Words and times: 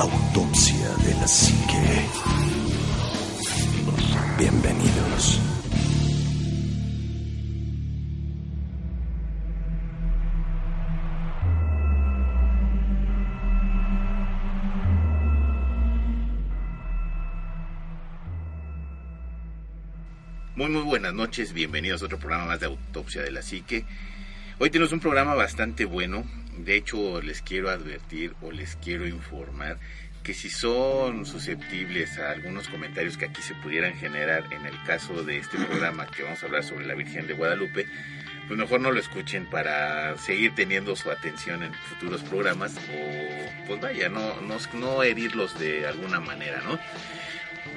Autopsia 0.00 0.88
de 1.04 1.14
la 1.14 1.26
Psique. 1.26 2.06
Bienvenidos. 4.38 5.40
Muy 20.54 20.68
muy 20.68 20.82
buenas 20.82 21.12
noches, 21.12 21.52
bienvenidos 21.52 22.02
a 22.02 22.04
otro 22.04 22.20
programa 22.20 22.46
más 22.46 22.60
de 22.60 22.66
Autopsia 22.66 23.22
de 23.22 23.32
la 23.32 23.42
Psique. 23.42 23.84
Hoy 24.60 24.70
tenemos 24.70 24.92
un 24.92 25.00
programa 25.00 25.34
bastante 25.34 25.84
bueno, 25.84 26.24
de 26.64 26.76
hecho 26.76 27.20
les 27.22 27.42
quiero 27.42 27.70
advertir 27.70 28.34
o 28.42 28.50
les 28.50 28.76
quiero 28.76 29.06
informar 29.06 29.78
que 30.22 30.34
si 30.34 30.50
son 30.50 31.24
susceptibles 31.24 32.18
a 32.18 32.32
algunos 32.32 32.68
comentarios 32.68 33.16
que 33.16 33.26
aquí 33.26 33.40
se 33.40 33.54
pudieran 33.54 33.94
generar 33.94 34.44
en 34.52 34.66
el 34.66 34.82
caso 34.82 35.22
de 35.22 35.38
este 35.38 35.56
programa 35.56 36.06
que 36.06 36.22
vamos 36.22 36.42
a 36.42 36.46
hablar 36.46 36.64
sobre 36.64 36.84
la 36.84 36.94
Virgen 36.94 37.26
de 37.26 37.34
Guadalupe, 37.34 37.86
pues 38.46 38.58
mejor 38.58 38.80
no 38.80 38.90
lo 38.90 39.00
escuchen 39.00 39.46
para 39.46 40.18
seguir 40.18 40.54
teniendo 40.54 40.96
su 40.96 41.10
atención 41.10 41.62
en 41.62 41.72
futuros 41.72 42.22
programas 42.22 42.76
o 42.76 43.66
pues 43.66 43.80
vaya, 43.80 44.08
no, 44.08 44.34
no, 44.74 45.02
herirlos 45.02 45.58
de 45.58 45.86
alguna 45.86 46.20
manera, 46.20 46.60
¿no? 46.62 46.78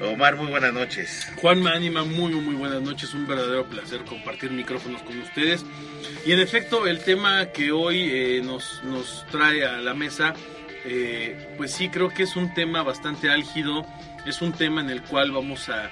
Omar, 0.04 0.36
muy 0.36 0.48
buenas 0.48 0.74
noches. 0.74 1.32
Juan 1.36 1.68
Anima, 1.68 2.04
muy, 2.04 2.34
muy 2.34 2.56
buenas 2.56 2.82
noches. 2.82 3.14
Un 3.14 3.28
verdadero 3.28 3.66
placer 3.68 4.04
compartir 4.04 4.50
micrófonos 4.50 5.04
con 5.04 5.20
ustedes. 5.20 5.64
Y 6.26 6.32
en 6.32 6.40
efecto, 6.40 6.88
el 6.88 7.04
tema 7.04 7.48
que 7.48 7.72
hoy 7.72 8.10
eh, 8.12 8.42
nos, 8.44 8.84
nos 8.84 9.26
trae 9.30 9.64
a 9.64 9.78
la 9.78 9.94
mesa, 9.94 10.34
eh, 10.86 11.54
pues 11.56 11.72
sí, 11.74 11.90
creo 11.90 12.10
que 12.10 12.24
es 12.24 12.36
un 12.36 12.52
tema 12.56 12.82
bastante 12.82 13.30
álgido. 13.30 13.86
Es 14.26 14.42
un 14.42 14.54
tema 14.54 14.82
en 14.82 14.90
el 14.90 15.04
cual 15.04 15.32
vamos 15.32 15.70
a, 15.70 15.92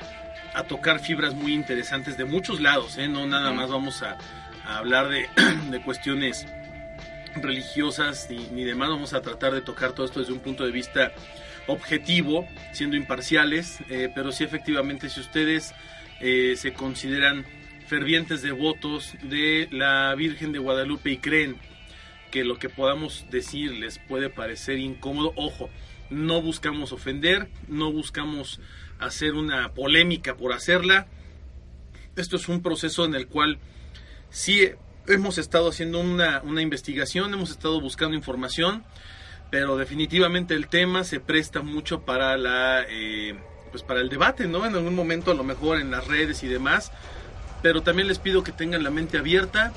a 0.56 0.64
tocar 0.64 1.00
fibras 1.00 1.36
muy 1.36 1.53
interesantes 1.53 2.17
de 2.17 2.25
muchos 2.25 2.59
lados. 2.62 2.97
¿eh? 2.97 3.08
No 3.08 3.28
nada 3.28 3.52
más 3.52 3.69
vamos 3.69 4.02
a, 4.02 4.17
a 4.66 4.78
hablar 4.80 5.09
de, 5.09 5.30
de, 5.69 5.81
cuestiones 5.84 6.47
religiosas 7.36 8.28
ni, 8.31 8.47
ni 8.47 8.64
demás. 8.64 8.89
Vamos 8.89 9.14
a 9.14 9.22
tratar 9.22 9.53
de 9.53 9.62
tocar 9.62 9.91
todo 9.91 10.08
esto 10.08 10.19
desde 10.19 10.34
un 10.34 10.39
punto 10.39 10.66
de 10.66 10.72
vista 10.72 11.12
objetivo, 11.70 12.48
siendo 12.73 12.95
imparciales, 12.95 13.80
eh, 13.89 14.09
pero 14.14 14.31
sí 14.31 14.44
efectivamente 14.44 15.09
si 15.09 15.20
ustedes 15.20 15.73
eh, 16.20 16.56
se 16.58 16.73
consideran 16.73 17.45
fervientes 17.88 18.42
devotos 18.42 19.16
de 19.23 19.67
la 19.72 20.14
Virgen 20.16 20.52
de 20.52 20.59
Guadalupe 20.59 21.12
y 21.12 21.17
creen 21.17 21.58
que 22.31 22.44
lo 22.44 22.59
que 22.59 22.70
podamos 22.70 23.25
decir 23.31 23.72
les 23.73 24.00
puede 24.00 24.30
parecer 24.30 24.78
incómodo, 24.78 25.34
ojo, 25.36 25.70
no 26.09 26.42
buscamos 26.42 26.92
ofender, 26.92 27.50
no 27.67 27.92
buscamos 27.92 28.59
hacer 29.00 29.34
una 29.34 29.73
polémica 29.73 30.38
por 30.38 30.53
hacerla. 30.53 31.08
Esto 32.16 32.36
es 32.36 32.50
un 32.50 32.62
proceso 32.62 33.06
en 33.06 33.16
el 33.16 33.28
cual 33.28 33.59
sí 34.30 34.70
hemos 35.08 35.38
estado 35.38 35.70
haciendo 35.70 36.00
una, 36.00 36.42
una 36.44 36.62
investigación, 36.62 37.34
hemos 37.34 37.52
estado 37.52 37.80
buscando 37.81 38.16
información, 38.16 38.84
pero 39.50 39.78
definitivamente 39.78 40.53
el 40.53 40.67
tema 40.67 41.03
se 41.03 41.19
presta 41.19 41.61
mucho 41.61 42.02
para 42.02 42.38
la 42.38 42.86
eh, 42.89 43.36
pues 43.72 43.83
para 43.83 44.02
el 44.02 44.09
debate 44.09 44.47
no 44.47 44.66
en 44.66 44.75
algún 44.75 44.95
momento 44.95 45.31
a 45.31 45.36
lo 45.36 45.44
mejor 45.44 45.80
en 45.80 45.91
las 45.91 46.08
redes 46.08 46.44
y 46.44 46.47
demás 46.47 46.91
pero 47.61 47.81
también 47.81 48.08
les 48.08 48.19
pido 48.19 48.44
que 48.44 48.52
tengan 48.52 48.83
la 48.83 48.89
mente 48.89 49.17
abierta 49.17 49.73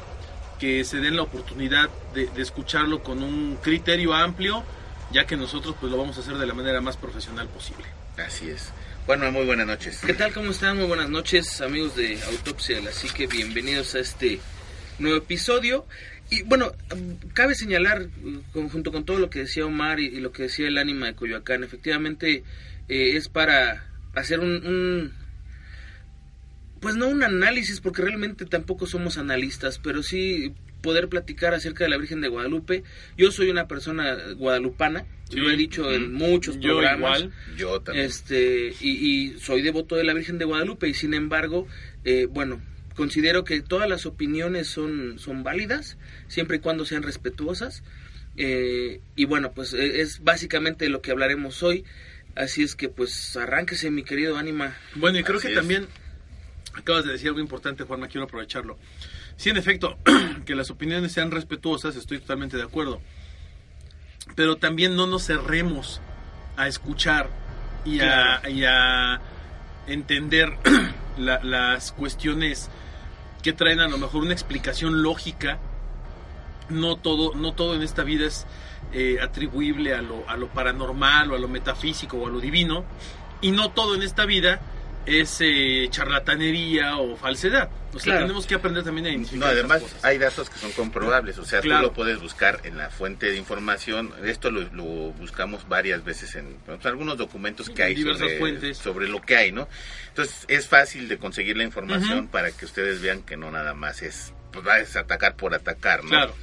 que 0.59 0.85
se 0.85 0.99
den 0.99 1.17
la 1.17 1.23
oportunidad 1.23 1.91
de, 2.15 2.27
de 2.27 2.43
escucharlo 2.43 3.03
con 3.03 3.23
un 3.23 3.57
criterio 3.57 4.15
amplio 4.15 4.63
ya 5.11 5.27
que 5.27 5.37
nosotros 5.37 5.75
pues 5.81 5.91
lo 5.91 5.99
vamos 5.99 6.17
a 6.19 6.21
hacer 6.21 6.35
de 6.35 6.47
la 6.47 6.55
manera 6.55 6.81
más 6.81 6.97
profesional 6.97 7.49
posible 7.49 7.87
así 8.17 8.51
es 8.51 8.73
bueno, 9.05 9.33
muy 9.33 9.45
buenas 9.45 9.67
noches. 9.67 10.01
¿Qué 10.07 10.15
tal? 10.15 10.33
¿Cómo 10.33 10.53
están? 10.53 10.77
Muy 10.77 10.87
buenas 10.87 11.11
noches, 11.11 11.61
amigos 11.61 11.97
de 11.97 12.23
Autopsia. 12.23 12.79
Así 12.89 13.09
que 13.09 13.27
bienvenidos 13.27 13.97
a 13.97 13.99
este 13.99 14.39
nuevo 15.01 15.17
episodio. 15.17 15.87
Y 16.33 16.41
bueno, 16.45 16.73
cabe 17.35 17.55
señalar, 17.55 18.09
junto 18.55 18.91
con 18.91 19.05
todo 19.05 19.19
lo 19.19 19.29
que 19.29 19.41
decía 19.41 19.67
Omar 19.67 20.01
y, 20.01 20.07
y 20.07 20.21
lo 20.21 20.33
que 20.33 20.45
decía 20.45 20.67
el 20.67 20.79
ánima 20.79 21.05
de 21.05 21.15
Coyoacán, 21.15 21.63
efectivamente 21.63 22.43
eh, 22.89 23.17
es 23.17 23.29
para 23.29 23.87
hacer 24.15 24.41
un, 24.41 24.67
un, 24.67 25.13
pues 26.81 26.97
no 26.97 27.09
un 27.09 27.23
análisis, 27.23 27.83
porque 27.83 28.01
realmente 28.01 28.47
tampoco 28.47 28.87
somos 28.87 29.19
analistas, 29.19 29.79
pero 29.79 30.03
sí 30.03 30.55
poder 30.81 31.11
platicar 31.11 31.53
acerca 31.53 31.85
de 31.85 31.91
la 31.91 31.99
Virgen 31.99 32.23
de 32.23 32.29
Guadalupe. 32.29 32.83
Yo 33.19 33.31
soy 33.31 33.51
una 33.51 33.69
persona 33.69 34.17
guadalupana, 34.35 35.05
sí. 35.29 35.37
lo 35.37 35.51
he 35.51 35.57
dicho 35.59 35.93
en 35.93 36.15
muchos 36.15 36.59
yo 36.59 36.79
programas. 36.79 37.21
Igual. 37.21 37.35
Yo 37.59 37.81
también. 37.83 38.07
Este, 38.07 38.73
y, 38.81 38.89
y 38.89 39.39
soy 39.39 39.61
devoto 39.61 39.97
de 39.97 40.05
la 40.05 40.15
Virgen 40.15 40.39
de 40.39 40.47
Guadalupe, 40.47 40.89
y 40.89 40.95
sin 40.95 41.13
embargo, 41.13 41.69
eh, 42.07 42.25
bueno, 42.25 42.63
considero 42.97 43.45
que 43.45 43.61
todas 43.63 43.89
las 43.89 44.07
opiniones 44.07 44.69
son, 44.69 45.19
son 45.19 45.43
válidas, 45.43 45.97
siempre 46.29 46.57
y 46.59 46.61
cuando 46.61 46.85
sean 46.85 47.03
respetuosas. 47.03 47.83
Eh, 48.37 49.01
y 49.17 49.25
bueno, 49.27 49.53
pues 49.53 49.73
es 49.75 50.23
básicamente 50.25 50.89
lo 50.89 51.03
que 51.03 51.11
hablaremos 51.11 51.63
hoy. 51.63 51.85
Así 52.35 52.63
es 52.63 52.75
que 52.75 52.89
pues 52.89 53.37
arránquese 53.37 53.91
mi 53.91 54.05
querido 54.05 54.39
Ánima. 54.39 54.75
Bueno, 54.95 55.19
y 55.19 55.23
creo 55.23 55.39
Así 55.39 55.49
que 55.49 55.53
es. 55.53 55.59
también 55.59 55.87
acabas 56.75 57.05
de 57.05 57.13
decir 57.13 57.29
algo 57.29 57.41
importante, 57.41 57.85
Juanma, 57.85 58.09
quiero 58.09 58.25
aprovecharlo. 58.25 58.79
Sí, 59.37 59.51
en 59.51 59.57
efecto, 59.59 59.99
que 60.47 60.55
las 60.55 60.71
opiniones 60.71 61.13
sean 61.13 61.31
respetuosas, 61.31 61.95
estoy 61.97 62.19
totalmente 62.21 62.57
de 62.57 62.63
acuerdo. 62.63 63.01
Pero 64.35 64.57
también 64.57 64.97
no 64.97 65.07
nos 65.07 65.27
cerremos 65.27 66.01
a 66.57 66.69
escuchar 66.69 67.29
y, 67.85 67.99
Claro. 67.99 68.41
a, 68.45 68.51
y 68.51 68.65
a 68.65 69.21
entender 69.87 70.53
la- 71.19 71.43
las 71.43 71.93
cuestiones 71.93 72.71
que 73.43 73.53
traen 73.53 73.81
a 73.81 73.89
lo 73.89 73.99
mejor 73.99 74.23
una 74.23 74.33
explicación 74.33 75.03
lógica. 75.03 75.59
No 76.69 76.97
todo, 76.97 77.35
no 77.35 77.53
todo 77.53 77.75
en 77.75 77.83
esta 77.83 78.05
vida 78.05 78.27
es 78.27 78.47
eh, 78.93 79.19
atribuible 79.21 79.95
a 79.95 80.03
lo, 80.03 80.49
paranormal 80.49 81.33
o 81.33 81.35
a 81.35 81.39
lo 81.39 81.49
metafísico 81.49 82.19
o 82.19 82.27
a 82.27 82.31
lo 82.31 82.41
divino. 82.41 82.85
Y 83.41 83.51
no 83.51 83.71
todo 83.71 83.95
en 83.95 84.03
esta 84.03 84.25
vida 84.25 84.61
es 85.05 85.39
eh, 85.41 85.89
charlatanería 85.91 86.97
o 86.97 87.17
falsedad. 87.17 87.69
O 87.95 87.99
sea, 87.99 88.13
Claro. 88.15 88.21
tenemos 88.27 88.47
que 88.47 88.55
aprender 88.55 88.83
también 88.85 89.07
a 89.07 89.11
No, 89.11 89.15
identificar 89.17 89.49
además 89.51 89.79
esas 89.79 89.93
cosas. 89.93 90.05
hay 90.05 90.19
datos 90.19 90.49
que 90.51 90.59
son 90.59 90.73
comprobables, 90.73 91.37
o 91.39 91.45
sea, 91.45 91.61
Claro. 91.61 91.81
tú 91.83 91.87
lo 91.89 91.93
puedes 91.93 92.21
buscar 92.21 92.61
en 92.65 92.79
la 92.79 92.89
fuente 92.91 93.27
de 93.31 93.37
información. 93.37 94.13
Esto 94.25 94.51
lo, 94.51 94.63
lo 94.73 94.85
buscamos 95.13 95.69
varias 95.69 96.03
veces 96.05 96.35
en 96.37 96.57
pues, 96.65 96.85
algunos 96.87 97.19
documentos 97.19 97.69
que 97.69 97.83
hay 97.83 97.95
Diversas 97.95 98.21
sobre, 98.23 98.39
fuentes. 98.39 98.79
sobre 98.79 99.09
lo 99.09 99.21
que 99.21 99.37
hay, 99.37 99.53
¿no? 99.53 99.69
Entonces 100.09 100.45
es 100.49 100.67
fácil 100.69 101.07
de 101.09 101.19
conseguir 101.19 101.57
la 101.57 101.65
información 101.65 102.29
para 102.29 102.51
que 102.51 102.65
ustedes 102.65 103.03
vean 103.03 103.23
que 103.23 103.37
no 103.37 103.51
nada 103.51 103.75
más 103.75 104.01
es, 104.03 104.33
pues 104.53 104.67
va 104.67 104.77
a 104.77 105.01
atacar 105.01 105.37
por 105.37 105.55
atacar, 105.55 106.03
¿no? 106.05 106.11
Claro. 106.11 106.35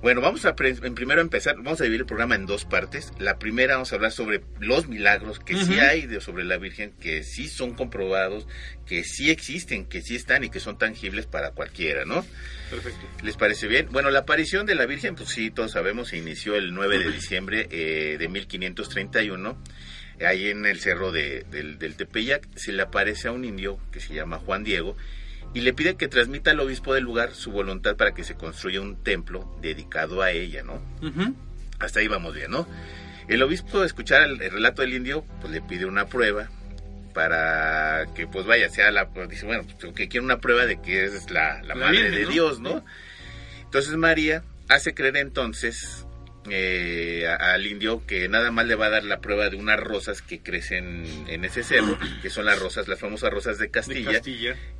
Bueno, 0.00 0.20
vamos 0.20 0.44
a 0.44 0.54
en 0.58 0.94
primero 0.94 1.20
empezar, 1.20 1.56
vamos 1.56 1.80
a 1.80 1.84
dividir 1.84 2.02
el 2.02 2.06
programa 2.06 2.36
en 2.36 2.46
dos 2.46 2.64
partes. 2.64 3.12
La 3.18 3.38
primera 3.38 3.74
vamos 3.74 3.92
a 3.92 3.96
hablar 3.96 4.12
sobre 4.12 4.42
los 4.60 4.86
milagros 4.86 5.40
que 5.40 5.56
sí 5.56 5.74
hay 5.80 6.06
de, 6.06 6.20
sobre 6.20 6.44
la 6.44 6.56
Virgen, 6.56 6.92
que 7.00 7.24
sí 7.24 7.48
son 7.48 7.74
comprobados, 7.74 8.46
que 8.86 9.02
sí 9.02 9.30
existen, 9.30 9.86
que 9.86 10.00
sí 10.00 10.14
están 10.14 10.44
y 10.44 10.50
que 10.50 10.60
son 10.60 10.78
tangibles 10.78 11.26
para 11.26 11.50
cualquiera, 11.50 12.04
¿no? 12.04 12.24
Perfecto. 12.70 13.00
¿Les 13.24 13.36
parece 13.36 13.66
bien? 13.66 13.88
Bueno, 13.90 14.10
la 14.10 14.20
aparición 14.20 14.66
de 14.66 14.76
la 14.76 14.86
Virgen, 14.86 15.16
pues 15.16 15.30
sí, 15.30 15.50
todos 15.50 15.72
sabemos, 15.72 16.08
se 16.08 16.16
inició 16.16 16.54
el 16.54 16.74
9 16.74 16.98
de 16.98 17.10
diciembre 17.10 17.68
eh, 17.70 18.16
de 18.18 18.28
1531. 18.28 19.58
Ahí 20.24 20.48
en 20.48 20.64
el 20.64 20.80
cerro 20.80 21.10
de, 21.10 21.44
del, 21.50 21.78
del 21.78 21.96
Tepeyac 21.96 22.46
se 22.56 22.72
le 22.72 22.82
aparece 22.82 23.28
a 23.28 23.32
un 23.32 23.44
indio 23.44 23.78
que 23.90 24.00
se 24.00 24.14
llama 24.14 24.38
Juan 24.38 24.62
Diego 24.62 24.96
y 25.54 25.60
le 25.60 25.72
pide 25.72 25.96
que 25.96 26.08
transmita 26.08 26.50
al 26.50 26.60
obispo 26.60 26.94
del 26.94 27.04
lugar 27.04 27.34
su 27.34 27.50
voluntad 27.50 27.96
para 27.96 28.14
que 28.14 28.24
se 28.24 28.34
construya 28.34 28.80
un 28.80 29.02
templo 29.02 29.56
dedicado 29.60 30.22
a 30.22 30.30
ella, 30.30 30.62
¿no? 30.62 30.80
Hasta 31.78 32.00
ahí 32.00 32.08
vamos 32.08 32.34
bien, 32.34 32.50
¿no? 32.50 32.66
El 33.28 33.42
obispo, 33.42 33.84
escuchar 33.84 34.22
el, 34.22 34.40
el 34.42 34.50
relato 34.50 34.82
del 34.82 34.94
indio, 34.94 35.24
pues 35.40 35.52
le 35.52 35.60
pide 35.60 35.84
una 35.84 36.06
prueba 36.06 36.48
para 37.14 38.06
que, 38.14 38.26
pues 38.26 38.46
vaya, 38.46 38.70
sea 38.70 38.90
la. 38.90 39.08
pues, 39.08 39.28
dice, 39.28 39.44
bueno, 39.44 39.64
pues, 39.80 39.92
que 39.92 40.08
quiere 40.08 40.24
una 40.24 40.38
prueba 40.38 40.66
de 40.66 40.80
que 40.80 41.04
es 41.04 41.30
la, 41.30 41.62
la 41.62 41.74
La 41.74 41.74
madre 41.74 42.10
de 42.10 42.24
¿no? 42.24 42.30
Dios, 42.30 42.60
¿no? 42.60 42.84
Entonces 43.64 43.96
María 43.96 44.44
hace 44.68 44.94
creer 44.94 45.16
entonces 45.16 46.06
eh, 46.50 47.26
al 47.26 47.66
indio 47.66 48.04
que 48.06 48.28
nada 48.28 48.50
más 48.50 48.66
le 48.66 48.74
va 48.74 48.86
a 48.86 48.90
dar 48.90 49.04
la 49.04 49.20
prueba 49.20 49.48
de 49.50 49.56
unas 49.56 49.78
rosas 49.78 50.22
que 50.22 50.40
crecen 50.40 51.04
en 51.28 51.44
ese 51.44 51.62
cerro, 51.62 51.98
que 52.22 52.30
son 52.30 52.44
las 52.46 52.58
rosas, 52.58 52.88
las 52.88 52.98
famosas 52.98 53.30
rosas 53.32 53.58
de 53.58 53.66
De 53.66 53.70
Castilla, 53.70 54.20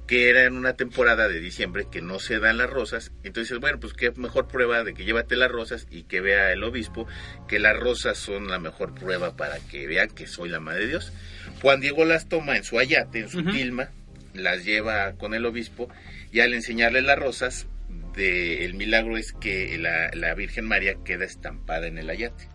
que 0.07 0.31
era 0.31 0.45
en 0.45 0.57
una 0.57 0.75
temporada 0.75 1.29
de 1.29 1.41
diciembre 1.41 1.87
que 1.91 2.01
no 2.01 2.19
se 2.19 2.39
dan 2.39 2.59
las 2.59 2.71
rosas. 2.71 3.13
Entonces, 3.25 3.59
bueno, 3.59 3.79
pues 3.79 3.93
qué 3.93 4.11
mejor 4.13 4.49
prueba 4.49 4.83
de 4.85 4.95
que 4.95 5.05
llévate 5.05 5.37
las 5.37 5.51
rosas 5.51 5.87
y 5.91 6.05
que 6.05 6.21
vea 6.21 6.53
el 6.53 6.65
obispo 6.65 7.07
que 7.49 7.59
las 7.59 7.77
rosas 7.79 8.17
son 8.19 8.49
la 8.49 8.59
mejor 8.59 8.95
prueba 8.95 9.37
para 9.37 9.59
que 9.59 9.87
vean 9.87 10.09
que 10.09 10.27
soy 10.27 10.49
la 10.49 10.61
madre 10.61 10.81
de 10.81 10.89
Dios. 10.89 11.13
Juan 11.61 11.81
Diego 11.81 12.05
las 12.05 12.29
toma 12.29 12.57
en 12.57 12.65
su 12.65 12.79
ayate, 12.79 13.21
en 13.21 13.29
su 13.29 13.41
Ujú. 13.41 13.51
tilma, 13.53 13.91
las 14.35 14.65
lleva 14.65 15.13
con 15.15 15.35
el 15.35 15.45
obispo 15.45 15.89
y 16.33 16.41
al 16.41 16.55
enseñarle 16.55 17.03
las 17.03 17.19
rosas, 17.19 17.67
de, 18.19 18.67
el 18.67 18.75
milagro 18.75 19.17
es 19.17 19.33
que 19.33 19.79
la, 19.79 20.11
la 20.13 20.35
Virgen 20.35 20.67
María 20.67 20.97
queda 21.03 21.25
estampada 21.25 21.87
en 21.87 21.97
el 21.97 22.11
ayate. 22.11 22.49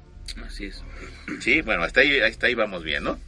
Así 0.46 0.66
es. 0.66 0.84
Sí, 1.40 1.62
bueno, 1.62 1.84
hasta 1.84 2.02
ahí, 2.02 2.20
hasta 2.20 2.48
ahí 2.48 2.54
vamos 2.54 2.84
bien, 2.84 3.04
¿no? 3.04 3.20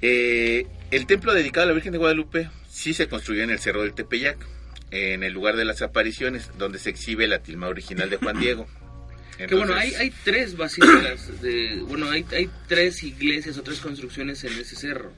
Eh, 0.00 0.66
el 0.90 1.06
templo 1.06 1.34
dedicado 1.34 1.64
a 1.64 1.68
la 1.68 1.74
Virgen 1.74 1.92
de 1.92 1.98
Guadalupe 1.98 2.50
sí 2.68 2.94
se 2.94 3.08
construyó 3.08 3.42
en 3.42 3.50
el 3.50 3.58
Cerro 3.58 3.82
del 3.82 3.94
Tepeyac, 3.94 4.38
en 4.90 5.22
el 5.22 5.32
lugar 5.32 5.56
de 5.56 5.64
las 5.64 5.82
apariciones, 5.82 6.50
donde 6.58 6.78
se 6.78 6.90
exhibe 6.90 7.26
la 7.26 7.42
tilma 7.42 7.68
original 7.68 8.10
de 8.10 8.16
Juan 8.16 8.38
Diego. 8.38 8.66
Que 9.36 9.54
bueno, 9.54 9.74
hay, 9.74 9.92
hay 9.94 10.12
tres 10.24 10.56
basílicas, 10.56 11.40
de, 11.42 11.82
bueno, 11.88 12.08
hay, 12.10 12.24
hay 12.32 12.48
tres 12.68 13.02
iglesias 13.02 13.58
o 13.58 13.62
tres 13.62 13.80
construcciones 13.80 14.42
en 14.44 14.52
ese 14.52 14.76
cerro. 14.76 15.12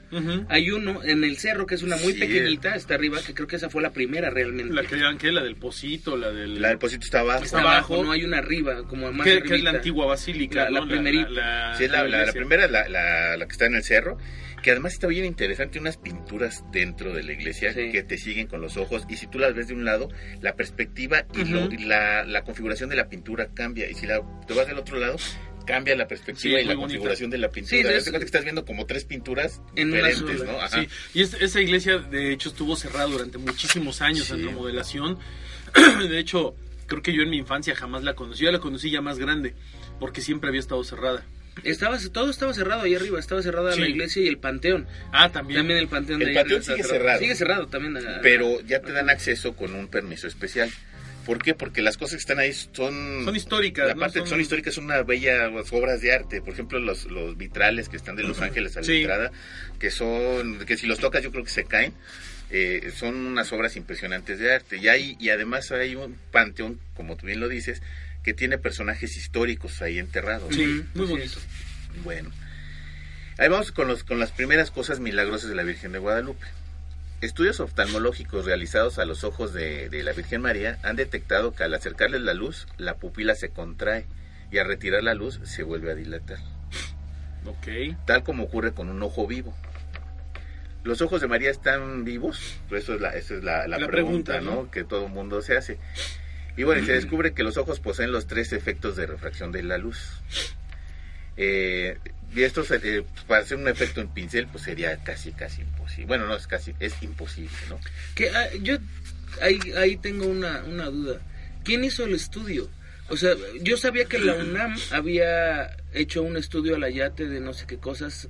Hay 0.49 0.71
uno 0.71 1.03
en 1.03 1.23
el 1.23 1.37
cerro 1.37 1.65
que 1.67 1.75
es 1.75 1.83
una 1.83 1.97
muy 1.97 2.13
Sí. 2.13 2.19
pequeñita, 2.19 2.75
está 2.75 2.95
arriba, 2.95 3.19
que 3.25 3.33
creo 3.33 3.47
que 3.47 3.57
esa 3.57 3.69
fue 3.69 3.81
la 3.81 3.91
primera 3.91 4.29
realmente. 4.29 4.73
La 4.73 4.83
que 4.83 4.95
digan 4.95 5.17
que 5.17 5.31
la 5.31 5.43
del 5.43 5.55
Pocito, 5.55 6.17
la 6.17 6.31
del... 6.31 6.61
La 6.61 6.69
del 6.69 6.77
Pocito 6.79 7.05
está 7.05 7.19
abajo. 7.19 7.43
está 7.43 7.59
abajo, 7.59 7.93
abajo. 7.95 8.03
no 8.05 8.11
hay 8.11 8.23
una 8.23 8.39
arriba, 8.39 8.83
como 8.87 9.11
más 9.11 9.25
que, 9.25 9.37
es 9.37 9.63
la 9.63 9.69
antigua 9.71 10.05
basílica, 10.07 10.65
La- 10.65 10.69
la 10.71 10.79
¿no? 10.81 10.87
primerita. 10.87 11.75
Sí, 11.77 11.83
es 11.85 11.91
la, 11.91 12.03
la- 12.03 12.07
la 12.09 12.17
iglesia. 12.19 12.33
primera, 12.41 12.67
la, 12.67 12.87
la- 12.89 13.37
la 13.37 13.45
que 13.45 13.51
está 13.51 13.65
en 13.65 13.75
el 13.75 13.83
cerro, 13.83 14.17
que 14.61 14.71
además 14.71 14.93
está 14.93 15.07
bien 15.07 15.25
interesante, 15.25 15.79
unas 15.79 15.97
pinturas 15.97 16.63
dentro 16.71 17.13
de 17.13 17.23
la 17.23 17.33
iglesia 17.33 17.73
Sí. 17.73 17.91
que 17.91 18.03
te 18.03 18.17
siguen 18.17 18.47
con 18.47 18.59
los 18.61 18.75
ojos, 18.77 19.05
y 19.09 19.15
si 19.17 19.27
tú 19.27 19.39
las 19.39 19.53
ves 19.53 19.67
de 19.67 19.73
un 19.73 19.85
lado, 19.85 20.09
la 20.41 20.55
perspectiva 20.55 21.25
y, 21.35 21.43
lo- 21.45 21.71
y 21.71 21.77
la, 21.85 22.23
la 22.25 22.43
configuración 22.43 22.89
de 22.89 22.95
la 22.95 23.07
pintura 23.07 23.49
cambia, 23.53 23.89
y 23.89 23.93
si 23.93 24.05
la, 24.07 24.21
te 24.47 24.53
vas 24.53 24.67
del 24.67 24.77
otro 24.77 24.97
lado, 24.97 25.15
cambia 25.65 25.95
la 25.95 26.07
perspectiva 26.07 26.57
Sí, 26.57 26.63
y 26.63 26.65
la 26.67 26.73
bonita. 26.75 26.79
configuración 26.81 27.29
de 27.29 27.37
la 27.37 27.49
pintura. 27.49 27.77
Sí, 27.77 27.83
de 27.83 27.97
eso- 27.97 28.11
que 28.11 28.17
estás 28.23 28.43
viendo 28.43 28.63
como 28.65 28.85
tres 28.85 29.03
pinturas 29.05 29.61
En 29.75 29.91
diferentes. 29.91 30.43
¿no? 30.43 30.51
Ajá. 30.61 30.81
Sí, 30.81 30.87
y 31.13 31.21
es- 31.21 31.33
esa 31.35 31.61
iglesia 31.61 31.97
de 31.99 32.31
hecho 32.33 32.49
estuvo 32.49 32.75
cerrada 32.75 33.05
durante 33.07 33.37
muchísimos 33.37 34.01
años 34.01 34.29
en 34.31 34.45
remodelación. 34.45 35.19
De 36.09 36.17
hecho, 36.19 36.55
creo 36.87 37.01
que 37.01 37.13
yo 37.13 37.21
en 37.21 37.29
mi 37.29 37.37
infancia 37.37 37.75
jamás 37.75 38.03
la 38.03 38.15
conocí. 38.15 38.43
Yo 38.45 38.51
la 38.51 38.59
conocí 38.59 38.89
ya 38.89 39.01
más 39.01 39.19
grande, 39.19 39.53
porque 39.99 40.21
siempre 40.21 40.47
había 40.49 40.61
estado 40.61 40.83
cerrada. 40.85 41.25
Estaba, 41.63 41.97
todo 42.11 42.29
estaba 42.29 42.53
cerrado 42.53 42.81
ahí 42.81 42.95
arriba, 42.95 43.19
estaba 43.19 43.41
cerrada 43.41 43.73
Sí. 43.73 43.81
la 43.81 43.89
iglesia 43.89 44.21
y 44.23 44.27
el 44.27 44.37
panteón. 44.37 44.87
Ah, 45.11 45.29
también. 45.31 45.59
También 45.59 45.79
el 45.79 45.87
panteón 45.87 46.21
El 46.21 46.29
de 46.29 46.33
panteón 46.33 46.63
sigue 46.63 46.83
cerrado. 46.83 47.19
Sigue 47.19 47.35
cerrado 47.35 47.67
también. 47.67 47.97
Pero 48.21 48.61
ya 48.61 48.81
te 48.81 48.91
dan 48.91 49.09
acceso 49.09 49.55
con 49.55 49.73
un 49.75 49.87
permiso 49.87 50.27
especial. 50.27 50.69
¿Por 51.25 51.43
qué? 51.43 51.53
Porque 51.53 51.81
las 51.81 51.97
cosas 51.97 52.13
que 52.13 52.19
están 52.21 52.39
ahí 52.39 52.53
son... 52.53 53.25
Son 53.25 53.35
históricas, 53.35 53.85
La 53.87 53.95
¿no? 53.95 53.99
parte 53.99 54.21
que 54.21 54.27
son 54.27 54.39
históricas 54.39 54.73
son 54.75 54.85
unas 54.85 55.05
bellas 55.05 55.51
obras 55.73 55.99
de 55.99 56.13
arte. 56.13 56.41
Por 56.41 56.53
ejemplo, 56.53 56.79
los, 56.79 57.03
los 57.05 57.37
vitrales 57.37 57.89
que 57.89 57.97
están 57.97 58.15
de 58.15 58.23
Los 58.23 58.39
Ángeles 58.39 58.77
a 58.77 58.79
la 58.79 58.85
Sí. 58.85 58.99
entrada, 58.99 59.31
que 59.77 59.91
son, 59.91 60.59
que 60.65 60.77
si 60.77 60.87
los 60.87 60.99
tocas 60.99 61.21
yo 61.23 61.31
creo 61.31 61.43
que 61.43 61.49
se 61.49 61.65
caen. 61.65 61.93
eh, 62.49 62.93
son 62.95 63.13
unas 63.25 63.51
obras 63.51 63.75
impresionantes 63.75 64.39
de 64.39 64.53
arte. 64.53 64.77
Y, 64.77 64.87
hay, 64.87 65.17
y 65.19 65.31
además 65.31 65.69
hay 65.73 65.95
un 65.95 66.17
panteón, 66.31 66.79
como 66.93 67.17
tú 67.17 67.25
bien 67.25 67.41
lo 67.41 67.49
dices, 67.49 67.81
que 68.27 68.33
tiene 68.33 68.57
personajes 68.57 69.15
históricos 69.15 69.81
ahí 69.81 69.99
enterrados. 69.99 70.53
Sí, 70.53 70.83
muy 70.95 71.05
bonito. 71.05 71.39
Bueno, 72.03 72.29
ahí 73.37 73.47
vamos 73.47 73.71
con, 73.71 73.87
los, 73.87 74.03
con 74.03 74.19
las 74.19 74.31
primeras 74.33 74.69
cosas 74.69 74.99
milagrosas 74.99 75.47
de 75.47 75.55
la 75.55 75.63
Virgen 75.63 75.93
de 75.93 75.99
Guadalupe. 75.99 76.45
Estudios 77.21 77.61
oftalmológicos 77.61 78.43
realizados 78.43 78.99
a 78.99 79.05
los 79.05 79.23
ojos 79.23 79.53
de, 79.53 79.87
de 79.87 80.03
la 80.03 80.11
Virgen 80.11 80.41
María 80.41 80.77
han 80.83 80.97
detectado 80.97 81.55
que 81.55 81.63
al 81.63 81.73
acercarles 81.73 82.19
la 82.19 82.33
luz, 82.33 82.67
la 82.75 82.95
pupila 82.97 83.33
se 83.33 83.47
contrae 83.47 84.05
y 84.51 84.57
al 84.57 84.67
retirar 84.67 85.03
la 85.03 85.13
luz 85.13 85.39
se 85.45 85.63
vuelve 85.63 85.93
a 85.93 85.95
dilatar, 85.95 86.39
Ok. 87.45 87.95
tal 88.05 88.25
como 88.25 88.43
ocurre 88.43 88.73
con 88.73 88.89
un 88.89 89.01
ojo 89.03 89.25
vivo. 89.25 89.55
¿Los 90.83 90.99
ojos 91.01 91.21
de 91.21 91.27
María 91.29 91.49
están 91.49 92.03
vivos? 92.03 92.57
Eso 92.71 92.95
es 92.95 92.99
la, 92.99 93.11
esa 93.11 93.35
es 93.35 93.43
la, 93.45 93.69
la 93.69 93.77
La 93.79 93.87
pregunta, 93.87 94.33
pregunta, 94.33 94.41
¿no? 94.41 94.63
¿no? 94.63 94.69
que 94.71 94.83
todo 94.83 95.07
mundo 95.07 95.41
se 95.41 95.55
hace. 95.55 95.77
Y 96.57 96.63
bueno, 96.63 96.81
y 96.81 96.85
se 96.85 96.93
descubre 96.93 97.33
que 97.33 97.43
los 97.43 97.55
ojos 97.57 97.79
poseen 97.79 98.11
los 98.11 98.25
tres 98.25 98.51
efectos 98.51 98.95
de 98.95 99.05
refracción 99.05 99.51
de 99.51 99.61
la 99.63 99.77
luz. 99.77 100.21
Eh, 101.37 101.97
y 102.35 102.41
esto, 102.41 102.63
eh, 102.83 103.03
para 103.27 103.43
hacer 103.43 103.57
un 103.57 103.67
efecto 103.67 104.01
en 104.01 104.09
pincel, 104.09 104.47
pues 104.47 104.63
sería 104.63 104.97
casi, 105.03 105.31
casi 105.31 105.61
imposible. 105.61 106.07
Bueno, 106.07 106.25
no 106.25 106.35
es 106.35 106.47
casi, 106.47 106.73
es 106.79 107.01
imposible, 107.03 107.55
¿no? 107.69 107.79
Que, 108.15 108.29
ah, 108.31 108.49
yo 108.61 108.77
ahí, 109.41 109.59
ahí 109.77 109.97
tengo 109.97 110.25
una, 110.25 110.63
una 110.63 110.85
duda. 110.85 111.21
¿Quién 111.63 111.83
hizo 111.83 112.05
el 112.05 112.15
estudio? 112.15 112.69
O 113.09 113.17
sea, 113.17 113.35
yo 113.61 113.77
sabía 113.77 114.05
que 114.05 114.19
la 114.19 114.33
UNAM 114.35 114.75
había 114.91 115.77
hecho 115.93 116.23
un 116.23 116.37
estudio 116.37 116.75
al 116.75 116.83
ayate 116.83 117.27
de 117.27 117.39
no 117.39 117.53
sé 117.53 117.65
qué 117.67 117.77
cosas. 117.77 118.29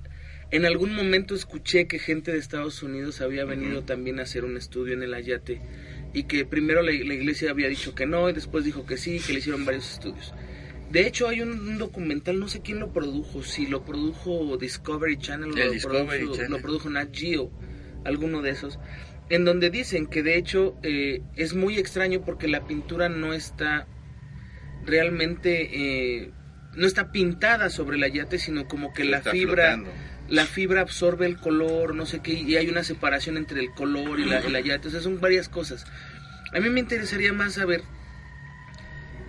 En 0.51 0.65
algún 0.65 0.93
momento 0.93 1.35
escuché 1.35 1.87
que 1.87 1.99
gente 1.99 2.31
de 2.31 2.37
Estados 2.37 2.83
Unidos 2.83 3.19
había 3.21 3.43
venido 3.43 3.83
también 3.83 4.19
a 4.19 4.23
hacer 4.23 4.45
un 4.45 4.55
estudio 4.55 4.93
en 4.93 5.03
el 5.03 5.13
ayate 5.13 5.61
y 6.17 6.23
que 6.23 6.45
primero 6.45 6.81
la, 6.81 6.91
la 6.91 7.13
iglesia 7.13 7.51
había 7.51 7.67
dicho 7.67 7.93
que 7.93 8.05
no 8.05 8.29
y 8.29 8.33
después 8.33 8.65
dijo 8.65 8.85
que 8.85 8.97
sí, 8.97 9.19
que 9.19 9.33
le 9.33 9.39
hicieron 9.39 9.65
varios 9.65 9.91
estudios. 9.93 10.33
De 10.91 11.05
hecho, 11.05 11.27
hay 11.27 11.41
un, 11.41 11.51
un 11.51 11.77
documental, 11.77 12.39
no 12.39 12.47
sé 12.47 12.61
quién 12.61 12.79
lo 12.79 12.91
produjo, 12.93 13.43
si 13.43 13.67
lo 13.67 13.83
produjo 13.83 14.57
Discovery 14.57 15.17
Channel 15.17 15.51
o 15.51 15.57
El 15.57 15.65
lo, 15.67 15.71
Discovery 15.73 16.19
produjo, 16.19 16.35
Channel. 16.35 16.51
lo 16.51 16.61
produjo 16.61 16.89
Nat 16.89 17.09
Geo, 17.13 17.51
alguno 18.05 18.41
de 18.41 18.51
esos, 18.51 18.79
en 19.29 19.43
donde 19.45 19.69
dicen 19.69 20.07
que 20.07 20.23
de 20.23 20.37
hecho 20.37 20.75
eh, 20.83 21.21
es 21.35 21.53
muy 21.53 21.77
extraño 21.77 22.21
porque 22.25 22.47
la 22.47 22.65
pintura 22.65 23.09
no 23.09 23.33
está 23.33 23.85
realmente, 24.85 25.69
eh, 26.23 26.31
no 26.75 26.87
está 26.87 27.11
pintada 27.11 27.69
sobre 27.69 27.97
la 27.97 28.07
yate, 28.07 28.39
sino 28.39 28.67
como 28.67 28.93
que 28.93 29.03
la 29.03 29.17
Está 29.17 29.31
fibra, 29.31 29.75
flotando. 29.75 29.89
La 30.29 30.45
fibra 30.45 30.81
absorbe 30.81 31.25
el 31.25 31.37
color, 31.37 31.95
no 31.95 32.05
sé 32.05 32.19
qué, 32.19 32.33
y 32.33 32.55
hay 32.57 32.67
una 32.69 32.83
separación 32.83 33.37
entre 33.37 33.59
el 33.61 33.71
color 33.71 34.19
y 34.19 34.25
la, 34.25 34.41
y 34.45 34.49
la 34.49 34.79
o 34.85 34.89
sea, 34.89 34.99
son 35.01 35.19
varias 35.19 35.49
cosas. 35.49 35.85
A 36.53 36.59
mí 36.59 36.69
me 36.69 36.79
interesaría 36.79 37.33
más 37.33 37.53
saber 37.53 37.81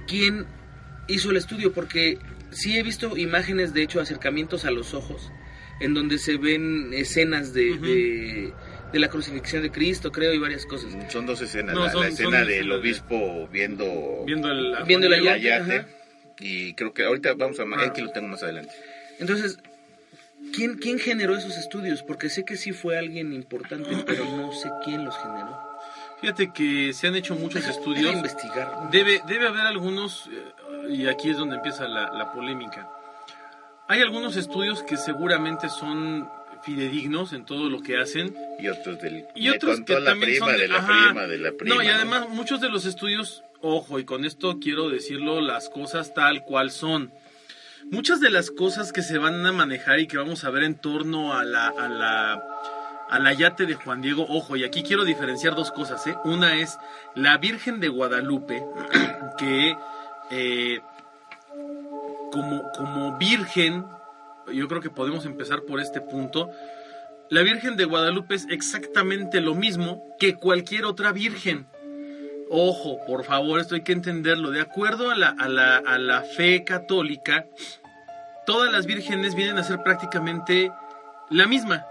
quién 0.06 0.46
hizo 1.08 1.30
el 1.30 1.36
estudio, 1.36 1.72
porque 1.72 2.18
sí 2.50 2.76
he 2.78 2.82
visto 2.82 3.16
imágenes, 3.16 3.74
de 3.74 3.82
hecho, 3.82 4.00
acercamientos 4.00 4.64
a 4.64 4.70
los 4.70 4.94
ojos, 4.94 5.30
en 5.80 5.94
donde 5.94 6.18
se 6.18 6.36
ven 6.36 6.90
escenas 6.92 7.52
de, 7.52 7.78
de, 7.78 8.52
de 8.92 8.98
la 8.98 9.08
crucifixión 9.08 9.62
de 9.62 9.70
Cristo, 9.70 10.10
creo, 10.10 10.32
y 10.34 10.38
varias 10.38 10.66
cosas. 10.66 10.92
Son 11.10 11.26
dos 11.26 11.40
escenas. 11.40 11.74
No, 11.74 11.84
la, 11.84 11.92
son- 11.92 12.00
la 12.02 12.06
son 12.06 12.12
escena 12.14 12.38
del 12.40 12.48
escenas 12.50 12.68
de- 12.68 12.74
obispo 12.80 13.48
viendo, 13.52 14.24
Viendo 14.26 14.50
el... 14.50 14.74
Viendo 14.86 15.06
el 15.06 15.14
el 15.14 15.28
ayate. 15.28 15.84
Y 16.40 16.74
creo 16.74 16.92
que 16.94 17.04
ahorita 17.04 17.34
vamos 17.34 17.58
a... 17.58 17.64
Ah. 17.64 17.86
Aquí 17.86 18.00
lo 18.00 18.10
tengo 18.10 18.28
más 18.28 18.42
adelante. 18.42 18.72
Entonces, 19.18 19.58
¿quién, 20.54 20.76
¿quién 20.76 20.98
generó 20.98 21.36
esos 21.36 21.56
estudios? 21.56 22.02
Porque 22.02 22.28
sé 22.30 22.44
que 22.44 22.56
sí 22.56 22.72
fue 22.72 22.98
alguien 22.98 23.32
importante, 23.32 23.90
pero 24.06 24.24
no 24.24 24.52
sé 24.52 24.70
quién 24.84 25.04
los 25.04 25.16
generó. 25.18 25.58
Fíjate 26.20 26.52
que 26.52 26.92
se 26.92 27.06
han 27.06 27.14
hecho 27.14 27.34
muchos 27.36 27.62
Deja 27.62 27.70
estudios. 27.70 28.12
investigar. 28.12 28.90
Debe, 28.90 29.20
debe 29.28 29.46
haber 29.46 29.66
algunos, 29.66 30.28
eh, 30.32 30.92
y 30.94 31.06
aquí 31.06 31.30
es 31.30 31.36
donde 31.36 31.56
empieza 31.56 31.86
la, 31.86 32.12
la 32.12 32.32
polémica. 32.32 32.90
Hay 33.86 34.00
algunos 34.02 34.36
estudios 34.36 34.82
que 34.82 34.96
seguramente 34.96 35.68
son 35.68 36.28
fidedignos 36.62 37.32
en 37.32 37.44
todo 37.44 37.70
lo 37.70 37.80
que 37.82 37.98
hacen. 37.98 38.34
Y 38.58 38.68
otros 38.68 39.00
del... 39.00 39.26
Y 39.34 39.48
otros 39.48 39.80
que 39.82 39.98
la 39.98 40.10
también 40.10 40.32
prima 40.32 40.46
son 40.46 40.56
de 40.56 40.68
la 40.68 40.78
ajá. 40.78 41.04
prima 41.06 41.26
de 41.26 41.38
la 41.38 41.52
prima. 41.52 41.74
No, 41.76 41.82
y 41.82 41.86
además 41.86 42.28
muchos 42.28 42.60
de 42.60 42.68
los 42.68 42.84
estudios, 42.84 43.44
ojo, 43.60 43.98
y 43.98 44.04
con 44.04 44.24
esto 44.24 44.58
quiero 44.60 44.88
decirlo, 44.90 45.40
las 45.40 45.68
cosas 45.68 46.14
tal 46.14 46.42
cual 46.44 46.70
son. 46.70 47.12
Muchas 47.90 48.20
de 48.20 48.30
las 48.30 48.50
cosas 48.50 48.92
que 48.92 49.02
se 49.02 49.16
van 49.18 49.44
a 49.46 49.52
manejar 49.52 49.98
y 49.98 50.06
que 50.06 50.18
vamos 50.18 50.44
a 50.44 50.50
ver 50.50 50.62
en 50.62 50.74
torno 50.74 51.32
a 51.32 51.42
la, 51.44 51.68
a 51.68 51.88
la, 51.88 52.42
a 53.08 53.18
la 53.18 53.32
yate 53.32 53.64
de 53.64 53.74
Juan 53.74 54.02
Diego, 54.02 54.26
ojo, 54.28 54.56
y 54.56 54.64
aquí 54.64 54.82
quiero 54.82 55.04
diferenciar 55.04 55.54
dos 55.54 55.72
cosas, 55.72 56.06
¿eh? 56.06 56.16
Una 56.24 56.56
es 56.56 56.78
la 57.14 57.38
Virgen 57.38 57.80
de 57.80 57.88
Guadalupe, 57.88 58.62
que 59.38 59.74
eh, 60.30 60.80
como, 62.30 62.70
como 62.76 63.16
virgen, 63.16 63.86
yo 64.52 64.68
creo 64.68 64.82
que 64.82 64.90
podemos 64.90 65.24
empezar 65.24 65.62
por 65.62 65.80
este 65.80 66.02
punto, 66.02 66.50
la 67.30 67.42
Virgen 67.42 67.76
de 67.76 67.84
Guadalupe 67.84 68.34
es 68.34 68.46
exactamente 68.50 69.40
lo 69.40 69.54
mismo 69.54 70.16
que 70.18 70.34
cualquier 70.36 70.84
otra 70.84 71.12
virgen. 71.12 71.66
Ojo, 72.50 72.98
por 73.06 73.24
favor, 73.24 73.60
esto 73.60 73.74
hay 73.74 73.82
que 73.82 73.92
entenderlo. 73.92 74.50
De 74.50 74.60
acuerdo 74.60 75.10
a 75.10 75.14
la, 75.14 75.28
a 75.38 75.48
la, 75.48 75.76
a 75.78 75.98
la 75.98 76.22
fe 76.22 76.64
católica, 76.64 77.46
todas 78.46 78.72
las 78.72 78.86
vírgenes 78.86 79.34
vienen 79.34 79.58
a 79.58 79.64
ser 79.64 79.82
prácticamente 79.82 80.72
la 81.30 81.46
misma. 81.46 81.84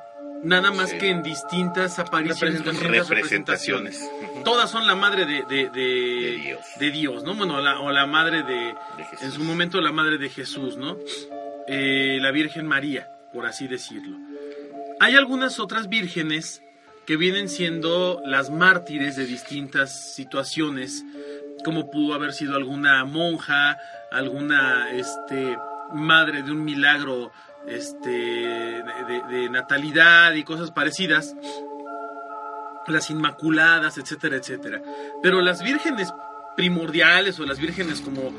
Nada 0.43 0.71
más 0.71 0.91
Sí. 0.91 0.97
que 0.99 1.09
en 1.09 1.23
distintas 1.23 1.97
apariciones, 1.97 2.59
Representaciones. 2.59 3.09
representaciones. 3.09 4.11
Todas 4.45 4.69
son 4.69 4.85
la 4.85 4.93
madre 4.95 5.25
de, 5.25 5.43
de, 5.43 5.69
de- 5.69 5.71
De 5.71 6.37
Dios. 6.43 6.59
de 6.79 6.91
Dios, 6.91 7.23
¿no? 7.23 7.33
Bueno, 7.35 7.59
la- 7.59 7.79
o 7.79 7.91
la 7.91 8.05
madre 8.05 8.43
de, 8.43 8.75
De 8.97 9.03
Jesús. 9.09 9.25
en 9.25 9.31
su 9.31 9.43
momento 9.43 9.81
la 9.81 9.91
madre 9.91 10.17
de 10.19 10.29
Jesús, 10.29 10.77
¿no? 10.77 10.95
Eh, 11.67 12.19
la 12.21 12.29
Virgen 12.31 12.67
María, 12.67 13.09
por 13.33 13.45
así 13.47 13.67
decirlo. 13.67 14.15
Hay 14.99 15.15
algunas 15.15 15.59
otras 15.59 15.89
vírgenes 15.89 16.61
que 17.07 17.15
vienen 17.15 17.47
siendo 17.47 18.21
las 18.25 18.49
mártires 18.49 19.15
de 19.15 19.25
distintas 19.25 20.13
situaciones, 20.13 21.05
como 21.63 21.89
pudo 21.89 22.13
haber 22.13 22.33
sido 22.33 22.57
alguna 22.57 23.05
monja, 23.05 23.77
alguna 24.11 24.91
este, 24.91 25.57
madre 25.93 26.43
de 26.43 26.51
un 26.51 26.65
milagro 26.65 27.31
este, 27.65 28.09
de, 28.09 29.49
natalidad 29.49 30.33
y 30.33 30.43
cosas 30.43 30.71
parecidas, 30.71 31.33
las 32.87 33.09
inmaculadas, 33.09 33.97
etcétera, 33.97 34.35
etcétera. 34.35 34.81
Pero 35.23 35.41
las 35.41 35.63
vírgenes 35.63 36.13
primordiales 36.57 37.39
o 37.39 37.45
las 37.45 37.57
vírgenes 37.57 38.01
como 38.01 38.33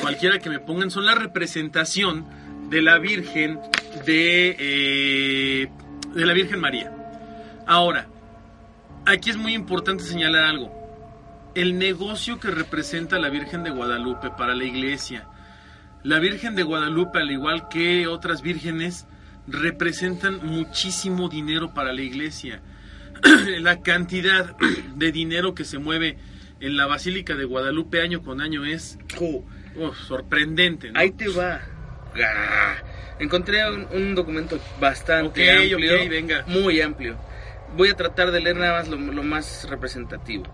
cualquiera 0.00 0.40
que 0.40 0.50
me 0.50 0.58
pongan 0.58 0.90
son 0.90 1.06
la 1.06 1.14
representación 1.14 2.26
de 2.68 2.82
la 2.82 2.98
Virgen 2.98 3.60
de, 4.04 4.56
eh, 4.58 5.68
de 6.14 6.26
la 6.26 6.32
Virgen 6.32 6.58
María. 6.58 6.97
Ahora, 7.68 8.08
aquí 9.04 9.28
es 9.28 9.36
muy 9.36 9.54
importante 9.54 10.02
señalar 10.02 10.44
algo. 10.44 10.72
El 11.54 11.78
negocio 11.78 12.40
que 12.40 12.50
representa 12.50 13.18
la 13.18 13.28
Virgen 13.28 13.62
de 13.62 13.68
Guadalupe 13.68 14.30
para 14.30 14.54
la 14.54 14.64
iglesia. 14.64 15.28
La 16.02 16.18
Virgen 16.18 16.54
de 16.54 16.62
Guadalupe, 16.62 17.18
al 17.18 17.30
igual 17.30 17.68
que 17.68 18.06
otras 18.06 18.40
vírgenes, 18.40 19.06
representan 19.46 20.40
muchísimo 20.46 21.28
dinero 21.28 21.74
para 21.74 21.92
la 21.92 22.00
iglesia. 22.00 22.62
la 23.60 23.82
cantidad 23.82 24.56
de 24.96 25.12
dinero 25.12 25.54
que 25.54 25.64
se 25.64 25.76
mueve 25.76 26.16
en 26.60 26.78
la 26.78 26.86
Basílica 26.86 27.34
de 27.34 27.44
Guadalupe 27.44 28.00
año 28.00 28.22
con 28.22 28.40
año 28.40 28.64
es 28.64 28.98
uf, 29.20 29.94
sorprendente. 30.06 30.90
¿no? 30.90 30.98
ahí 30.98 31.10
te 31.10 31.28
va. 31.28 31.60
Encontré 33.18 33.70
un, 33.70 33.86
un 33.92 34.14
documento 34.14 34.58
bastante 34.80 35.50
amplio. 35.50 36.08
venga. 36.08 36.44
Muy 36.46 36.80
amplio. 36.80 37.27
Voy 37.76 37.90
a 37.90 37.94
tratar 37.94 38.30
de 38.32 38.40
leer 38.40 38.56
nada 38.56 38.78
más 38.78 38.88
lo, 38.88 38.96
lo 38.96 39.22
más 39.22 39.66
representativo. 39.68 40.44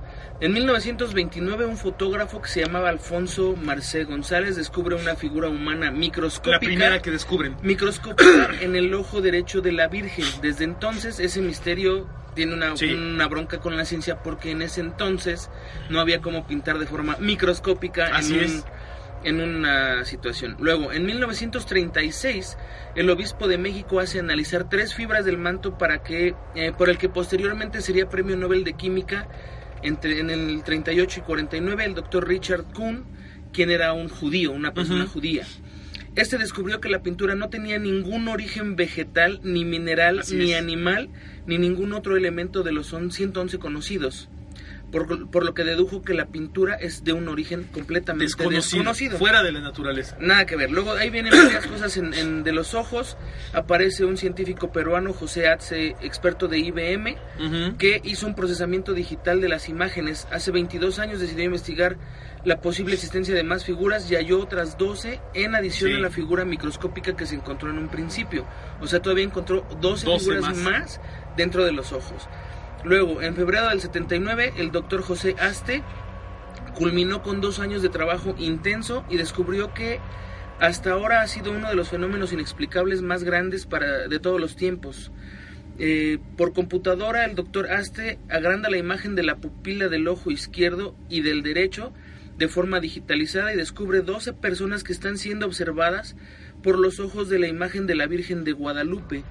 En 0.40 0.52
1929 0.52 1.64
un 1.64 1.76
fotógrafo 1.76 2.42
que 2.42 2.48
se 2.48 2.60
llamaba 2.64 2.88
Alfonso 2.88 3.54
Marcé 3.56 4.04
González 4.04 4.56
descubre 4.56 4.96
una 4.96 5.14
figura 5.14 5.48
humana 5.48 5.90
microscópica. 5.90 6.52
La 6.54 6.58
primera 6.58 7.02
que 7.02 7.10
descubren. 7.10 7.56
microscópica 7.62 8.50
en 8.60 8.74
el 8.76 8.92
ojo 8.94 9.20
derecho 9.20 9.60
de 9.60 9.72
la 9.72 9.86
Virgen. 9.88 10.24
Desde 10.42 10.64
entonces 10.64 11.20
ese 11.20 11.40
misterio 11.40 12.06
tiene 12.34 12.52
una, 12.54 12.76
Sí. 12.76 12.92
una 12.92 13.28
bronca 13.28 13.58
con 13.60 13.76
la 13.76 13.84
ciencia 13.84 14.20
porque 14.22 14.50
en 14.50 14.62
ese 14.62 14.80
entonces 14.80 15.50
no 15.88 16.00
había 16.00 16.20
cómo 16.20 16.46
pintar 16.48 16.78
de 16.78 16.86
forma 16.86 17.16
microscópica 17.20 18.06
Así 18.12 18.34
en, 18.34 18.38
un- 18.40 18.44
es. 18.46 18.64
En 19.24 19.40
una 19.40 20.04
situación. 20.04 20.56
Luego, 20.60 20.92
en 20.92 21.06
1936, 21.06 22.56
el 22.94 23.10
obispo 23.10 23.48
de 23.48 23.58
México 23.58 24.00
hace 24.00 24.18
analizar 24.20 24.68
tres 24.68 24.94
fibras 24.94 25.24
del 25.24 25.38
manto 25.38 25.76
para 25.78 26.02
que, 26.02 26.34
eh, 26.54 26.72
por 26.76 26.90
el 26.90 26.98
que 26.98 27.08
posteriormente 27.08 27.80
sería 27.80 28.08
premio 28.08 28.36
Nobel 28.36 28.64
de 28.64 28.74
Química 28.74 29.28
entre, 29.82 30.20
en 30.20 30.30
el 30.30 30.62
38 30.62 31.20
y 31.20 31.22
49, 31.22 31.84
el 31.84 31.94
doctor 31.94 32.26
Richard 32.28 32.64
Kuhn, 32.74 33.04
quien 33.52 33.70
era 33.70 33.92
un 33.92 34.08
judío, 34.08 34.52
una 34.52 34.72
persona 34.74 35.06
judía. 35.06 35.46
Este 36.16 36.38
descubrió 36.38 36.80
que 36.80 36.88
la 36.88 37.02
pintura 37.02 37.34
no 37.34 37.48
tenía 37.48 37.78
ningún 37.78 38.28
origen 38.28 38.76
vegetal, 38.76 39.40
ni 39.42 39.64
mineral, 39.64 40.20
Así 40.20 40.36
ni 40.36 40.52
es. 40.52 40.58
animal, 40.60 41.08
ni 41.46 41.58
ningún 41.58 41.92
otro 41.92 42.16
elemento 42.16 42.62
de 42.62 42.70
los 42.72 42.92
on- 42.92 43.10
111 43.10 43.58
conocidos. 43.58 44.28
Por, 44.94 45.28
por 45.28 45.44
lo 45.44 45.54
que 45.54 45.64
dedujo 45.64 46.02
que 46.02 46.14
la 46.14 46.26
pintura 46.26 46.74
es 46.76 47.02
de 47.02 47.12
un 47.12 47.26
origen 47.28 47.64
completamente 47.64 48.24
Desconocido, 48.26 48.78
desconocido. 48.78 49.18
Fuera 49.18 49.42
de 49.42 49.50
la 49.50 49.60
naturaleza. 49.60 50.16
Nada 50.20 50.46
que 50.46 50.54
ver. 50.54 50.70
Luego 50.70 50.92
ahí 50.92 51.10
vienen 51.10 51.32
varias 51.32 51.66
cosas 51.66 51.96
en, 51.96 52.14
en- 52.14 52.44
de 52.44 52.52
los 52.52 52.74
ojos. 52.74 53.16
Aparece 53.52 54.04
un 54.04 54.16
científico 54.16 54.70
peruano, 54.70 55.12
José 55.12 55.48
Atze, 55.48 55.96
experto 56.00 56.46
de 56.46 56.58
IBM, 56.60 57.16
que 57.76 58.00
hizo 58.04 58.26
un 58.26 58.36
procesamiento 58.36 58.92
digital 58.94 59.40
de 59.40 59.48
las 59.48 59.68
imágenes. 59.68 60.28
Hace 60.30 60.52
22 60.52 61.00
años 61.00 61.18
decidió 61.20 61.44
investigar 61.44 61.96
la 62.44 62.60
posible 62.60 62.94
existencia 62.94 63.34
de 63.34 63.42
más 63.42 63.64
figuras 63.64 64.08
y 64.10 64.14
halló 64.14 64.40
otras 64.40 64.78
12 64.78 65.18
en 65.32 65.54
adición 65.56 65.90
Sí. 65.90 65.96
a 65.96 66.00
la 66.00 66.10
figura 66.10 66.44
microscópica 66.44 67.16
que 67.16 67.26
se 67.26 67.34
encontró 67.34 67.68
en 67.70 67.78
un 67.78 67.88
principio. 67.88 68.46
O 68.80 68.86
sea, 68.86 69.00
todavía 69.00 69.24
encontró 69.24 69.66
12, 69.80 70.06
12 70.06 70.18
figuras 70.20 70.42
más. 70.42 70.58
más. 70.58 71.00
dentro 71.36 71.64
de 71.64 71.72
los 71.72 71.92
ojos. 71.92 72.28
Luego, 72.84 73.22
en 73.22 73.34
febrero 73.34 73.70
del 73.70 73.80
79, 73.80 74.54
el 74.58 74.70
doctor 74.70 75.00
José 75.02 75.34
Aste 75.40 75.82
culminó 76.74 77.22
con 77.22 77.40
dos 77.40 77.58
años 77.58 77.80
de 77.80 77.88
trabajo 77.88 78.34
intenso 78.38 79.04
y 79.08 79.16
descubrió 79.16 79.72
que 79.72 80.00
hasta 80.60 80.92
ahora 80.92 81.22
ha 81.22 81.26
sido 81.26 81.52
uno 81.52 81.68
de 81.68 81.76
los 81.76 81.88
fenómenos 81.88 82.32
inexplicables 82.32 83.00
más 83.00 83.24
grandes 83.24 83.66
de 84.08 84.18
todos 84.18 84.40
los 84.40 84.56
tiempos. 84.56 85.10
Eh, 85.78 86.18
por 86.36 86.52
computadora, 86.52 87.24
el 87.24 87.34
doctor 87.34 87.70
Aste 87.70 88.18
agranda 88.28 88.70
la 88.70 88.76
imagen 88.76 89.14
de 89.14 89.24
la 89.24 89.36
pupila 89.36 89.88
del 89.88 90.06
ojo 90.06 90.30
izquierdo 90.30 90.94
y 91.08 91.22
del 91.22 91.42
derecho 91.42 91.92
de 92.36 92.48
forma 92.48 92.80
digitalizada 92.80 93.52
y 93.52 93.56
descubre 93.56 94.02
12 94.02 94.34
personas 94.34 94.84
que 94.84 94.92
están 94.92 95.18
siendo 95.18 95.46
observadas 95.46 96.16
por 96.62 96.78
los 96.78 97.00
ojos 97.00 97.28
de 97.28 97.38
la 97.38 97.48
imagen 97.48 97.86
de 97.86 97.94
la 97.94 98.06
Virgen 98.06 98.44
de 98.44 98.52
Guadalupe. 98.52 99.24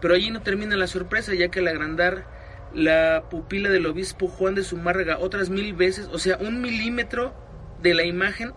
Pero 0.00 0.14
allí 0.14 0.30
no 0.30 0.42
termina 0.42 0.76
la 0.76 0.86
sorpresa, 0.86 1.34
ya 1.34 1.48
que 1.48 1.60
al 1.60 1.68
agrandar 1.68 2.37
la 2.74 3.24
pupila 3.30 3.70
del 3.70 3.86
obispo 3.86 4.28
Juan 4.28 4.54
de 4.54 4.62
Zumárraga 4.62 5.18
otras 5.18 5.50
mil 5.50 5.72
veces, 5.74 6.08
o 6.12 6.18
sea, 6.18 6.36
un 6.38 6.60
milímetro 6.60 7.34
de 7.82 7.94
la 7.94 8.04
imagen 8.04 8.52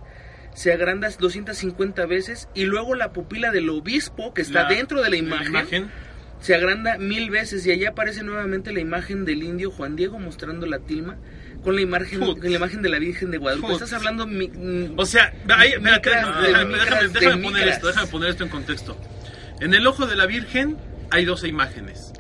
se 0.53 0.74
agranda 0.74 1.10
250 1.18 2.06
veces 2.08 2.50
y 2.53 2.65
luego 2.65 2.94
la 2.96 3.13
pupila 3.13 3.51
del 3.51 3.70
obispo 3.70 4.34
que 4.34 4.41
está 4.41 4.63
La- 4.63 4.70
dentro 4.70 5.01
de 5.01 5.10
la 5.10 5.15
imagen, 5.15 5.89
se 6.41 6.56
agranda 6.56 6.98
mil 6.98 7.30
veces 7.30 7.65
y 7.65 7.72
allí 7.72 7.86
aparece 7.86 8.24
nuevamente 8.24 8.74
la 8.74 8.80
imagen 8.80 9.24
del 9.25 9.44
indio 9.44 9.72
Juan 9.72 9.96
Diego 9.96 10.20
mostrando 10.20 10.65
la 10.65 10.80
tilma 10.80 11.18
con 11.63 11.75
la 11.75 11.82
imagen, 11.82 12.20
con 12.20 12.39
la 12.41 12.50
imagen 12.58 12.82
de 12.82 12.89
la 12.89 12.98
Virgen 13.00 13.30
de 13.32 13.38
Guadalupe. 13.38 13.68
Estás 13.74 13.94
hablando 13.94 14.25
mi- 14.27 14.48
mm, 14.50 14.98
O 14.98 15.06
sea, 15.06 15.32
ahí, 15.56 15.74
déjame, 15.80 17.12
déjame- 17.13 17.44
poner 17.44 17.68
esto, 17.68 17.88
déjame 17.88 18.08
poner 18.08 18.30
esto 18.32 18.44
en 18.44 18.50
contexto. 18.50 18.98
En 19.60 19.74
el 19.75 19.86
ojo 19.86 20.08
de 20.08 20.15
la 20.15 20.25
Virgen 20.25 20.77
hay 21.12 21.24
12 21.25 21.48
imágenes. 21.48 22.11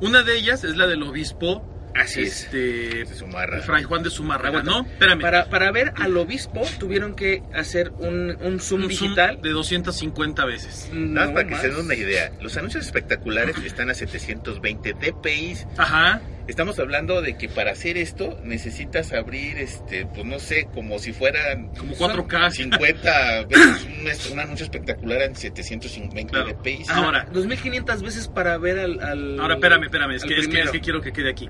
Una 0.00 0.22
de 0.22 0.36
ellas 0.36 0.64
es 0.64 0.76
la 0.76 0.86
del 0.86 1.02
obispo 1.02 1.64
así 1.94 2.22
es. 2.22 2.44
este, 2.44 3.04
De 3.04 3.06
Zumárraga. 3.06 3.62
Fray 3.62 3.82
Juan 3.84 4.02
de 4.02 4.10
Aguanta. 4.10 4.62
¿no? 4.62 4.80
Espérame. 4.82 5.20
Para, 5.20 5.50
para 5.50 5.70
ver 5.72 5.92
al 5.96 6.16
obispo 6.16 6.62
tuvieron 6.78 7.14
que 7.14 7.42
hacer 7.54 7.90
un, 7.98 8.30
un 8.30 8.38
zoom 8.38 8.50
un 8.50 8.60
zoom 8.60 8.88
digital. 8.88 9.40
de 9.42 9.50
250 9.50 10.44
veces. 10.44 10.88
Nada 10.92 11.26
más 11.26 11.28
No 11.28 11.34
para 11.34 11.48
que 11.48 11.56
se 11.56 11.68
den 11.68 11.84
una 11.84 11.94
idea. 11.94 12.32
Los 12.40 12.56
anuncios 12.56 12.84
espectaculares 12.84 13.56
están 13.58 13.90
a 13.90 13.94
720 13.94 14.94
dpi. 14.94 15.56
Ajá. 15.76 16.20
Estamos 16.50 16.78
hablando 16.80 17.22
de 17.22 17.38
que 17.38 17.48
para 17.48 17.70
hacer 17.72 17.96
esto 17.96 18.38
necesitas 18.42 19.12
abrir, 19.12 19.56
este, 19.58 20.04
pues 20.06 20.24
no 20.26 20.38
sé, 20.38 20.66
como 20.74 20.98
si 20.98 21.12
fueran 21.12 21.68
Como 21.76 21.94
4K. 21.94 22.50
50 22.50 23.44
veces 23.44 23.86
un, 24.28 24.32
un 24.32 24.40
anuncio 24.40 24.64
espectacular 24.64 25.22
en 25.22 25.36
720 25.36 26.30
Claro. 26.32 26.48
dpi. 26.48 26.82
Ahora. 26.88 27.26
2500 27.32 28.02
veces 28.02 28.28
para 28.28 28.58
ver 28.58 28.78
al. 28.80 29.00
al- 29.00 29.40
Ahora, 29.40 29.54
espérame, 29.54 29.84
espérame, 29.84 30.10
es 30.16 30.24
que, 30.24 30.34
es, 30.34 30.40
que, 30.40 30.46
primero. 30.48 30.66
es 30.66 30.72
que 30.72 30.80
quiero 30.80 31.00
que 31.00 31.12
quede 31.12 31.30
aquí. 31.30 31.48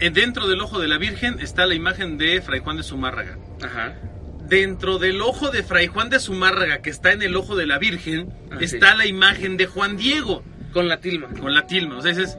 Dentro 0.00 0.48
del 0.48 0.60
ojo 0.60 0.80
de 0.80 0.88
la 0.88 0.96
Virgen 0.96 1.38
está 1.40 1.66
la 1.66 1.74
imagen 1.74 2.16
de 2.16 2.40
Fray 2.40 2.60
Juan 2.60 2.78
de 2.78 2.82
Zumárraga. 2.82 3.36
Ajá. 3.62 3.94
Dentro 4.48 4.98
del 4.98 5.20
ojo 5.20 5.50
de 5.50 5.62
Fray 5.62 5.88
Juan 5.88 6.08
de 6.08 6.18
Zumárraga, 6.18 6.78
que 6.80 6.88
está 6.90 7.12
en 7.12 7.20
el 7.22 7.36
ojo 7.36 7.54
de 7.54 7.66
la 7.66 7.78
Virgen, 7.78 8.32
Ah, 8.50 8.56
está 8.60 8.94
la 8.96 9.04
imagen 9.06 9.56
de 9.58 9.66
Juan 9.66 9.96
Diego, 9.98 10.42
Con 10.72 10.88
la 10.88 11.00
tilma. 11.00 11.28
con 11.38 11.52
la 11.54 11.66
tilma. 11.66 11.98
O 11.98 12.00
sea, 12.00 12.12
es... 12.12 12.38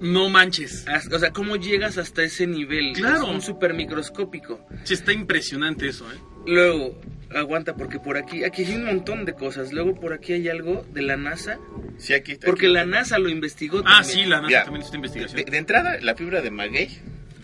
No 0.00 0.28
manches. 0.28 0.84
O 1.12 1.18
sea, 1.18 1.30
¿cómo 1.32 1.56
llegas 1.56 1.98
hasta 1.98 2.22
ese 2.22 2.46
nivel? 2.46 2.92
Claro. 2.94 3.16
Es 3.16 3.22
un 3.22 3.42
super 3.42 3.74
microscópico. 3.74 4.66
Sí, 4.84 4.94
está 4.94 5.12
impresionante 5.12 5.88
eso, 5.88 6.10
¿eh? 6.12 6.16
Luego, 6.46 7.00
aguanta, 7.34 7.74
porque 7.76 7.98
por 7.98 8.16
aquí, 8.16 8.44
aquí 8.44 8.64
hay 8.64 8.74
un 8.76 8.84
montón 8.84 9.24
de 9.24 9.32
cosas. 9.34 9.72
Luego 9.72 9.98
por 9.98 10.12
aquí 10.12 10.32
hay 10.34 10.48
algo 10.48 10.86
de 10.92 11.02
la 11.02 11.16
NASA. 11.16 11.58
Sí, 11.98 12.12
aquí 12.14 12.32
está. 12.32 12.46
Porque 12.46 12.66
aquí. 12.66 12.74
la 12.74 12.84
NASA 12.86 13.18
lo 13.18 13.28
investigó 13.28 13.80
Ah, 13.84 14.00
también. 14.02 14.04
sí, 14.18 14.24
la 14.26 14.40
NASA 14.42 14.50
Ya. 14.52 14.64
también 14.64 14.82
está 14.82 14.92
De, 14.92 14.96
investigación. 14.98 15.44
de 15.50 15.56
entrada, 15.58 15.98
la 16.00 16.14
fibra 16.14 16.40
de 16.42 16.50
maguey 16.50 16.88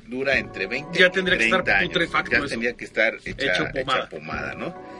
dura 0.08 0.38
entre 0.38 0.66
20 0.66 0.98
Ya 0.98 1.06
y 1.06 1.10
tendría 1.10 1.38
que 1.38 1.44
30 1.48 1.58
estar 1.58 1.76
años. 1.76 1.88
putrefacto 1.88 2.30
Ya 2.32 2.38
eso. 2.38 2.46
tendría 2.48 2.72
que 2.74 2.84
estar 2.84 3.14
hecha, 3.24 3.30
Hecho 3.30 3.62
hecha 3.64 3.72
pomada. 3.72 4.08
pomada. 4.10 4.54
¿no? 4.54 4.91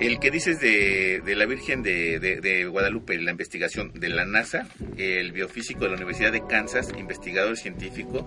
El 0.00 0.18
que 0.18 0.30
dices 0.30 0.60
de, 0.60 1.22
la 1.36 1.46
Virgen 1.46 1.82
de, 1.82 2.18
de- 2.18 2.40
de 2.40 2.64
Guadalupe, 2.66 3.18
la 3.18 3.30
investigación 3.32 3.92
de 3.94 4.08
la 4.08 4.24
NASA, 4.24 4.66
el 4.96 5.32
biofísico 5.32 5.80
de 5.84 5.90
la 5.90 5.96
Universidad 5.96 6.32
de 6.32 6.46
Kansas, 6.46 6.88
investigador 6.98 7.56
científico, 7.56 8.26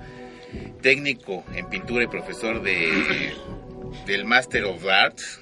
técnico 0.82 1.44
en 1.56 1.68
pintura 1.70 2.04
y 2.04 2.08
profesor 2.08 2.62
de, 2.62 3.34
del 4.06 4.26
Master 4.26 4.66
of 4.66 4.86
Arts 4.86 5.42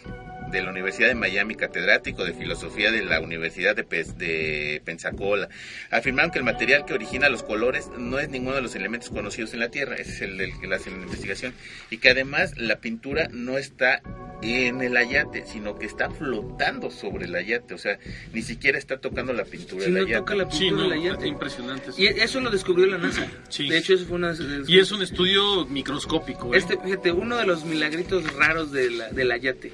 de 0.52 0.62
la 0.62 0.70
Universidad 0.70 1.08
de 1.08 1.16
Miami, 1.16 1.56
catedrático 1.56 2.24
de 2.26 2.34
filosofía 2.34 2.92
de 2.92 3.04
la 3.04 3.20
Universidad 3.20 3.76
de, 3.76 3.84
Pes- 3.84 4.18
de 4.18 4.82
Pensacola, 4.86 5.50
afirmaron 5.90 6.32
que 6.32 6.40
el 6.40 6.46
material 6.46 6.86
que 6.86 6.94
origina 6.94 7.30
los 7.30 7.44
colores 7.44 7.90
no 7.98 8.20
es 8.20 8.30
ninguno 8.30 8.56
de 8.56 8.62
los 8.62 8.76
elementos 8.76 9.10
conocidos 9.10 9.54
en 9.54 9.60
la 9.62 9.70
Tierra, 9.70 9.96
ese 9.96 10.12
es 10.12 10.22
el 10.22 10.38
del 10.38 10.60
que 10.60 10.68
le 10.68 10.76
hacen 10.76 10.98
la 10.98 11.04
investigación, 11.06 11.54
y 11.90 11.98
que 11.98 12.10
además 12.10 12.58
la 12.58 12.78
pintura 12.78 13.28
no 13.32 13.58
está 13.58 14.02
en 14.44 14.82
el 14.82 14.98
ayate, 14.98 15.46
sino 15.46 15.78
que 15.78 15.86
está 15.86 16.10
flotando 16.10 16.90
sobre 16.90 17.26
el 17.26 17.36
ayate, 17.36 17.76
o 17.76 17.78
sea, 17.78 18.00
ni 18.34 18.42
siquiera 18.42 18.80
está 18.80 18.98
tocando 19.00 19.34
la 19.34 19.46
pintura 19.46 19.84
del 19.84 19.94
no 19.94 20.00
ayate. 20.00 20.16
toca 20.18 20.36
la 20.36 20.52
Sí, 20.52 20.60
pintura 20.66 20.82
no, 20.84 20.90
del 20.90 21.00
ayate. 21.00 21.28
impresionante 21.28 21.90
eso. 21.92 22.02
Y 22.02 22.08
eso 22.08 22.40
lo 22.42 22.50
descubrió 22.50 22.88
la 22.88 22.98
NASA. 22.98 23.28
Sí. 23.50 23.70
De 23.70 23.78
hecho, 23.78 23.94
eso 23.94 24.06
fue 24.06 24.16
una... 24.16 24.34
de- 24.34 24.64
Y 24.68 24.80
es 24.80 24.92
un 24.92 25.04
estudio 25.04 25.66
microscópico, 25.68 26.56
¿eh? 26.56 26.58
Este, 26.58 26.76
fíjate, 26.78 27.12
uno 27.12 27.38
de 27.38 27.46
los 27.46 27.66
milagritos 27.66 28.34
raros 28.34 28.72
de 28.72 28.90
la, 28.90 29.10
del 29.12 29.32
Ayate. 29.32 29.74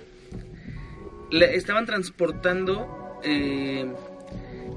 Le- 1.31 1.55
estaban 1.55 1.85
transportando 1.85 3.19
eh, 3.23 3.85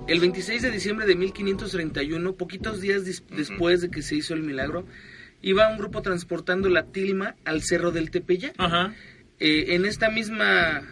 el 0.09 0.21
26 0.21 0.63
de 0.63 0.71
diciembre 0.71 1.07
de 1.07 1.15
1531, 1.15 2.35
poquitos 2.35 2.81
días 2.81 3.05
dis- 3.07 3.23
después 3.35 3.81
de 3.81 3.91
que 3.91 4.03
se 4.03 4.17
hizo 4.17 4.35
el 4.35 4.43
milagro, 4.43 4.85
iba 5.43 5.69
un 5.69 5.79
grupo 5.79 6.03
transportando 6.03 6.69
la 6.69 6.85
tilma 6.87 7.37
al 7.45 7.63
cerro 7.63 7.91
del 7.93 8.11
Tepeyac. 8.11 8.55
Eh, 9.39 9.75
en 9.75 9.85
esta 9.87 10.11
misma 10.11 10.83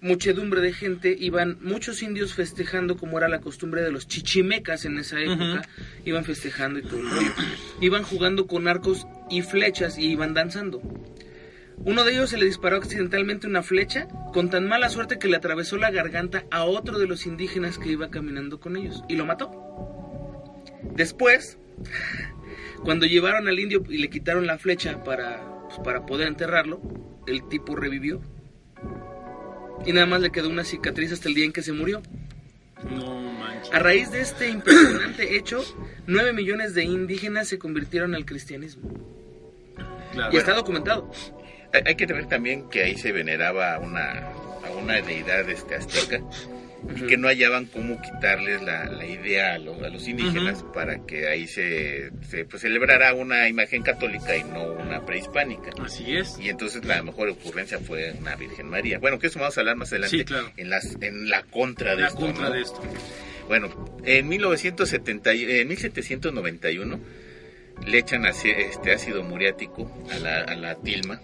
muchedumbre 0.00 0.60
de 0.60 0.72
gente 0.72 1.16
iban 1.18 1.58
muchos 1.62 2.02
indios 2.02 2.34
festejando 2.34 2.96
como 2.96 3.18
era 3.18 3.28
la 3.28 3.40
costumbre 3.40 3.80
de 3.82 3.90
los 3.90 4.06
chichimecas 4.06 4.84
en 4.84 4.98
esa 4.98 5.18
época, 5.20 5.62
iban 6.04 6.24
festejando 6.24 6.78
y 6.78 6.82
todo 6.82 7.00
el 7.00 7.10
rollo. 7.10 7.32
Iban 7.80 8.02
jugando 8.04 8.46
con 8.46 8.68
arcos 8.68 9.06
y 9.30 9.42
flechas 9.42 9.98
y 9.98 10.06
iban 10.06 10.34
danzando. 10.34 10.80
Uno 11.84 12.04
de 12.04 12.12
ellos 12.12 12.30
se 12.30 12.38
le 12.38 12.46
disparó 12.46 12.76
accidentalmente 12.76 13.46
una 13.46 13.62
flecha 13.62 14.08
con 14.32 14.50
tan 14.50 14.66
mala 14.66 14.88
suerte 14.88 15.18
que 15.18 15.28
le 15.28 15.36
atravesó 15.36 15.76
la 15.76 15.90
garganta 15.90 16.44
a 16.50 16.64
otro 16.64 16.98
de 16.98 17.06
los 17.06 17.26
indígenas 17.26 17.78
que 17.78 17.90
iba 17.90 18.10
caminando 18.10 18.58
con 18.58 18.76
ellos 18.76 19.04
y 19.08 19.16
lo 19.16 19.26
mató. 19.26 19.50
Después, 20.94 21.58
cuando 22.82 23.06
llevaron 23.06 23.48
al 23.48 23.58
indio 23.58 23.84
y 23.88 23.98
le 23.98 24.08
quitaron 24.08 24.46
la 24.46 24.58
flecha 24.58 25.04
para, 25.04 25.42
pues, 25.66 25.78
para 25.80 26.06
poder 26.06 26.28
enterrarlo, 26.28 26.80
el 27.26 27.46
tipo 27.48 27.76
revivió. 27.76 28.20
Y 29.84 29.92
nada 29.92 30.06
más 30.06 30.20
le 30.20 30.30
quedó 30.30 30.48
una 30.48 30.64
cicatriz 30.64 31.12
hasta 31.12 31.28
el 31.28 31.34
día 31.34 31.44
en 31.44 31.52
que 31.52 31.62
se 31.62 31.72
murió. 31.72 32.02
No 32.90 33.20
manches. 33.32 33.72
A 33.72 33.78
raíz 33.78 34.10
de 34.10 34.20
este 34.20 34.48
impresionante 34.48 35.36
hecho, 35.36 35.62
9 36.06 36.32
millones 36.32 36.74
de 36.74 36.84
indígenas 36.84 37.48
se 37.48 37.58
convirtieron 37.58 38.14
al 38.14 38.24
cristianismo. 38.24 38.90
Claro. 40.12 40.32
Y 40.32 40.36
está 40.36 40.54
documentado. 40.54 41.10
Hay, 41.84 41.94
que 41.96 42.06
ver 42.06 42.26
también 42.26 42.68
que 42.70 42.82
ahí 42.84 42.96
se 42.96 43.12
veneraba 43.12 43.74
a 43.74 43.78
una, 43.78 44.20
a 44.66 44.70
una 44.80 45.00
deidad 45.02 45.48
este, 45.50 45.74
azteca 45.76 46.20
y 46.94 47.06
que 47.06 47.16
no 47.16 47.26
hallaban 47.26 47.66
cómo 47.66 48.00
quitarles 48.00 48.62
la, 48.62 48.84
la 48.84 49.04
idea 49.06 49.54
a, 49.54 49.58
los- 49.58 49.82
a 49.82 49.88
los 49.88 50.06
indígenas 50.06 50.62
para 50.72 51.04
que 51.04 51.26
ahí 51.26 51.48
se, 51.48 52.10
se 52.28 52.44
pues, 52.44 52.62
celebrara 52.62 53.12
una 53.14 53.48
imagen 53.48 53.82
católica 53.82 54.36
y 54.36 54.44
no 54.44 54.62
una 54.72 55.04
prehispánica. 55.04 55.70
Así 55.82 56.16
es. 56.16 56.38
Y 56.38 56.48
entonces 56.48 56.84
la 56.84 57.02
mejor 57.02 57.28
ocurrencia 57.30 57.78
fue 57.80 58.12
una 58.20 58.36
Virgen 58.36 58.68
María. 58.68 58.98
Bueno, 59.00 59.18
que 59.18 59.26
eso 59.26 59.40
vamos 59.40 59.56
a 59.56 59.60
hablar 59.62 59.74
más 59.76 59.90
adelante 59.92 60.18
Sí, 60.18 60.24
claro. 60.24 60.52
en, 60.56 60.70
las, 60.70 60.96
en 61.00 61.28
la 61.28 61.42
contra 61.42 61.96
de 61.96 62.02
La 62.02 62.08
esto. 62.08 62.20
contra 62.20 62.48
¿no? 62.50 62.54
de 62.54 62.60
esto. 62.62 62.80
Bueno, 63.48 63.98
en 64.04 64.28
1970, 64.28 65.34
y- 65.34 65.60
en 65.60 65.68
1791 65.68 67.00
le 67.86 67.98
echan 67.98 68.24
este 68.26 68.92
ácido 68.92 69.22
muriático 69.22 69.90
a 70.12 70.18
la, 70.18 70.40
a 70.42 70.54
la 70.54 70.76
tilma. 70.76 71.20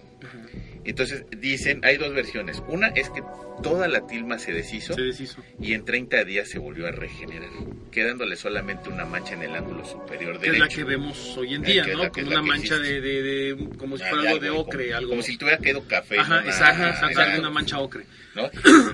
Entonces 0.85 1.25
dicen, 1.39 1.81
hay 1.85 1.97
dos 1.97 2.13
versiones. 2.15 2.63
Una 2.69 2.89
es 2.89 3.09
que 3.11 3.23
toda 3.63 3.87
la 3.87 4.07
tilma 4.07 4.39
se 4.39 4.53
deshizo 4.53 4.95
Se 4.95 5.03
deshizo. 5.03 5.43
y 5.61 5.75
en 5.75 5.85
30 5.85 6.25
días 6.25 6.49
se 6.49 6.59
volvió 6.59 6.89
a 6.89 6.91
regenerar, 6.91 7.51
quedándole 7.93 8.35
solamente 8.37 8.89
una 8.89 9.05
mancha 9.05 9.35
en 9.35 9.43
el 9.43 9.55
ángulo 9.55 9.85
superior 9.85 10.41
Que 10.41 10.47
es 10.49 10.53
la 10.55 10.59
derecho. 10.65 10.77
que 10.79 10.85
vemos 10.85 11.37
hoy 11.37 11.55
en 11.55 11.65
Eh, 11.65 11.73
día, 11.73 11.87
¿no? 11.87 12.11
Como 12.11 12.27
una 12.27 12.43
mancha 12.43 12.77
de, 12.79 12.97
existe. 12.99 13.01
de, 13.01 13.23
de- 13.23 13.69
como 13.79 13.97
si 13.97 14.05
fuera 14.05 14.31
algo 14.31 14.41
de 14.43 14.49
como- 14.49 14.61
ocre, 14.63 14.95
algo. 14.95 15.11
Como 15.11 15.23
si 15.23 15.37
tuviera 15.37 15.59
quedado 15.59 15.87
café. 15.87 16.19
Ajá, 16.19 16.43
nada. 16.43 17.39
una 17.39 17.51
mancha 17.51 17.79
ocre. 17.79 18.05
¿no? 18.35 18.51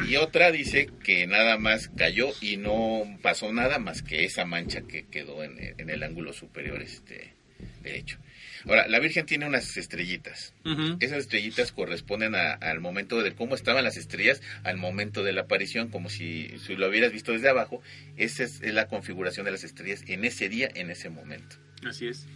Y 0.08 0.16
otra 0.16 0.50
dice 0.50 0.90
que 1.04 1.26
nada 1.28 1.56
más 1.58 1.88
cayó 1.96 2.28
y 2.40 2.56
no 2.56 3.04
pasó 3.22 3.52
nada 3.52 3.78
más 3.78 4.02
que 4.02 4.24
esa 4.24 4.44
mancha 4.44 4.80
que 4.82 5.06
quedó 5.06 5.44
en, 5.44 5.56
en 5.78 5.88
el 5.90 6.02
ángulo 6.02 6.32
superior 6.32 6.82
este 6.82 7.34
derecho. 7.82 8.18
Ahora, 8.66 8.88
la 8.88 8.98
Virgen 8.98 9.26
tiene 9.26 9.46
unas 9.46 9.76
estrellitas. 9.76 10.54
Esas 11.00 11.18
estrellitas 11.18 11.72
corresponden 11.72 12.34
a- 12.34 12.52
al 12.54 12.80
momento 12.80 13.22
de 13.22 13.32
cómo 13.34 13.54
estaban 13.54 13.84
las 13.84 13.96
estrellas 13.96 14.40
al 14.64 14.76
momento 14.76 15.22
de 15.22 15.32
la 15.32 15.42
aparición, 15.42 15.88
como 15.88 16.10
si, 16.10 16.50
si 16.66 16.74
lo 16.76 16.88
hubieras 16.88 17.12
visto 17.12 17.32
desde 17.32 17.48
abajo. 17.48 17.82
Esa 18.16 18.44
es, 18.44 18.60
es 18.62 18.74
la 18.74 18.86
configuración 18.88 19.44
de 19.44 19.52
las 19.52 19.64
estrellas 19.64 20.02
en 20.06 20.24
ese 20.24 20.48
día, 20.48 20.68
en 20.74 20.90
ese 20.90 21.08
momento. 21.10 21.56
Así 21.86 22.08
es. 22.08 22.26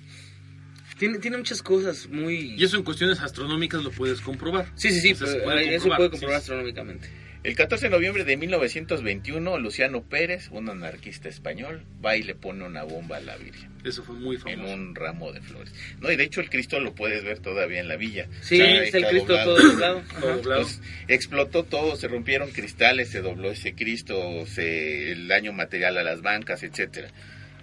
Tiene, 0.99 1.19
tiene 1.19 1.37
muchas 1.39 1.63
cosas 1.63 2.07
muy... 2.09 2.55
Y 2.57 2.63
eso 2.65 2.77
en 2.77 2.85
cuestiones 2.85 3.19
astronómicas 3.21 3.83
lo 3.83 3.91
puedes 3.91 4.21
comprobar. 4.21 4.71
Sí, 4.77 4.91
sí, 4.91 5.01
sí, 5.01 5.13
O 5.13 5.17
sea, 5.17 5.27
se 5.27 5.33
pero 5.35 5.45
puede 5.45 5.75
eso 5.75 5.89
puede 5.89 6.11
comprobar 6.11 6.37
sí. 6.39 6.43
astronómicamente. 6.43 7.09
El 7.45 7.57
14 7.57 7.87
de 7.87 7.91
noviembre 7.91 8.25
de 8.25 8.37
1921, 8.37 9.59
Luciano 9.59 10.05
Pérez, 10.05 10.49
un 10.53 10.69
anarquista 10.69 11.29
español, 11.29 11.85
va 12.05 12.17
y 12.17 12.23
le 12.23 12.37
pone 12.37 12.65
una 12.65 12.85
bomba 12.85 13.17
a 13.17 13.21
la 13.21 13.37
Virgen. 13.37 13.69
Eso 13.85 14.05
fue 14.05 14.15
muy 14.15 14.37
en 14.37 14.43
famoso. 14.43 14.75
un 14.75 14.95
ramo 14.95 15.33
de 15.33 15.41
flores. 15.41 15.75
No, 16.01 16.13
y 16.13 16.15
de 16.15 16.23
hecho 16.23 16.41
el 16.41 16.49
Cristo 16.49 16.79
lo 16.79 16.95
puedes 16.95 17.25
ver 17.25 17.41
todavía 17.41 17.81
en 17.81 17.89
la 17.89 17.97
villa. 17.97 18.29
Sí, 18.43 18.61
Ahí 18.61 18.85
está 18.85 18.99
el 18.99 19.07
Cristo 19.07 19.33
doblado. 19.33 19.57
todo 19.57 19.69
doblado. 19.73 19.99
Ajá. 19.99 20.21
Todo 20.21 20.37
doblado. 20.37 20.61
Entonces, 20.61 20.83
explotó 21.09 21.65
todo, 21.65 21.97
se 21.97 22.07
rompieron 22.07 22.51
cristales, 22.53 23.09
se 23.11 23.23
dobló 23.23 23.51
ese 23.51 23.75
Cristo, 23.75 24.47
se, 24.47 25.11
el 25.11 25.27
daño 25.27 25.53
material 25.53 25.99
a 25.99 26.05
las 26.05 26.23
bancas, 26.23 26.63
etcétera. 26.63 27.09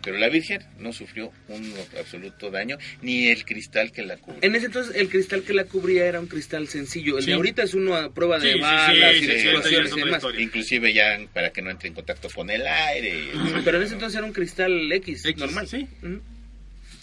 Pero 0.03 0.17
la 0.17 0.29
Virgen 0.29 0.61
no 0.79 0.93
sufrió 0.93 1.31
un 1.49 1.73
absoluto 1.99 2.49
daño, 2.51 2.77
ni 3.01 3.27
el 3.27 3.43
cristal 3.45 3.91
que 3.91 4.03
la 4.03 4.17
cubre. 4.17 4.39
En 4.41 4.55
ese 4.55 4.67
entonces 4.67 4.95
el 4.95 5.09
cristal 5.09 5.43
que 5.43 5.53
la 5.53 5.65
cubría 5.65 6.05
era 6.05 6.19
un 6.19 6.27
cristal 6.27 6.67
sencillo. 6.69 7.17
El 7.17 7.23
Sí. 7.23 7.29
de 7.31 7.35
ahorita 7.35 7.63
es 7.63 7.73
uno 7.73 7.95
a 7.95 8.13
prueba 8.13 8.39
de 8.39 8.53
Sí, 8.53 8.59
balas 8.59 8.91
sí, 9.17 9.23
y 9.23 9.27
de 9.27 9.41
explosiones 9.41 9.91
es 9.91 9.97
y 9.97 9.99
demás. 10.01 10.23
Inclusive 10.37 10.93
ya 10.93 11.19
para 11.33 11.51
que 11.51 11.61
no 11.61 11.69
entre 11.69 11.89
en 11.89 11.93
contacto 11.95 12.29
con 12.29 12.49
el 12.49 12.65
aire. 12.65 13.29
Pero 13.65 13.77
en 13.77 13.83
ese 13.83 13.93
entonces 13.95 14.17
era 14.17 14.25
un 14.25 14.33
cristal 14.33 14.91
X, 14.91 15.25
X, 15.25 15.37
normal. 15.37 15.67
sí. 15.67 15.87
Ujú. 16.01 16.21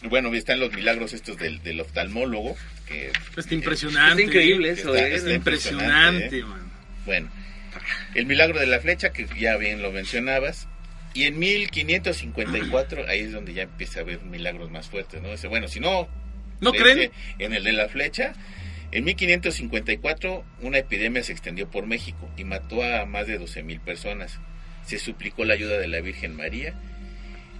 Bueno, 0.08 0.32
están 0.34 0.60
los 0.60 0.72
milagros 0.72 1.12
estos 1.14 1.36
del, 1.38 1.62
del 1.62 1.80
oftalmólogo, 1.80 2.56
que 2.86 3.10
Está 3.36 3.54
impresionante. 3.54 4.22
Está 4.22 4.22
increíble 4.22 4.68
¿eh? 4.68 4.72
eso, 4.72 4.94
Está- 4.94 5.08
¿eh? 5.08 5.14
Está 5.16 5.32
impresionante, 5.32 6.24
impresionante, 6.38 6.42
man. 6.44 6.72
Bueno, 7.06 7.32
el 8.14 8.26
milagro 8.26 8.60
de 8.60 8.66
la 8.66 8.78
flecha, 8.80 9.10
que 9.12 9.26
ya 9.38 9.56
bien 9.56 9.82
lo 9.82 9.92
mencionabas. 9.92 10.68
Y 11.16 11.24
en 11.24 11.38
1554, 11.38 13.06
ahí 13.08 13.20
es 13.20 13.32
donde 13.32 13.54
ya 13.54 13.62
empieza 13.62 14.00
a 14.00 14.02
haber 14.02 14.20
milagros 14.20 14.70
más 14.70 14.90
fuertes, 14.90 15.22
¿no? 15.22 15.30
Dice, 15.30 15.46
bueno, 15.48 15.66
si 15.66 15.80
no... 15.80 16.08
¿No 16.60 16.72
creen? 16.72 17.10
En 17.38 17.54
el 17.54 17.64
de 17.64 17.72
la 17.72 17.88
flecha, 17.88 18.34
en 18.92 19.04
1554 19.04 20.44
una 20.60 20.78
epidemia 20.78 21.22
se 21.22 21.32
extendió 21.32 21.70
por 21.70 21.86
México 21.86 22.30
y 22.36 22.44
mató 22.44 22.82
a 22.82 23.06
más 23.06 23.26
de 23.26 23.38
12 23.38 23.62
mil 23.62 23.80
personas. 23.80 24.38
Se 24.84 24.98
suplicó 24.98 25.46
la 25.46 25.54
ayuda 25.54 25.78
de 25.78 25.88
la 25.88 26.02
Virgen 26.02 26.36
María 26.36 26.74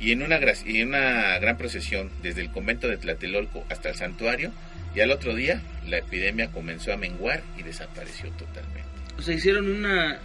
y 0.00 0.12
en 0.12 0.22
una, 0.22 0.38
y 0.66 0.80
en 0.80 0.88
una 0.88 1.38
gran 1.38 1.56
procesión 1.56 2.10
desde 2.22 2.42
el 2.42 2.50
convento 2.50 2.88
de 2.88 2.98
Tlatelolco 2.98 3.64
hasta 3.70 3.88
el 3.88 3.96
santuario, 3.96 4.52
y 4.94 5.00
al 5.00 5.10
otro 5.10 5.34
día 5.34 5.62
la 5.86 5.98
epidemia 5.98 6.52
comenzó 6.52 6.92
a 6.92 6.98
menguar 6.98 7.42
y 7.56 7.62
desapareció 7.62 8.28
totalmente. 8.32 8.84
O 9.18 9.22
sea, 9.22 9.34
hicieron 9.34 9.70
una 9.70 10.20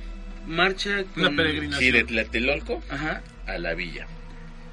marcha 0.45 1.03
con... 1.13 1.25
Una 1.25 1.35
peregrinación. 1.35 1.79
Sí, 1.79 1.91
de 1.91 2.03
Tlatelolco 2.03 2.83
Ajá. 2.89 3.21
a 3.47 3.57
la 3.57 3.73
villa. 3.73 4.07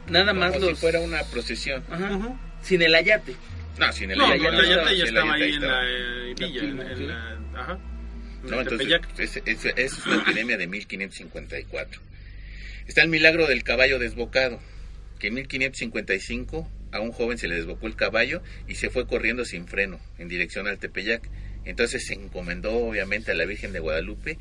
Nada 0.09 0.33
más 0.33 0.52
Como 0.54 0.66
los... 0.66 0.74
si 0.78 0.81
fuera 0.81 1.00
una 1.00 1.22
procesión. 1.24 1.85
Ajá. 1.90 2.38
Sin 2.62 2.83
el 2.83 2.94
ayate. 2.94 3.35
No, 3.78 3.92
sin 3.92 4.11
el 4.11 4.18
No, 4.18 4.26
ayate, 4.26 4.50
no, 4.57 4.62
ya- 4.62 4.76
la 4.83 4.92
ya- 4.92 5.04
estaba 5.04 5.33
ayate 5.35 5.44
ahí 5.44 5.54
en 5.54 5.62
la 5.62 5.83
eh, 5.85 6.35
villa, 6.38 6.61
en, 6.62 6.76
La 6.78 6.83
en 6.90 6.96
tilma, 6.96 7.14
la... 7.54 7.61
Ajá. 7.61 7.78
No, 8.42 8.61
entonces, 8.61 9.00
es, 9.18 9.42
es- 9.44 9.64
es 9.76 10.07
una 10.07 10.16
epidemia 10.22 10.57
de 10.57 10.66
1554. 10.66 12.00
Está 12.87 13.02
el 13.02 13.09
milagro 13.09 13.46
del 13.46 13.62
caballo 13.64 13.98
desbocado, 13.98 14.61
que 15.18 15.26
en 15.28 15.35
1555 15.35 16.70
a 16.92 17.00
un 17.00 17.12
joven 17.12 17.37
se 17.37 17.48
le 17.48 17.57
desbocó 17.57 17.87
el 17.87 17.96
caballo 17.96 18.42
y 18.66 18.76
se 18.76 18.88
fue 18.90 19.07
corriendo 19.07 19.44
sin 19.44 19.66
freno 19.68 20.00
en 20.18 20.28
dirección 20.28 20.66
al 20.68 20.78
Tepeyac. 20.78 21.28
Entonces 21.64 22.07
se 22.07 22.14
encomendó 22.14 22.72
obviamente 22.76 23.33
a 23.33 23.35
la 23.35 23.44
Virgen 23.44 23.72
de 23.72 23.81
Guadalupe. 23.81 24.38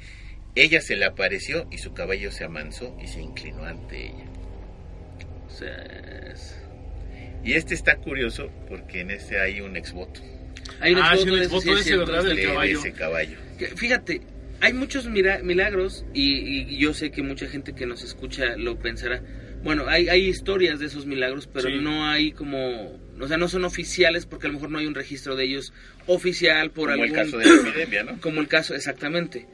Ella 0.62 0.82
se 0.82 0.96
le 0.96 1.06
apareció 1.06 1.68
y 1.72 1.78
su 1.78 1.94
caballo 1.94 2.32
se 2.32 2.44
amansó 2.44 2.96
y 3.04 3.08
se 3.08 3.22
inclinó 3.22 3.64
ante 3.64 4.08
ella. 4.08 4.26
O 5.48 5.50
sea, 5.50 5.76
es- 6.34 6.60
Y 7.44 7.54
este 7.54 7.74
está 7.76 7.96
curioso 7.98 8.50
porque 8.68 9.02
en 9.02 9.12
ese 9.12 9.40
hay 9.40 9.62
un 9.62 9.78
exvoto 9.78 10.22
Hay 10.82 10.94
un 10.94 11.00
Ah, 11.02 11.12
exvoto 11.14 11.36
de 11.36 11.42
exvoto 11.44 11.62
sí 11.64 11.70
es 11.70 11.86
de 11.86 11.96
ese, 12.36 12.44
caballo. 12.48 12.80
ese 12.80 12.92
caballo. 12.92 13.38
Que, 13.58 13.68
Fíjate, 13.68 14.22
hay 14.60 14.74
muchos 14.74 15.08
milagros 15.08 16.06
y, 16.14 16.34
y 16.74 16.78
yo 16.78 16.94
sé 16.94 17.12
que 17.12 17.22
mucha 17.24 17.48
gente 17.48 17.74
que 17.74 17.86
nos 17.86 18.04
escucha 18.04 18.58
lo 18.58 18.78
pensará. 18.78 19.22
Bueno, 19.64 19.86
hay, 19.88 20.08
hay 20.10 20.26
historias 20.28 20.80
de 20.80 20.86
esos 20.88 21.06
milagros, 21.06 21.48
pero 21.52 21.70
Sí. 21.70 21.78
no 21.82 22.06
hay 22.08 22.32
como... 22.32 23.00
O 23.20 23.28
sea, 23.28 23.38
no 23.38 23.48
son 23.48 23.66
oficiales 23.66 24.26
porque 24.28 24.46
a 24.48 24.50
lo 24.50 24.54
mejor 24.56 24.70
no 24.70 24.78
hay 24.80 24.86
un 24.86 24.94
registro 24.94 25.36
de 25.36 25.46
ellos 25.46 25.74
oficial 26.06 26.70
por 26.72 26.92
Como 26.92 27.04
el 27.06 27.10
algún... 27.16 27.16
caso 27.32 27.38
de 27.40 27.46
la 27.46 27.70
epidemia, 27.70 28.04
¿no? 28.04 28.22
Como 28.22 28.42
el 28.42 28.48
caso, 28.48 28.76
exactamente. 28.76 29.48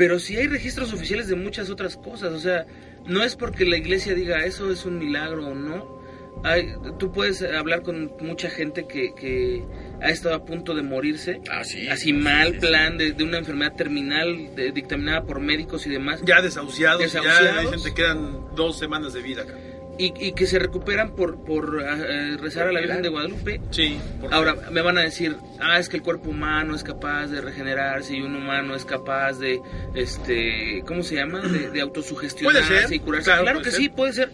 Pero 0.00 0.18
sí 0.18 0.34
hay 0.38 0.46
registros 0.46 0.94
oficiales 0.94 1.28
de 1.28 1.36
muchas 1.36 1.68
otras 1.68 1.98
cosas. 1.98 2.32
O 2.32 2.38
sea, 2.40 2.64
no 3.04 3.22
es 3.22 3.36
porque 3.36 3.66
la 3.66 3.76
iglesia 3.76 4.14
diga 4.14 4.46
eso 4.46 4.72
es 4.72 4.86
un 4.86 4.98
milagro 4.98 5.48
o 5.48 5.54
no. 5.54 6.00
Hay, 6.42 6.72
tú 6.98 7.12
puedes 7.12 7.42
hablar 7.42 7.82
con 7.82 8.10
mucha 8.20 8.48
gente 8.48 8.86
que, 8.88 9.12
que 9.14 9.62
ha 10.00 10.08
estado 10.08 10.34
a 10.36 10.44
punto 10.46 10.74
de 10.74 10.80
morirse. 10.82 11.42
Ah, 11.50 11.64
sí. 11.64 11.86
Así 11.88 12.04
Sí, 12.04 12.12
mal 12.14 12.46
sí, 12.48 12.54
sí. 12.54 12.66
plan 12.66 12.96
de, 12.96 13.12
de 13.12 13.24
una 13.24 13.36
enfermedad 13.38 13.74
terminal 13.76 14.54
de- 14.56 14.72
dictaminada 14.72 15.22
por 15.24 15.38
médicos 15.40 15.86
y 15.86 15.90
demás. 15.90 16.22
Ya 16.24 16.40
desahuciados, 16.40 17.00
ya 17.12 17.20
Desahuciados. 17.20 17.72
dicen 17.72 17.82
te 17.82 17.94
quedan 17.94 18.54
dos 18.56 18.78
semanas 18.78 19.12
de 19.12 19.20
vida 19.20 19.42
acá. 19.42 19.54
Y, 20.02 20.14
y 20.18 20.32
que 20.32 20.46
se 20.46 20.58
recuperan 20.58 21.14
por, 21.14 21.44
por 21.44 21.82
eh, 21.84 22.36
rezar 22.38 22.68
a 22.68 22.72
la 22.72 22.80
Virgen 22.80 23.02
de 23.02 23.08
Guadalupe. 23.10 23.60
Sí. 23.70 23.98
Ahora 24.30 24.54
me 24.70 24.80
van 24.80 24.96
a 24.96 25.02
decir, 25.02 25.36
ah, 25.60 25.78
es 25.78 25.88
que 25.90 25.96
el 25.98 26.02
cuerpo 26.02 26.30
humano 26.30 26.74
es 26.74 26.82
capaz 26.82 27.26
de 27.26 27.40
regenerarse 27.42 28.16
y 28.16 28.22
un 28.22 28.34
humano 28.34 28.74
es 28.74 28.84
capaz 28.86 29.34
de, 29.38 29.60
este, 29.94 30.82
¿cómo 30.86 31.02
se 31.02 31.16
llama? 31.16 31.40
De, 31.40 31.70
de 31.70 31.80
autosugestionarse 31.80 32.66
Puede 32.68 32.82
ser, 32.86 32.92
y 32.94 32.98
curarse. 33.00 33.24
claro, 33.26 33.42
Claro, 33.42 33.58
que 33.62 33.70
ser. 33.70 33.80
sí, 33.80 33.88
puede 33.90 34.12
ser. 34.12 34.30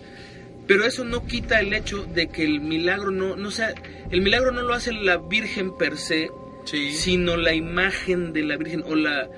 Pero 0.67 0.85
eso 0.85 1.05
no 1.05 1.27
quita 1.27 1.61
el 1.61 1.73
hecho 1.73 2.05
de 2.05 2.29
que 2.29 2.45
el 2.45 2.61
milagro 2.61 3.11
no, 3.11 3.37
no 3.37 3.51
sea, 3.51 3.73
el 4.11 4.21
milagro 4.23 4.53
no 4.53 4.63
lo 4.63 4.75
hace 4.75 4.93
la 4.93 5.17
Virgen 5.19 5.77
per 5.77 5.97
se, 5.97 6.31
Sí. 6.65 6.91
sino 6.93 7.37
la 7.37 7.55
imagen 7.55 8.33
de 8.33 8.43
la 8.43 8.57
Virgen 8.57 8.83
o 8.87 8.95
la 8.97 9.29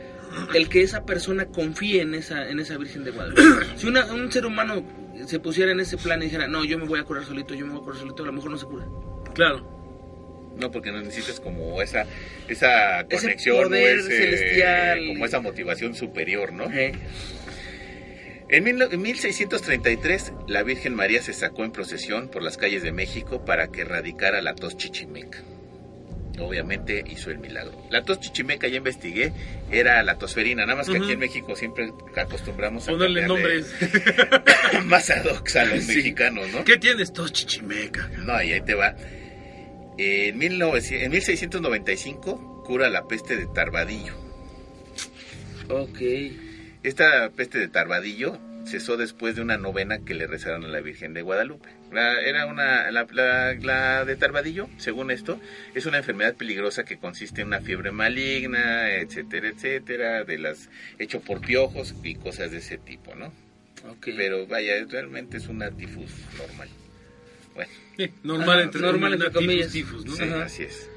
el 0.54 0.68
que 0.68 0.82
esa 0.82 1.04
persona 1.04 1.46
confíe 1.46 2.00
en 2.02 2.14
esa 2.14 2.48
en 2.48 2.60
esa 2.60 2.76
Virgen 2.78 3.04
de 3.04 3.10
Guadalupe. 3.10 3.42
Si 3.76 3.86
una- 3.86 4.06
un 4.06 4.30
ser 4.32 4.46
humano 4.46 4.82
se 5.26 5.40
pusiera 5.40 5.72
en 5.72 5.80
ese 5.80 5.96
plan 5.96 6.20
y 6.22 6.26
dijera, 6.26 6.46
no, 6.48 6.64
yo 6.64 6.78
me 6.78 6.84
voy 6.84 7.00
a 7.00 7.04
curar 7.04 7.24
solito, 7.24 7.54
yo 7.54 7.66
me 7.66 7.72
voy 7.72 7.80
a 7.80 7.84
curar 7.84 8.00
solito, 8.00 8.22
a 8.22 8.26
lo 8.26 8.32
mejor 8.32 8.50
no 8.50 8.58
se 8.58 8.66
cura. 8.66 8.86
Claro. 9.34 9.76
No, 10.56 10.70
porque 10.70 10.90
no 10.90 11.00
necesitas 11.00 11.38
como 11.40 11.80
esa 11.82 12.04
esa 12.48 13.00
Ese 13.02 13.22
conexión 13.22 13.64
poder 13.68 13.98
o 13.98 14.00
ese, 14.00 14.18
celestial. 14.18 15.06
como 15.06 15.26
esa 15.26 15.40
motivación 15.40 15.94
superior, 15.94 16.52
¿no? 16.52 16.64
Eh, 16.72 16.92
en 18.50 18.64
1633, 18.64 20.32
la 20.46 20.62
Virgen 20.62 20.94
María 20.94 21.22
se 21.22 21.34
sacó 21.34 21.64
en 21.64 21.70
procesión 21.70 22.28
por 22.28 22.42
las 22.42 22.56
calles 22.56 22.82
de 22.82 22.92
México 22.92 23.44
para 23.44 23.68
que 23.68 23.82
erradicara 23.82 24.40
la 24.40 24.54
tos 24.54 24.76
chichimeca. 24.76 25.38
Obviamente 26.40 27.04
hizo 27.08 27.30
el 27.30 27.38
milagro. 27.38 27.72
La 27.90 28.02
tos 28.04 28.20
chichimeca, 28.20 28.68
ya 28.68 28.76
investigué, 28.76 29.32
era 29.70 30.02
la 30.02 30.16
tosferina, 30.18 30.64
nada 30.66 30.76
más 30.76 30.88
que 30.88 30.96
aquí 30.98 31.12
en 31.12 31.18
México 31.18 31.56
siempre 31.56 31.92
acostumbramos 32.16 32.86
a 32.88 32.92
Ponerle 32.92 33.26
nombres. 33.26 33.74
más 34.84 35.10
ad 35.10 35.24
hoc 35.26 35.56
a 35.56 35.64
los 35.64 35.84
Sí. 35.84 35.96
mexicanos, 35.96 36.48
¿no? 36.52 36.64
¿Qué 36.64 36.76
tienes? 36.76 37.12
Tos 37.12 37.32
chichimeca. 37.32 38.08
No, 38.18 38.40
y 38.42 38.52
ahí 38.52 38.60
te 38.60 38.74
va. 38.74 38.94
En, 39.98 40.38
1900 40.38 41.02
en 41.02 41.10
1695 41.10 42.62
cura 42.64 42.88
la 42.88 43.06
peste 43.08 43.36
de 43.36 43.46
Tarbadillo. 43.46 44.14
ok. 45.68 45.98
Esta 46.84 47.30
peste 47.30 47.58
de 47.58 47.68
Tarbadillo 47.68 48.38
cesó 48.64 48.96
después 48.96 49.34
de 49.36 49.42
una 49.42 49.56
novena 49.56 49.98
que 50.04 50.14
le 50.14 50.26
rezaron 50.26 50.64
a 50.64 50.68
la 50.68 50.80
Virgen 50.80 51.14
de 51.14 51.22
Guadalupe. 51.22 51.68
La, 51.92 52.20
era 52.20 52.46
una, 52.46 52.90
la, 52.90 53.06
la- 53.12 53.54
la 53.54 54.04
de 54.04 54.16
Tarbadillo, 54.16 54.68
según 54.76 55.10
esto, 55.10 55.40
es 55.74 55.86
una 55.86 55.98
enfermedad 55.98 56.34
peligrosa 56.34 56.84
que 56.84 56.98
consiste 56.98 57.40
en 57.40 57.46
una 57.48 57.60
fiebre 57.60 57.90
maligna, 57.92 58.90
etcétera, 58.96 59.48
etcétera, 59.48 60.24
de 60.24 60.38
las 60.38 60.68
hecho 60.98 61.20
por 61.20 61.40
piojos 61.40 61.94
y 62.02 62.14
cosas 62.16 62.50
de 62.50 62.58
ese 62.58 62.76
tipo, 62.78 63.14
¿no? 63.14 63.26
ok. 63.88 64.08
Pero 64.16 64.46
vaya, 64.46 64.72
realmente 64.88 65.38
es 65.38 65.48
una 65.48 65.70
tifus 65.70 66.10
normal. 66.36 66.68
Bueno, 67.54 67.70
Sí, 67.96 68.10
normal 68.22 68.50
Ajá, 68.50 68.62
entre, 68.62 68.80
normal 68.82 69.12
entre 69.14 69.30
comillas. 69.32 69.72
tifus, 69.72 70.04
tifus, 70.04 70.18
¿no? 70.20 70.26
sí, 70.26 70.30
Ajá. 70.32 70.44
así 70.44 70.62
es. 70.64 70.90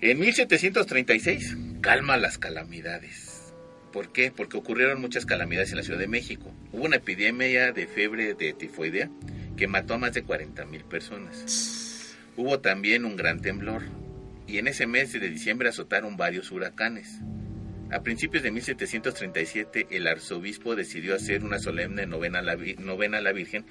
En 0.00 0.18
1736, 0.18 1.56
calma 1.80 2.16
las 2.16 2.38
calamidades. 2.38 3.52
¿Por 3.92 4.10
qué? 4.12 4.32
Porque 4.34 4.56
ocurrieron 4.56 5.00
muchas 5.00 5.26
calamidades 5.26 5.70
en 5.70 5.76
la 5.76 5.82
Ciudad 5.82 5.98
de 5.98 6.08
México. 6.08 6.52
Hubo 6.72 6.84
una 6.84 6.96
epidemia 6.96 7.72
de 7.72 7.86
fiebre 7.86 8.34
de 8.34 8.52
tifoidea 8.54 9.10
que 9.56 9.66
mató 9.66 9.94
a 9.94 9.98
más 9.98 10.14
de 10.14 10.22
40 10.22 10.64
mil 10.66 10.84
personas. 10.84 12.16
Hubo 12.36 12.60
también 12.60 13.04
un 13.04 13.16
gran 13.16 13.40
temblor 13.40 13.82
y 14.46 14.58
en 14.58 14.68
ese 14.68 14.86
mes 14.86 15.12
de 15.12 15.28
diciembre 15.28 15.68
azotaron 15.68 16.16
varios 16.16 16.50
huracanes. 16.50 17.18
A 17.90 18.02
principios 18.02 18.42
de 18.42 18.50
1737 18.50 19.88
el 19.90 20.06
arzobispo 20.06 20.74
decidió 20.74 21.14
hacer 21.14 21.44
una 21.44 21.58
solemne 21.58 22.06
novena 22.06 22.38
a 22.38 22.42
la, 22.42 22.56
novena 22.78 23.18
a 23.18 23.20
la 23.20 23.32
Virgen, 23.32 23.66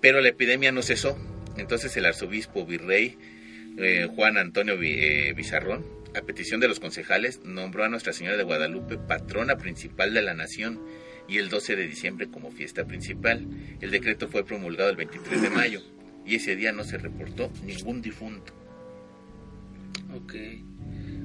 pero 0.00 0.20
la 0.20 0.28
epidemia 0.28 0.72
no 0.72 0.82
cesó. 0.82 1.16
Entonces 1.56 1.96
el 1.96 2.06
arzobispo 2.06 2.66
virrey 2.66 3.16
eh, 3.78 4.08
Juan 4.14 4.38
Antonio 4.38 4.76
eh, 4.80 5.32
Bizarrón, 5.36 5.84
a 6.14 6.22
petición 6.22 6.60
de 6.60 6.68
los 6.68 6.80
concejales, 6.80 7.40
nombró 7.44 7.84
a 7.84 7.88
Nuestra 7.88 8.12
Señora 8.12 8.36
de 8.36 8.44
Guadalupe 8.44 8.98
patrona 8.98 9.56
principal 9.56 10.14
de 10.14 10.22
la 10.22 10.34
nación 10.34 10.80
y 11.28 11.38
el 11.38 11.48
12 11.48 11.76
de 11.76 11.86
diciembre 11.86 12.28
como 12.28 12.50
fiesta 12.50 12.84
principal. 12.86 13.46
El 13.80 13.90
decreto 13.90 14.28
fue 14.28 14.44
promulgado 14.44 14.90
el 14.90 14.96
23 14.96 15.42
de 15.42 15.50
mayo 15.50 15.82
y 16.26 16.36
ese 16.36 16.56
día 16.56 16.72
no 16.72 16.84
se 16.84 16.98
reportó 16.98 17.50
ningún 17.64 18.02
difunto. 18.02 18.52
Ok. 20.14 20.34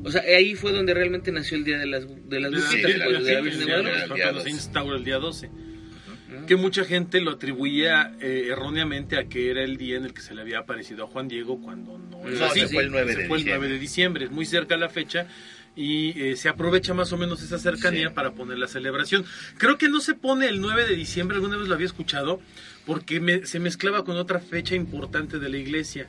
O 0.04 0.12
sea, 0.12 0.22
ahí 0.22 0.56
fue 0.56 0.72
donde 0.72 0.94
realmente 0.94 1.32
nació 1.32 1.58
el 1.58 1.64
Día 1.66 1.78
de 1.78 1.86
las, 1.86 2.06
de 2.30 2.40
las 2.40 2.52
Sí, 2.52 2.58
Lucitas, 2.58 2.92
de 2.92 2.98
la- 2.98 3.06
pues, 3.06 3.24
de 3.26 3.34
la 3.34 3.42
Virgen 3.42 3.60
de 3.60 3.66
Guadalupe. 3.66 4.08
Cuando 4.08 4.26
se 4.26 4.34
12. 4.46 4.50
instaura 4.50 4.98
el 4.98 5.04
día 5.04 5.18
12. 5.18 5.50
¿no? 5.50 6.46
Que 6.46 6.56
mucha 6.56 6.86
gente 6.86 7.20
lo 7.22 7.32
atribuía 7.32 8.16
eh, 8.22 8.48
erróneamente 8.52 9.18
a 9.18 9.26
que 9.28 9.50
era 9.52 9.64
el 9.64 9.78
día 9.78 9.98
en 9.98 10.06
el 10.06 10.14
que 10.14 10.22
se 10.22 10.34
le 10.36 10.42
había 10.42 10.60
aparecido 10.60 11.04
a 11.04 11.08
Juan 11.08 11.28
Diego 11.28 11.60
cuando 11.62 11.98
no 11.98 12.24
No, 12.30 12.46
así. 12.46 12.62
ese 12.62 12.74
fue 12.74 12.84
el 12.84 12.92
9 12.92 13.12
Ese 13.12 13.22
de 13.24 13.28
fue 13.28 13.38
el 13.38 13.44
diciembre. 13.44 13.58
9 13.68 13.74
de 13.74 13.80
diciembre, 13.80 14.26
es 14.26 14.32
muy 14.32 14.46
cerca 14.46 14.78
la 14.78 14.90
fecha 14.90 15.28
y 15.76 16.20
eh, 16.22 16.36
se 16.36 16.50
aprovecha 16.50 16.94
más 16.94 17.12
o 17.14 17.18
menos 17.18 17.42
esa 17.42 17.58
cercanía 17.60 18.10
Sí. 18.10 18.14
para 18.14 18.32
poner 18.32 18.58
la 18.58 18.68
celebración. 18.68 19.26
Creo 19.58 19.78
que 19.78 19.90
no 19.90 20.00
se 20.02 20.14
pone 20.14 20.48
el 20.48 20.60
9 20.62 20.86
de 20.86 20.96
diciembre, 20.96 21.36
alguna 21.36 21.58
vez 21.58 21.68
lo 21.68 21.74
había 21.76 21.86
escuchado, 21.88 22.42
porque 22.86 23.20
me- 23.20 23.46
se 23.46 23.60
mezclaba 23.60 24.04
con 24.04 24.18
otra 24.18 24.40
fecha 24.40 24.76
importante 24.76 25.40
de 25.40 25.50
la 25.50 25.58
iglesia 25.58 26.08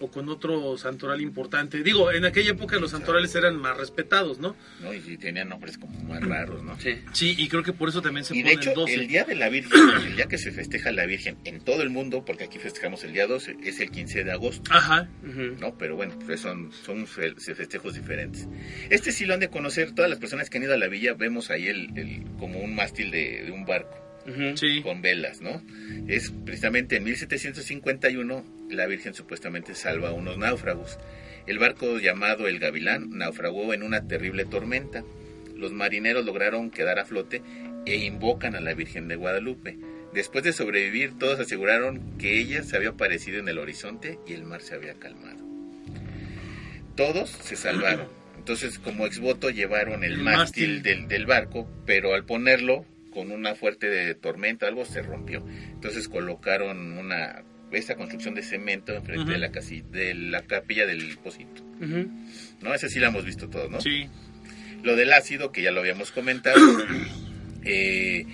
o 0.00 0.10
con 0.10 0.28
otro 0.28 0.76
santoral 0.78 1.20
importante. 1.20 1.82
Digo, 1.82 2.10
en 2.12 2.24
aquella 2.24 2.50
época 2.50 2.78
los 2.78 2.90
santorales 2.92 3.34
eran 3.34 3.56
más 3.56 3.76
respetados, 3.76 4.38
¿no? 4.38 4.56
¿no? 4.82 4.92
Y 4.94 5.16
tenían 5.18 5.48
nombres 5.48 5.78
como 5.78 5.98
más 6.04 6.22
raros, 6.22 6.62
¿no? 6.62 6.78
Sí. 6.80 6.96
Sí, 7.12 7.34
y 7.38 7.48
creo 7.48 7.62
que 7.62 7.72
por 7.72 7.88
eso 7.88 8.02
también 8.02 8.24
se 8.24 8.36
Y 8.36 8.42
pone 8.42 8.54
de 8.54 8.60
hecho, 8.60 8.70
el 8.70 8.76
12. 8.76 8.94
el 8.94 9.08
Día 9.08 9.24
de 9.24 9.34
la 9.34 9.48
Virgen, 9.48 9.80
el 10.06 10.16
día 10.16 10.26
que 10.26 10.38
se 10.38 10.52
festeja 10.52 10.92
la 10.92 11.06
Virgen 11.06 11.36
en 11.44 11.60
todo 11.60 11.82
el 11.82 11.90
mundo, 11.90 12.24
porque 12.24 12.44
aquí 12.44 12.58
festejamos 12.58 13.04
el 13.04 13.12
día 13.12 13.26
12, 13.26 13.56
es 13.62 13.80
el 13.80 13.90
15 13.90 14.24
de 14.24 14.32
agosto. 14.32 14.70
Ajá. 14.72 15.08
¿no? 15.22 15.76
Pero 15.78 15.96
bueno, 15.96 16.14
pues 16.24 16.40
son, 16.40 16.72
son 16.72 17.06
fe- 17.06 17.34
festejos 17.34 17.94
diferentes. 17.94 18.48
Este 18.90 19.12
sí 19.12 19.24
lo 19.26 19.34
han 19.34 19.40
de 19.40 19.48
conocer, 19.50 19.92
todas 19.94 20.10
las 20.10 20.18
personas 20.18 20.50
que 20.50 20.58
han 20.58 20.64
ido 20.64 20.74
a 20.74 20.78
la 20.78 20.88
villa, 20.88 21.14
vemos 21.14 21.50
ahí 21.50 21.66
el, 21.68 21.96
el- 21.96 22.24
como 22.38 22.58
un 22.60 22.74
mástil 22.74 23.10
de, 23.10 23.42
de 23.44 23.50
un 23.50 23.64
barco 23.64 23.96
Sí. 24.56 24.82
con 24.82 25.02
velas, 25.02 25.40
¿no? 25.40 25.62
Es 26.06 26.32
precisamente 26.44 26.96
en 26.96 27.04
1751 27.04 28.44
la 28.70 28.86
Virgen 28.86 29.14
supuestamente 29.14 29.74
salva 29.74 30.10
a 30.10 30.12
unos 30.12 30.38
náufragos. 30.38 30.98
El 31.46 31.58
barco 31.58 31.98
llamado 31.98 32.46
el 32.46 32.58
Gavilán 32.58 33.10
naufragó 33.10 33.72
en 33.72 33.82
una 33.82 34.06
terrible 34.06 34.44
tormenta. 34.44 35.04
Los 35.56 35.72
marineros 35.72 36.24
lograron 36.24 36.70
quedar 36.70 36.98
a 36.98 37.04
flote 37.04 37.42
e 37.86 37.96
invocan 37.96 38.54
a 38.54 38.60
la 38.60 38.74
Virgen 38.74 39.08
de 39.08 39.16
Guadalupe. 39.16 39.78
Después 40.12 40.44
de 40.44 40.52
sobrevivir, 40.52 41.18
todos 41.18 41.40
aseguraron 41.40 42.18
que 42.18 42.38
ella 42.38 42.62
se 42.62 42.76
había 42.76 42.90
aparecido 42.90 43.38
en 43.38 43.48
el 43.48 43.58
horizonte 43.58 44.18
y 44.26 44.34
el 44.34 44.44
mar 44.44 44.62
se 44.62 44.74
había 44.74 44.94
calmado. 44.94 45.44
Todos 46.96 47.30
se 47.30 47.56
salvaron. 47.56 48.08
Entonces, 48.38 48.78
como 48.78 49.06
exvoto, 49.06 49.50
llevaron 49.50 50.04
el, 50.04 50.12
El 50.12 50.18
mástil, 50.18 50.68
mástil. 50.68 50.82
Del, 50.82 51.08
del 51.08 51.26
barco, 51.26 51.68
pero 51.86 52.14
al 52.14 52.24
ponerlo 52.24 52.86
con 53.10 53.30
una 53.30 53.54
fuerte 53.54 53.88
de 53.88 54.14
tormenta, 54.14 54.66
algo 54.66 54.84
se 54.84 55.02
rompió. 55.02 55.44
Entonces 55.72 56.08
colocaron 56.08 56.98
una 56.98 57.44
esta 57.76 57.96
construcción 57.96 58.34
de 58.34 58.42
cemento 58.42 58.94
enfrente 58.94 59.32
de 59.32 59.38
la 59.38 59.50
casi, 59.50 59.82
de 59.82 60.14
la 60.14 60.42
capilla 60.42 60.86
del 60.86 61.18
Pocito. 61.18 61.62
¿No? 62.62 62.74
Ese 62.74 62.88
sí 62.88 62.98
la 62.98 63.08
hemos 63.08 63.24
visto 63.24 63.48
todos, 63.48 63.70
¿no? 63.70 63.80
Sí. 63.80 64.08
Lo 64.82 64.96
del 64.96 65.12
ácido, 65.12 65.52
que 65.52 65.62
ya 65.62 65.70
lo 65.70 65.80
habíamos 65.80 66.12
comentado. 66.12 66.56
eh, 67.64 68.24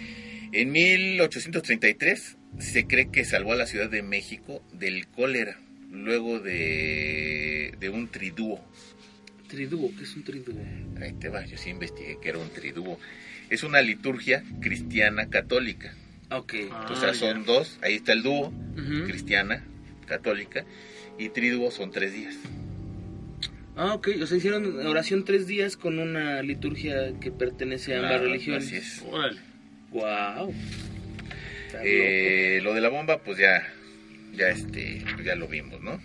en 0.53 0.73
1833 0.73 2.37
se 2.59 2.87
cree 2.87 3.11
que 3.11 3.25
salvó 3.25 3.53
a 3.53 3.57
la 3.57 3.67
Ciudad 3.67 3.91
de 3.91 4.03
México 4.03 4.63
del 4.73 5.09
cólera, 5.09 5.59
luego 5.91 6.39
de, 6.39 7.75
de 7.81 7.89
un 7.89 8.09
tridúo. 8.09 8.65
Tridúo, 9.49 9.91
¿qué 9.97 10.05
es 10.05 10.15
un 10.15 10.25
tridúo? 10.25 10.61
Ahí 11.01 11.13
te 11.15 11.29
va, 11.29 11.45
yo 11.45 11.57
sí 11.57 11.71
investigué 11.71 12.19
que 12.21 12.29
era 12.29 12.39
un 12.39 12.51
tridúo. 12.51 12.99
Es 13.55 13.63
una 13.63 13.81
liturgia 13.83 14.43
cristiana 14.61 15.29
católica. 15.31 15.95
Ok. 16.33 16.55
Ah, 16.73 16.89
o 16.91 16.97
sea, 16.97 17.15
son 17.15 17.45
ya. 17.45 17.53
dos, 17.53 17.79
ahí 17.83 17.95
está 17.95 18.13
el 18.13 18.25
dúo, 18.25 18.53
cristiana, 19.07 19.63
católica, 20.07 20.65
y 21.19 21.29
tridúo 21.29 21.71
son 21.71 21.93
tres 21.93 22.13
días. 22.13 22.35
Ah, 23.77 23.95
ok. 23.95 24.09
O 24.23 24.27
sea, 24.27 24.39
hicieron 24.39 24.85
oración 24.87 25.25
tres 25.25 25.47
días 25.47 25.77
con 25.77 26.01
una 26.01 26.43
liturgia 26.43 27.13
que 27.21 27.31
pertenece 27.31 27.95
a 27.95 27.99
ambas 27.99 28.11
Claro, 28.11 28.25
religiones. 28.25 28.65
así 28.67 28.77
es. 28.77 29.05
Órale. 29.09 29.41
Wow. 29.93 30.53
Eh, 31.85 32.59
lo 32.63 32.75
de 32.75 32.81
la 32.81 32.89
bomba, 32.89 33.19
pues 33.19 33.39
ya, 33.39 33.63
ya 34.33 34.49
este, 34.49 35.05
ya 35.25 35.37
lo 35.37 35.47
vimos, 35.47 35.81
¿no? 35.81 36.01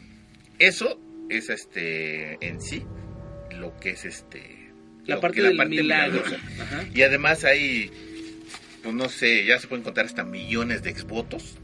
Eso 0.59 0.99
es 1.29 1.49
este 1.49 2.37
en 2.45 2.61
sí 2.61 2.83
lo 3.57 3.75
que 3.79 3.89
es 3.91 4.05
este 4.05 4.58
La 5.09 5.21
parte 5.21 5.41
del 5.41 5.53
milagro. 5.67 6.23
milagrosa. 6.23 6.37
Ajá. 6.61 6.85
Y 6.93 7.01
además 7.01 7.43
hay, 7.43 7.91
pues 8.83 8.93
no 8.95 9.09
sé, 9.09 9.45
ya 9.45 9.59
se 9.59 9.67
pueden 9.67 9.83
contar 9.83 10.05
hasta 10.05 10.23
millones 10.23 10.83
de 10.83 10.89
exvotos 10.89 11.55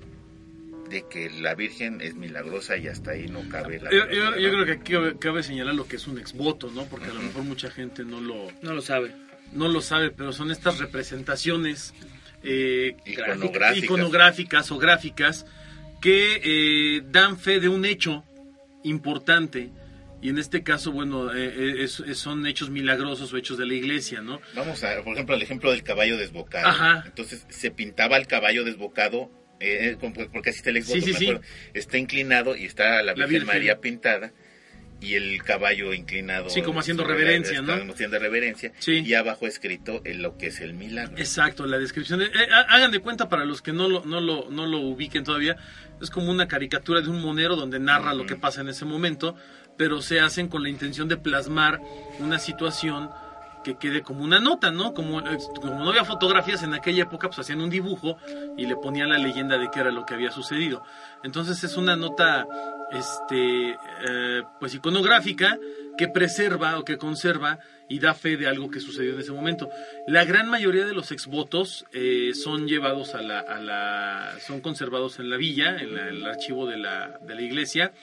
de 0.89 1.03
que 1.09 1.29
la 1.31 1.55
Virgen 1.55 1.99
es 2.01 2.13
milagrosa 2.15 2.77
y 2.77 2.87
hasta 2.87 3.11
ahí 3.11 3.27
no 3.27 3.47
cabe 3.49 3.79
la. 3.79 3.89
Yo, 3.91 4.09
yo- 4.11 4.37
yo 4.37 4.49
creo 4.51 4.65
que 4.65 4.71
aquí 4.73 4.93
cabe, 4.93 5.17
cabe 5.17 5.41
señalar 5.43 5.73
lo 5.75 5.87
que 5.87 5.95
es 5.95 6.05
un 6.07 6.19
exvoto, 6.19 6.69
¿no? 6.69 6.85
Porque 6.85 7.09
a 7.09 7.13
lo 7.13 7.21
mejor 7.21 7.43
mucha 7.43 7.71
gente 7.71 8.03
no 8.05 8.21
lo, 8.21 8.51
No 8.61 8.73
lo 8.73 8.81
sabe. 8.81 9.11
no 9.51 9.67
lo 9.67 9.81
sabe, 9.81 10.11
pero 10.11 10.31
son 10.31 10.51
estas 10.51 10.77
representaciones 10.79 11.93
eh, 12.43 12.95
Iconográficas. 13.05 13.83
iconográficas 13.83 14.71
o 14.71 14.77
gráficas 14.77 15.45
que 16.01 16.39
eh, 16.43 17.01
dan 17.09 17.39
fe 17.39 17.59
de 17.59 17.67
un 17.69 17.83
hecho 17.85 18.23
importante 18.83 19.71
y 20.25 20.29
en 20.29 20.37
este 20.39 20.63
caso, 20.63 20.91
bueno, 20.91 21.33
eh, 21.33 21.53
eh, 21.55 21.83
es- 21.83 22.03
son 22.17 22.45
hechos 22.47 22.69
milagrosos 22.69 23.31
o 23.33 23.37
hechos 23.37 23.57
de 23.57 23.65
la 23.65 23.73
iglesia, 23.73 24.21
¿no? 24.21 24.41
Vamos 24.55 24.83
a, 24.83 25.01
por 25.03 25.13
ejemplo, 25.13 25.35
el 25.35 25.41
ejemplo 25.41 25.71
del 25.71 25.83
caballo 25.83 26.17
desbocado. 26.17 26.67
Ajá. 26.67 27.03
Entonces 27.05 27.45
se 27.49 27.71
pintaba 27.71 28.17
el 28.17 28.27
caballo 28.27 28.63
desbocado 28.63 29.29
eh, 29.61 29.95
como- 30.01 30.13
porque 30.33 30.49
así 30.49 30.57
está 30.57 30.69
el 30.71 30.83
Sí, 30.83 30.99
sí, 30.99 31.13
me 31.13 31.17
sí. 31.17 31.25
acuerdo. 31.29 31.41
está 31.73 31.97
inclinado 31.97 32.57
y 32.57 32.65
está 32.65 33.01
la 33.03 33.15
La 33.15 33.25
Virgen. 33.25 33.47
María 33.47 33.79
pintada 33.79 34.33
y 34.99 35.13
el 35.13 35.41
caballo 35.43 35.93
inclinado. 35.93 36.49
Sí, 36.49 36.61
como 36.61 36.81
haciendo 36.81 37.03
la- 37.03 37.09
reverencia, 37.09 37.59
está 37.61 37.77
¿no? 37.77 37.93
haciendo 37.93 38.19
reverencia. 38.19 38.73
Sí. 38.79 38.99
Y 39.05 39.13
abajo 39.13 39.47
escrito 39.47 40.01
en 40.03 40.21
lo 40.21 40.37
que 40.37 40.47
es 40.47 40.59
el 40.59 40.73
milagro. 40.73 41.17
Exacto, 41.17 41.65
la 41.67 41.77
descripción. 41.77 42.19
de- 42.19 42.25
eh, 42.25 42.47
ha- 42.51 42.75
hagan 42.75 42.91
de 42.91 42.99
cuenta 42.99 43.29
para 43.29 43.45
los 43.45 43.61
que 43.61 43.71
no 43.71 43.87
lo, 43.87 44.03
no, 44.05 44.19
lo, 44.19 44.49
no 44.51 44.65
lo 44.65 44.79
ubiquen 44.79 45.23
todavía, 45.23 45.55
es 46.01 46.09
como 46.09 46.31
una 46.31 46.47
caricatura 46.49 46.99
de 47.01 47.07
un 47.09 47.21
monero 47.21 47.55
donde 47.55 47.79
narra 47.79 48.13
lo 48.13 48.25
que 48.25 48.35
pasa 48.35 48.59
en 48.61 48.67
ese 48.67 48.83
momento, 48.83 49.37
pero 49.77 50.01
se 50.01 50.19
hacen 50.19 50.47
con 50.47 50.63
la 50.63 50.69
intención 50.69 51.07
de 51.07 51.17
plasmar 51.17 51.81
una 52.19 52.39
situación 52.39 53.09
que 53.65 53.75
quede 53.75 54.03
como 54.03 54.23
una 54.23 54.39
nota, 54.39 54.71
¿no? 54.71 54.93
Como, 54.93 55.19
eh, 55.21 55.37
como 55.59 55.79
no 55.79 55.89
había 55.89 56.05
fotografías 56.05 56.61
en 56.61 56.75
aquella 56.75 57.03
época, 57.03 57.29
pues 57.29 57.39
hacían 57.39 57.61
un 57.61 57.71
dibujo 57.71 58.17
y 58.55 58.67
le 58.67 58.75
ponían 58.75 59.09
la 59.09 59.17
leyenda 59.17 59.57
de 59.57 59.69
qué 59.71 59.79
era 59.79 59.91
lo 59.91 60.05
que 60.05 60.13
había 60.13 60.31
sucedido. 60.31 60.83
Entonces 61.23 61.63
es 61.63 61.75
una 61.75 61.95
nota, 61.95 62.45
este, 62.91 63.71
eh, 63.71 64.43
pues 64.59 64.75
iconográfica 64.75 65.57
que 65.97 66.07
preserva 66.07 66.77
o 66.77 66.85
que 66.85 66.99
conserva 66.99 67.57
y 67.89 67.97
da 67.97 68.13
fe 68.13 68.37
de 68.37 68.47
algo 68.47 68.69
que 68.69 68.79
sucedió 68.79 69.13
en 69.13 69.21
ese 69.21 69.31
momento. 69.31 69.67
La 70.05 70.25
gran 70.25 70.47
mayoría 70.47 70.85
de 70.85 70.93
los 70.93 71.11
exvotos 71.11 71.85
eh, 71.91 72.33
son 72.35 72.67
llevados 72.67 73.15
a 73.15 73.23
la, 73.23 74.35
son 74.45 74.61
conservados 74.61 75.17
en 75.17 75.31
la 75.31 75.37
villa, 75.37 75.77
en 75.77 75.97
el 75.97 76.23
archivo 76.25 76.67
de 76.67 76.77
la 76.77 77.41
iglesia, 77.41 77.93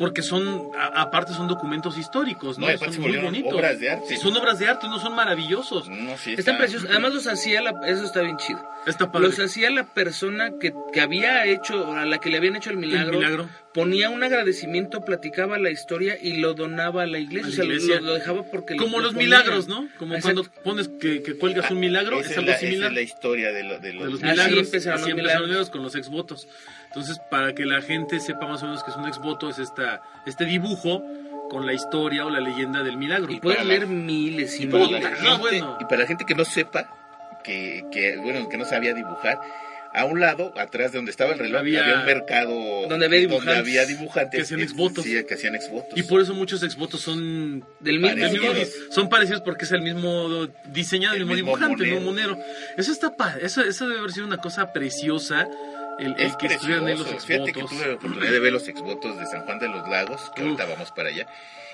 porque 0.00 0.22
son, 0.22 0.70
a- 0.78 1.02
aparte 1.02 1.34
son 1.34 1.46
documentos 1.46 1.98
históricos, 1.98 2.58
¿no? 2.58 2.66
Son 2.66 3.04
obras 3.52 3.78
de 3.78 3.90
arte. 3.90 4.06
Sí, 4.08 4.16
son 4.16 4.34
obras 4.34 4.58
de 4.58 4.66
arte, 4.66 4.88
no 4.88 4.98
son 4.98 5.14
maravillosos. 5.14 5.90
No, 5.90 6.16
sí, 6.16 6.30
Están 6.32 6.54
está- 6.54 6.58
preciosos. 6.58 6.88
Además 6.90 7.12
los 7.12 7.26
hacía, 7.26 7.60
la, 7.60 7.74
eso 7.86 8.04
está 8.04 8.22
bien 8.22 8.38
chido. 8.38 8.66
Está 8.86 9.12
padre. 9.12 9.26
Los 9.28 9.38
hacía 9.38 9.68
la 9.68 9.84
persona 9.84 10.52
que, 10.58 10.72
que 10.90 11.00
había 11.02 11.44
hecho, 11.44 11.92
a 11.92 12.06
la 12.06 12.16
que 12.18 12.30
le 12.30 12.38
habían 12.38 12.56
hecho 12.56 12.70
el 12.70 12.78
milagro, 12.78 13.10
El 13.12 13.18
milagro. 13.18 13.50
ponía 13.74 14.08
un 14.08 14.22
agradecimiento, 14.22 15.02
platicaba 15.04 15.58
la 15.58 15.68
historia 15.70 16.16
y 16.20 16.38
lo 16.38 16.54
donaba 16.54 17.02
a 17.02 17.06
la 17.06 17.18
iglesia. 17.18 17.62
A 17.62 17.66
la 17.66 17.76
o 17.76 17.78
sea, 17.80 18.00
lo- 18.00 18.14
dejaba 18.14 18.42
porque 18.44 18.76
Como 18.76 18.96
lo 19.00 19.04
los 19.04 19.12
ponía. 19.12 19.26
milagros, 19.26 19.68
¿no? 19.68 19.86
Como 19.98 20.14
Exacto. 20.14 20.44
cuando 20.44 20.62
pones 20.64 20.88
que, 20.98 21.22
que 21.22 21.36
cuelgas 21.36 21.70
un 21.70 21.78
milagro, 21.78 22.16
Ah, 22.16 22.20
Esa 22.20 22.30
es 22.30 22.38
algo 22.38 22.50
la, 22.50 22.56
esa 22.56 22.66
similar. 22.66 22.88
es 22.88 22.94
la 22.94 23.02
historia 23.02 23.52
de, 23.52 23.62
lo- 23.64 23.78
de 23.78 23.92
los, 23.92 24.04
de 24.04 24.10
los 24.12 24.22
Así 24.22 24.30
milagros. 24.32 24.58
empezaron 24.66 25.00
así 25.00 25.10
los 25.10 25.18
empezaron 25.18 25.44
milagros. 25.48 25.70
con 25.70 25.82
los 25.82 25.94
exvotos. 25.94 26.48
Entonces, 26.90 27.20
para 27.30 27.54
que 27.54 27.64
la 27.64 27.80
gente 27.82 28.18
sepa 28.20 28.46
más 28.48 28.62
o 28.62 28.66
menos 28.66 28.82
que 28.82 28.90
es 28.90 28.96
un 28.96 29.06
exvoto, 29.06 29.48
es 29.48 29.58
esta, 29.60 30.02
este 30.26 30.44
dibujo 30.44 31.02
con 31.48 31.64
la 31.66 31.72
historia 31.72 32.24
o 32.26 32.30
la 32.30 32.40
leyenda 32.40 32.82
del 32.82 32.96
milagro. 32.96 33.32
Y 33.32 33.40
la- 33.42 33.62
leer 33.64 33.86
miles 33.86 34.58
y 34.58 34.64
Y 34.64 34.66
para, 34.66 34.86
miles. 34.86 35.04
gente, 35.06 35.22
no, 35.22 35.38
bueno. 35.38 35.78
y 35.80 35.84
para 35.84 35.98
la 36.02 36.06
gente 36.06 36.24
que 36.26 36.34
no 36.34 36.44
sepa, 36.44 36.88
que, 37.44 37.84
que, 37.92 38.16
bueno, 38.18 38.48
que 38.48 38.56
no 38.58 38.64
sabía 38.64 38.92
dibujar, 38.94 39.38
a 39.92 40.04
un 40.04 40.20
lado, 40.20 40.52
atrás 40.56 40.92
de 40.92 40.98
donde 40.98 41.10
estaba 41.10 41.32
el 41.32 41.38
reloj, 41.40 41.60
Había- 41.62 41.82
había, 41.82 41.98
un 42.00 42.06
mercado 42.06 42.52
Donde 42.88 43.06
había 43.06 43.18
dibujantes. 43.20 43.58
había 43.58 43.86
dibujantes 43.86 44.38
Que 44.38 44.42
hacían 44.42 44.60
exvotos. 44.60 45.02
Sí, 45.04 45.24
que 45.24 45.34
hacían 45.34 45.54
exvotos. 45.56 45.98
Y 45.98 46.04
por 46.04 46.20
eso 46.20 46.32
muchos 46.34 46.62
exvotos 46.62 47.00
son 47.00 47.64
Del 47.80 47.98
mismo 47.98 48.52
son 48.90 49.08
parecidos 49.08 49.40
porque 49.42 49.64
es 49.64 49.72
el 49.72 49.82
mismo 49.82 50.46
diseñador, 50.66 51.16
el 51.16 51.22
El 51.22 51.26
mismo 51.28 51.34
mismo 51.44 51.56
dibujante, 51.56 51.82
el 51.84 51.90
mismo 51.90 52.06
monero. 52.12 52.34
monero. 52.36 52.50
Eso 52.76 52.92
está 52.92 53.12
eso, 53.42 53.62
eso 53.62 53.88
debe 53.88 53.98
haber 53.98 54.12
sido 54.12 54.26
una 54.26 54.36
cosa 54.36 54.72
preciosa. 54.72 55.48
El, 56.00 56.14
el 56.14 56.20
es 56.20 56.36
que 56.36 56.46
estuvieran 56.46 56.86
ahí 56.86 56.96
los 56.96 57.02
precioso. 57.06 57.26
Fíjate 57.26 57.52
que 57.52 57.60
exvotos. 57.60 57.78
tuve 57.78 57.88
la 57.88 57.94
oportunidad 57.96 58.32
de 58.32 58.40
ver 58.40 58.52
los 58.52 58.68
exvotos 58.68 59.18
de 59.18 59.26
San 59.26 59.42
Juan 59.42 59.58
de 59.58 59.68
los 59.68 59.88
Lagos, 59.88 60.32
que 60.34 60.42
ahorita 60.42 60.64
Uf. 60.64 60.70
vamos 60.70 60.90
para 60.92 61.08
allá. 61.10 61.26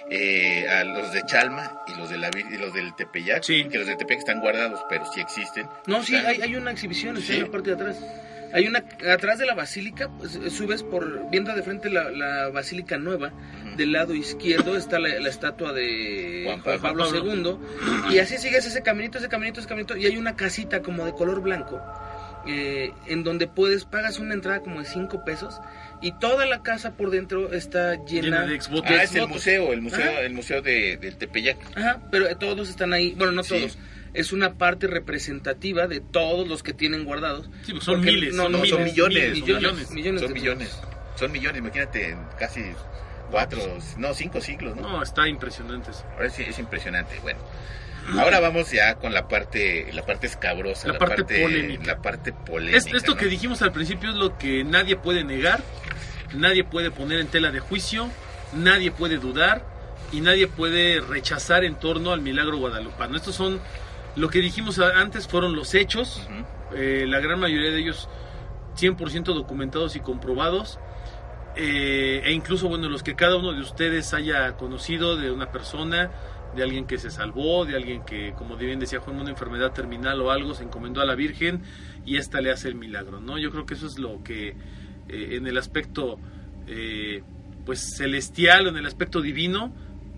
eh, 0.08 0.68
a 0.68 0.84
los 0.84 1.12
de 1.12 1.24
Chalma 1.26 1.80
y 1.88 1.98
los 1.98 2.08
de 2.10 2.18
la 2.18 2.28
y 2.28 2.58
los 2.58 2.72
del 2.72 2.94
Tepeyac, 2.94 3.42
Sí. 3.42 3.64
que 3.70 3.78
los 3.78 3.86
del 3.88 3.96
Tepeyac 3.96 4.20
están 4.20 4.40
guardados, 4.40 4.78
pero 4.88 5.04
sí 5.12 5.20
existen. 5.20 5.68
No, 5.86 6.02
sí, 6.04 6.14
hay, 6.14 6.40
hay 6.42 6.54
una 6.54 6.70
exhibición, 6.70 7.16
está 7.16 7.32
Sí. 7.32 7.38
en 7.38 7.42
la 7.46 7.50
parte 7.50 7.70
de 7.70 7.74
atrás. 7.76 7.96
Hay 8.52 8.68
una, 8.68 8.84
atrás 9.12 9.40
de 9.40 9.46
la 9.46 9.54
basílica, 9.54 10.08
pues, 10.16 10.38
subes 10.56 10.84
por, 10.84 11.28
viendo 11.30 11.52
de 11.52 11.62
frente 11.64 11.90
la, 11.90 12.10
la 12.10 12.48
basílica 12.50 12.96
nueva, 12.98 13.32
del 13.76 13.90
lado 13.90 14.14
izquierdo 14.14 14.76
está 14.76 15.00
la, 15.00 15.08
la 15.18 15.28
estatua 15.28 15.72
de 15.72 16.42
Juan 16.46 16.60
Juan 16.62 16.80
Pablo. 16.80 17.04
Pablo, 17.10 17.58
II, 18.08 18.14
y 18.14 18.18
así 18.20 18.38
sigues 18.38 18.64
ese 18.64 18.82
caminito, 18.82 19.18
ese 19.18 19.28
caminito, 19.28 19.58
ese 19.58 19.68
caminito, 19.68 19.96
y 19.96 20.06
hay 20.06 20.16
una 20.16 20.36
casita 20.36 20.80
como 20.82 21.04
de 21.04 21.12
color 21.14 21.40
blanco, 21.42 21.82
eh, 22.46 22.92
en 23.06 23.24
donde 23.24 23.46
puedes, 23.46 23.84
pagas 23.84 24.18
una 24.18 24.34
entrada 24.34 24.60
como 24.60 24.80
de 24.80 24.86
5 24.86 25.24
pesos, 25.24 25.60
y 26.02 26.12
toda 26.12 26.46
la 26.46 26.62
casa 26.62 26.92
por 26.92 27.10
dentro 27.10 27.52
está 27.52 27.94
llena, 28.04 28.22
Llena 28.22 28.46
de 28.46 28.54
exvotos. 28.54 28.90
Ah, 28.90 29.02
es 29.02 29.14
el 29.14 29.28
museo, 29.28 29.72
el 29.72 29.80
museo, 29.82 30.10
Ajá. 30.10 30.20
el 30.20 30.34
museo 30.34 30.62
de, 30.62 30.96
del 30.98 31.16
Tepeyac. 31.16 31.58
Ajá, 31.76 32.00
pero 32.10 32.34
todos 32.36 32.68
están 32.68 32.92
ahí, 32.92 33.14
bueno, 33.16 33.32
no 33.32 33.42
Sí. 33.42 33.54
todos. 33.58 33.78
Es 34.14 34.32
una 34.32 34.54
parte 34.54 34.86
representativa 34.86 35.86
de 35.88 36.00
todos 36.00 36.48
los 36.48 36.62
que 36.62 36.72
tienen 36.72 37.04
guardados. 37.04 37.50
Sí, 37.64 37.72
pues 37.72 37.84
son 37.84 37.96
Porque 37.96 38.12
miles, 38.12 38.34
no, 38.34 38.44
son, 38.44 38.52
No, 38.52 38.58
miles, 38.58 38.70
son 38.70 38.84
millones, 38.84 39.32
millones, 39.32 39.90
millones. 39.90 39.90
millones 39.90 40.20
Son 40.22 40.32
millones. 40.32 40.80
Son 41.16 41.32
millones, 41.32 41.58
imagínate, 41.58 42.10
en 42.10 42.18
casi 42.38 42.62
cuatro, 43.30 43.58
no, 43.98 44.14
cinco 44.14 44.40
siglos, 44.40 44.74
¿no? 44.76 44.82
No, 44.82 45.02
está 45.02 45.28
impresionante 45.28 45.90
eso. 45.90 46.04
Ahora 46.14 46.30
sí 46.30 46.44
es 46.48 46.58
impresionante. 46.58 47.18
Bueno, 47.20 47.40
ahora 48.18 48.40
vamos 48.40 48.70
ya 48.70 48.94
con 48.96 49.12
la 49.12 49.28
parte, 49.28 49.90
la 49.92 50.04
parte 50.04 50.26
escabrosa, 50.26 50.88
La 50.88 50.92
la, 50.94 50.98
parte 50.98 51.16
parte, 51.22 51.42
polémica. 51.42 51.84
la 51.86 52.02
parte 52.02 52.32
polémica. 52.32 52.76
Es- 52.78 52.86
esto 52.86 53.12
¿no? 53.12 53.16
que 53.18 53.26
dijimos 53.26 53.62
al 53.62 53.72
principio 53.72 54.10
es 54.10 54.16
lo 54.16 54.36
que 54.38 54.64
nadie 54.64 54.96
puede 54.96 55.24
negar, 55.24 55.62
nadie 56.34 56.64
puede 56.64 56.90
poner 56.90 57.20
en 57.20 57.28
tela 57.28 57.50
de 57.50 57.60
juicio, 57.60 58.08
nadie 58.52 58.90
puede 58.90 59.18
dudar 59.18 59.64
y 60.12 60.20
nadie 60.20 60.46
puede 60.46 61.00
rechazar 61.00 61.64
en 61.64 61.74
torno 61.76 62.12
al 62.12 62.20
milagro 62.20 62.58
guadalupano. 62.58 63.16
Estos 63.16 63.34
son, 63.34 63.60
lo 64.14 64.28
que 64.28 64.38
dijimos 64.40 64.78
antes 64.78 65.26
fueron 65.26 65.56
los 65.56 65.74
hechos, 65.74 66.22
eh, 66.74 67.04
la 67.08 67.20
gran 67.20 67.40
mayoría 67.40 67.70
de 67.70 67.78
ellos 67.80 68.08
100% 68.76 69.34
documentados 69.34 69.96
y 69.96 70.00
comprobados. 70.00 70.78
eh, 71.58 72.20
e 72.24 72.32
incluso, 72.32 72.68
bueno, 72.68 72.86
los 72.90 73.02
que 73.02 73.14
cada 73.14 73.36
uno 73.36 73.52
de 73.54 73.60
ustedes 73.62 74.12
haya 74.12 74.52
conocido 74.58 75.16
de 75.16 75.30
una 75.30 75.50
persona, 75.50 76.10
de 76.56 76.62
alguien 76.64 76.86
que 76.86 76.98
se 76.98 77.10
salvó, 77.10 77.64
de 77.64 77.76
alguien 77.76 78.04
que, 78.04 78.32
como 78.36 78.56
bien 78.56 78.80
decía 78.80 78.98
Juan, 79.00 79.20
una 79.20 79.30
enfermedad 79.30 79.72
terminal 79.72 80.20
o 80.20 80.30
algo, 80.30 80.54
se 80.54 80.64
encomendó 80.64 81.00
a 81.00 81.04
la 81.04 81.14
Virgen 81.14 81.62
y 82.04 82.16
esta 82.16 82.40
le 82.40 82.50
hace 82.50 82.68
el 82.68 82.74
milagro, 82.74 83.20
¿no? 83.20 83.38
Yo 83.38 83.50
creo 83.50 83.66
que 83.66 83.74
eso 83.74 83.86
es 83.86 83.98
lo 83.98 84.22
que 84.24 84.56
eh, 85.08 85.28
en 85.36 85.46
el 85.46 85.56
aspecto, 85.58 86.18
eh, 86.66 87.22
pues, 87.64 87.94
celestial, 87.96 88.66
en 88.68 88.76
el 88.76 88.86
aspecto 88.86 89.20
divino, 89.20 89.72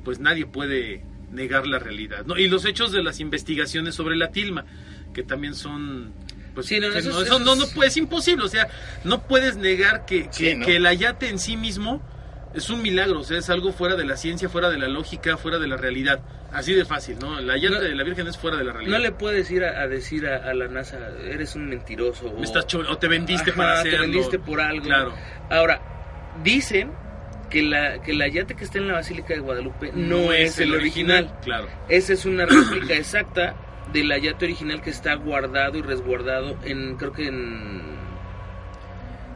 pues 0.04 0.20
nadie 0.20 0.46
puede 0.46 1.02
negar 1.32 1.66
la 1.66 1.78
realidad, 1.78 2.24
¿no? 2.24 2.38
Y 2.38 2.48
los 2.48 2.64
hechos 2.64 2.92
de 2.92 3.02
las 3.02 3.20
investigaciones 3.20 3.94
sobre 3.94 4.16
la 4.16 4.30
tilma, 4.30 4.64
que 5.12 5.22
también 5.22 5.54
son... 5.54 6.12
Pues, 6.54 6.66
Sí, 6.66 6.80
no, 6.80 6.86
eso 6.86 6.94
no, 6.94 6.98
es- 6.98 7.06
eso 7.06 7.22
eso 7.22 7.38
no, 7.40 7.54
no 7.54 7.82
es 7.82 7.96
imposible, 7.96 8.44
o 8.44 8.48
sea, 8.48 8.66
no 9.04 9.22
puedes 9.22 9.56
negar 9.56 10.06
que, 10.06 10.28
Sí, 10.30 10.44
que, 10.44 10.54
¿no? 10.56 10.66
que 10.66 10.76
el 10.76 10.86
ayate 10.86 11.28
en 11.28 11.38
sí 11.38 11.56
mismo 11.56 12.02
es 12.54 12.70
un 12.70 12.82
milagro, 12.82 13.20
o 13.20 13.24
sea, 13.24 13.38
es 13.38 13.50
algo 13.50 13.72
fuera 13.72 13.94
de 13.96 14.04
la 14.04 14.16
ciencia, 14.16 14.48
fuera 14.48 14.70
de 14.70 14.78
la 14.78 14.88
lógica, 14.88 15.36
fuera 15.36 15.58
de 15.58 15.66
la 15.68 15.76
realidad. 15.76 16.20
Así 16.52 16.72
de 16.72 16.84
fácil, 16.86 17.18
¿no? 17.20 17.38
El 17.38 17.50
ayate 17.50 17.74
No- 17.74 17.80
de 17.80 17.94
la 17.94 18.04
Virgen 18.04 18.26
es 18.26 18.38
fuera 18.38 18.56
de 18.56 18.64
la 18.64 18.72
realidad. 18.72 18.96
No 18.96 19.02
le 19.02 19.12
puedes 19.12 19.50
ir 19.50 19.64
a, 19.64 19.82
a 19.82 19.86
decir 19.86 20.26
a, 20.26 20.36
a 20.48 20.54
la 20.54 20.66
NASA, 20.68 20.98
eres 21.22 21.54
un 21.54 21.68
mentiroso. 21.68 22.32
Me 22.32 22.40
o, 22.40 22.42
estás 22.42 22.64
o 22.74 22.96
te 22.98 23.06
vendiste 23.08 23.50
Ajá, 23.50 23.56
para 23.58 23.82
te 23.82 23.88
hacerlo. 23.90 24.06
vendiste 24.06 24.38
por 24.38 24.60
algo. 24.60 24.84
Claro. 24.86 25.12
Ahora, 25.50 25.80
dicen 26.42 26.90
que 27.50 27.62
la 27.62 28.00
que 28.02 28.12
el 28.12 28.22
ayate 28.22 28.54
que 28.54 28.64
está 28.64 28.78
en 28.78 28.88
la 28.88 28.94
Basílica 28.94 29.34
de 29.34 29.40
Guadalupe 29.40 29.90
no, 29.94 30.32
es 30.32 30.58
el 30.58 30.74
original. 30.74 31.30
Claro. 31.44 31.68
Esa 31.90 32.14
es 32.14 32.24
una 32.24 32.46
réplica 32.46 32.94
exacta 32.96 33.54
del 33.92 34.10
ayate 34.12 34.46
original 34.46 34.80
que 34.82 34.90
está 34.90 35.14
guardado 35.14 35.76
y 35.78 35.82
resguardado 35.82 36.56
en, 36.64 36.96
creo 36.96 37.12
que 37.12 37.26
en, 37.28 37.97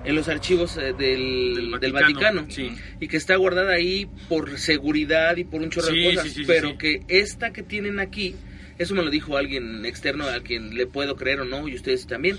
en 0.05 0.15
los 0.17 0.29
archivos 0.29 0.77
eh, 0.77 0.93
del, 0.93 1.55
Del 1.55 1.81
del 1.81 1.93
Vaticano, 1.93 2.43
Vaticano. 2.43 2.47
sí. 2.51 2.73
Y 3.01 3.09
que 3.09 3.17
está 3.17 3.37
guardada 3.37 3.73
ahí 3.73 4.09
por 4.29 4.59
seguridad 4.59 5.37
y 5.37 5.45
por 5.45 5.63
un 5.63 5.71
chorro 5.71 5.89
Sí, 5.89 5.99
de 6.03 6.15
cosas. 6.15 6.33
sí, 6.33 6.45
pero 6.47 6.77
que 6.79 7.03
esta 7.09 7.53
que 7.53 7.63
tienen 7.63 8.01
aquí, 8.01 8.35
eso 8.79 8.95
me 8.95 9.03
lo 9.03 9.11
dijo 9.11 9.37
alguien 9.37 9.85
externo 9.85 10.27
a 10.29 10.41
quien 10.41 10.75
le 10.75 10.87
puedo 10.87 11.15
creer 11.17 11.41
o 11.41 11.45
no, 11.45 11.69
y 11.69 11.75
ustedes 11.77 12.07
también, 12.07 12.37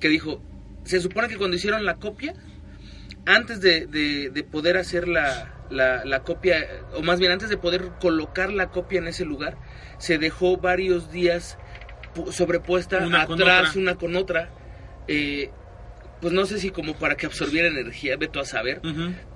que 0.00 0.08
dijo, 0.08 0.40
se 0.84 1.00
supone 1.00 1.28
que 1.28 1.36
cuando 1.36 1.56
hicieron 1.56 1.84
la 1.84 1.96
copia, 1.96 2.34
antes 3.26 3.60
de, 3.60 3.86
de- 3.86 4.30
de 4.30 4.42
poder 4.44 4.76
hacer 4.76 5.06
la, 5.08 5.64
la- 5.70 6.04
la 6.04 6.22
copia, 6.22 6.66
o 6.94 7.02
más 7.02 7.18
bien 7.20 7.32
antes 7.32 7.48
de 7.48 7.56
poder 7.56 7.90
colocar 8.00 8.52
la 8.52 8.68
copia 8.70 8.98
en 8.98 9.06
ese 9.08 9.24
lugar, 9.24 9.56
se 9.98 10.18
dejó 10.18 10.56
varios 10.56 11.12
días 11.12 11.56
pu- 12.14 12.32
sobrepuesta 12.32 12.98
Una 13.06 13.22
atrás 13.22 13.76
una 13.76 13.94
con 13.96 14.16
otra. 14.16 14.50
eh, 15.08 15.50
pues 16.22 16.32
no 16.32 16.46
sé 16.46 16.58
si 16.58 16.70
como 16.70 16.94
para 16.94 17.16
que 17.16 17.26
absorbiera 17.26 17.68
energía, 17.68 18.16
veto 18.16 18.40
a 18.40 18.46
saber. 18.46 18.80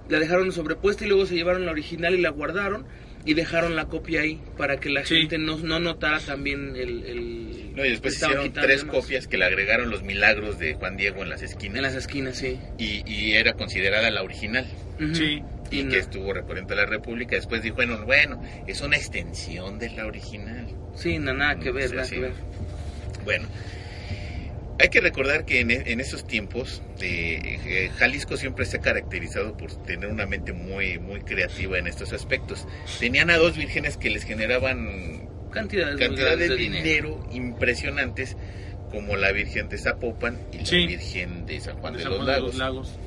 La 0.08 0.18
dejaron 0.18 0.50
sobrepuesta 0.52 1.04
y 1.04 1.08
luego 1.08 1.26
se 1.26 1.34
llevaron 1.34 1.66
la 1.66 1.72
original 1.72 2.14
y 2.14 2.22
la 2.22 2.30
guardaron 2.30 2.86
y 3.26 3.34
dejaron 3.34 3.74
la 3.74 3.86
copia 3.86 4.20
ahí 4.20 4.40
para 4.56 4.78
que 4.78 4.88
la 4.88 5.04
Sí. 5.04 5.16
gente 5.16 5.36
no, 5.36 5.58
no 5.58 5.80
notara 5.80 6.20
también 6.20 6.76
el... 6.76 7.02
el 7.04 7.72
No, 7.74 7.84
y 7.84 7.90
después 7.90 8.14
hicieron 8.14 8.52
tres 8.52 8.84
copias 8.84 9.26
que 9.26 9.36
le 9.36 9.44
agregaron 9.44 9.90
los 9.90 10.04
milagros 10.04 10.58
de 10.60 10.74
Juan 10.74 10.96
Diego 10.96 11.22
en 11.24 11.28
las 11.30 11.42
esquinas. 11.42 11.76
En 11.76 11.82
las 11.82 11.94
esquinas, 11.96 12.36
sí. 12.38 12.56
y, 12.78 13.02
y 13.04 13.32
era 13.32 13.54
considerada 13.54 14.08
la 14.12 14.22
original. 14.22 14.64
Sí. 15.12 15.42
Y, 15.72 15.80
Y 15.80 15.82
no. 15.82 15.90
que 15.90 15.98
estuvo 15.98 16.32
recorriendo 16.32 16.72
a 16.74 16.76
la 16.76 16.86
República. 16.86 17.34
Después 17.34 17.60
dijo, 17.62 17.74
bueno, 17.74 17.98
bueno, 18.06 18.40
es 18.68 18.80
una 18.80 18.96
extensión 18.96 19.80
de 19.80 19.90
la 19.90 20.06
original. 20.06 20.68
Sí, 20.94 21.18
na- 21.18 21.32
nada 21.32 21.58
que 21.58 21.72
ver, 21.72 21.88
Sí, 21.88 21.94
nada 21.96 22.06
sí. 22.06 22.14
que 22.14 22.20
ver. 22.20 22.32
Bueno, 23.24 23.48
Hay 24.78 24.88
que 24.88 25.00
recordar 25.00 25.44
que 25.46 25.60
en, 25.60 25.70
en 25.70 26.00
esos 26.00 26.26
tiempos 26.26 26.82
eh, 27.00 27.90
Jalisco 27.96 28.36
siempre 28.36 28.66
se 28.66 28.76
ha 28.76 28.80
caracterizado 28.80 29.56
por 29.56 29.72
tener 29.84 30.08
una 30.10 30.26
mente 30.26 30.52
muy, 30.52 30.98
muy 30.98 31.20
creativa 31.20 31.78
en 31.78 31.86
estos 31.86 32.12
aspectos. 32.12 32.66
Tenían 33.00 33.30
a 33.30 33.38
dos 33.38 33.56
vírgenes 33.56 33.96
que 33.96 34.10
les 34.10 34.24
generaban 34.24 35.28
Cantidades, 35.50 36.38
de 36.38 36.56
dinero 36.56 37.26
impresionantes 37.32 38.36
como 38.90 39.16
la 39.16 39.32
Virgen 39.32 39.68
de 39.70 39.78
Zapopan 39.78 40.38
y 40.52 40.58
la 40.58 40.66
Sí. 40.66 40.86
Virgen 40.86 41.46
de 41.46 41.60
San 41.60 41.76
Juan 41.78 41.94
de, 41.94 42.02
San 42.02 42.10
los, 42.12 42.20
de 42.20 42.26
Lagos. 42.32 42.48
los 42.50 42.58
Lagos. 42.58 42.98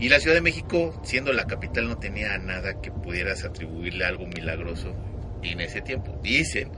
Y 0.00 0.08
la 0.08 0.18
Ciudad 0.20 0.34
de 0.36 0.40
México, 0.40 0.98
siendo 1.04 1.34
la 1.34 1.46
capital, 1.46 1.86
no 1.88 1.98
tenía 1.98 2.38
nada 2.38 2.80
que 2.80 2.90
pudieras 2.90 3.44
atribuirle 3.44 4.06
algo 4.06 4.26
milagroso 4.26 4.94
en 5.42 5.60
ese 5.60 5.82
tiempo. 5.82 6.18
Dicen 6.22 6.70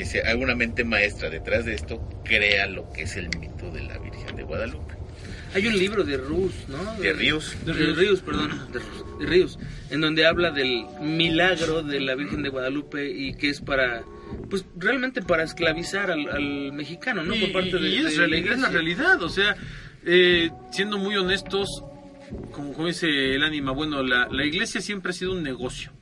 que 0.00 0.06
si 0.06 0.16
hay 0.18 0.34
una 0.42 0.54
mente 0.54 0.82
maestra 0.82 1.28
detrás 1.28 1.66
de 1.66 1.74
esto, 1.74 2.00
crea 2.24 2.66
lo 2.66 2.90
que 2.90 3.02
es 3.02 3.16
el 3.16 3.28
mito 3.38 3.70
de 3.70 3.82
la 3.82 3.98
Virgen 3.98 4.34
de 4.34 4.44
Guadalupe. 4.44 4.94
Hay 5.54 5.66
un 5.66 5.76
libro 5.76 6.04
de 6.04 6.16
Rus, 6.16 6.54
¿no? 6.68 6.94
De 7.02 7.12
Ríos. 7.12 7.54
De, 7.66 7.74
de 7.74 7.92
Ríos, 7.92 8.20
perdón. 8.22 8.48
De, 8.72 8.78
Rus- 8.78 9.18
de 9.18 9.26
Ríos. 9.26 9.58
En 9.90 10.00
donde 10.00 10.24
habla 10.26 10.52
del 10.52 10.86
milagro 11.02 11.82
de 11.82 12.00
la 12.00 12.14
Virgen 12.14 12.42
de 12.42 12.48
Guadalupe 12.48 13.10
y 13.10 13.34
que 13.34 13.50
es 13.50 13.60
para. 13.60 14.04
Pues 14.48 14.64
realmente 14.74 15.20
para 15.20 15.42
esclavizar 15.42 16.10
al, 16.10 16.30
al 16.30 16.72
mexicano, 16.72 17.22
¿no? 17.22 17.34
Y, 17.34 17.40
Por 17.40 17.52
parte 17.52 17.76
de, 17.78 17.88
y 17.90 17.98
es, 17.98 18.16
de 18.16 18.26
reali- 18.26 18.50
es 18.52 18.58
la 18.58 18.70
realidad, 18.70 19.22
o 19.22 19.28
sea, 19.28 19.54
eh, 20.06 20.48
siendo 20.72 20.96
muy 20.96 21.14
honestos, 21.16 21.84
como, 22.52 22.72
como 22.72 22.86
dice 22.86 23.34
el 23.34 23.42
ánima, 23.42 23.72
bueno, 23.72 24.02
la, 24.02 24.28
la 24.30 24.46
iglesia 24.46 24.80
siempre 24.80 25.10
ha 25.10 25.12
sido 25.12 25.32
un 25.32 25.42
negocio. 25.42 25.92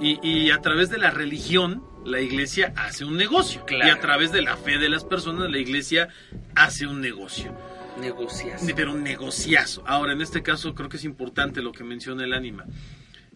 Y, 0.00 0.18
y 0.22 0.50
a 0.50 0.60
través 0.60 0.90
de 0.90 0.98
la 0.98 1.10
religión, 1.10 1.82
la 2.04 2.20
iglesia 2.20 2.72
hace 2.76 3.04
un 3.04 3.16
negocio. 3.16 3.64
Claro. 3.64 3.86
Y 3.86 3.90
a 3.90 4.00
través 4.00 4.32
de 4.32 4.42
la 4.42 4.56
fe 4.56 4.78
de 4.78 4.88
las 4.88 5.04
personas, 5.04 5.50
la 5.50 5.58
iglesia 5.58 6.08
hace 6.54 6.86
un 6.86 7.00
negocio. 7.00 7.54
Negocias. 8.00 8.62
Pero 8.76 8.92
un 8.92 9.02
negociazo. 9.02 9.82
Ahora, 9.86 10.12
en 10.12 10.20
este 10.20 10.42
caso, 10.42 10.74
creo 10.74 10.88
que 10.88 10.98
es 10.98 11.04
importante 11.04 11.62
lo 11.62 11.72
que 11.72 11.82
menciona 11.82 12.24
el 12.24 12.34
ánima. 12.34 12.66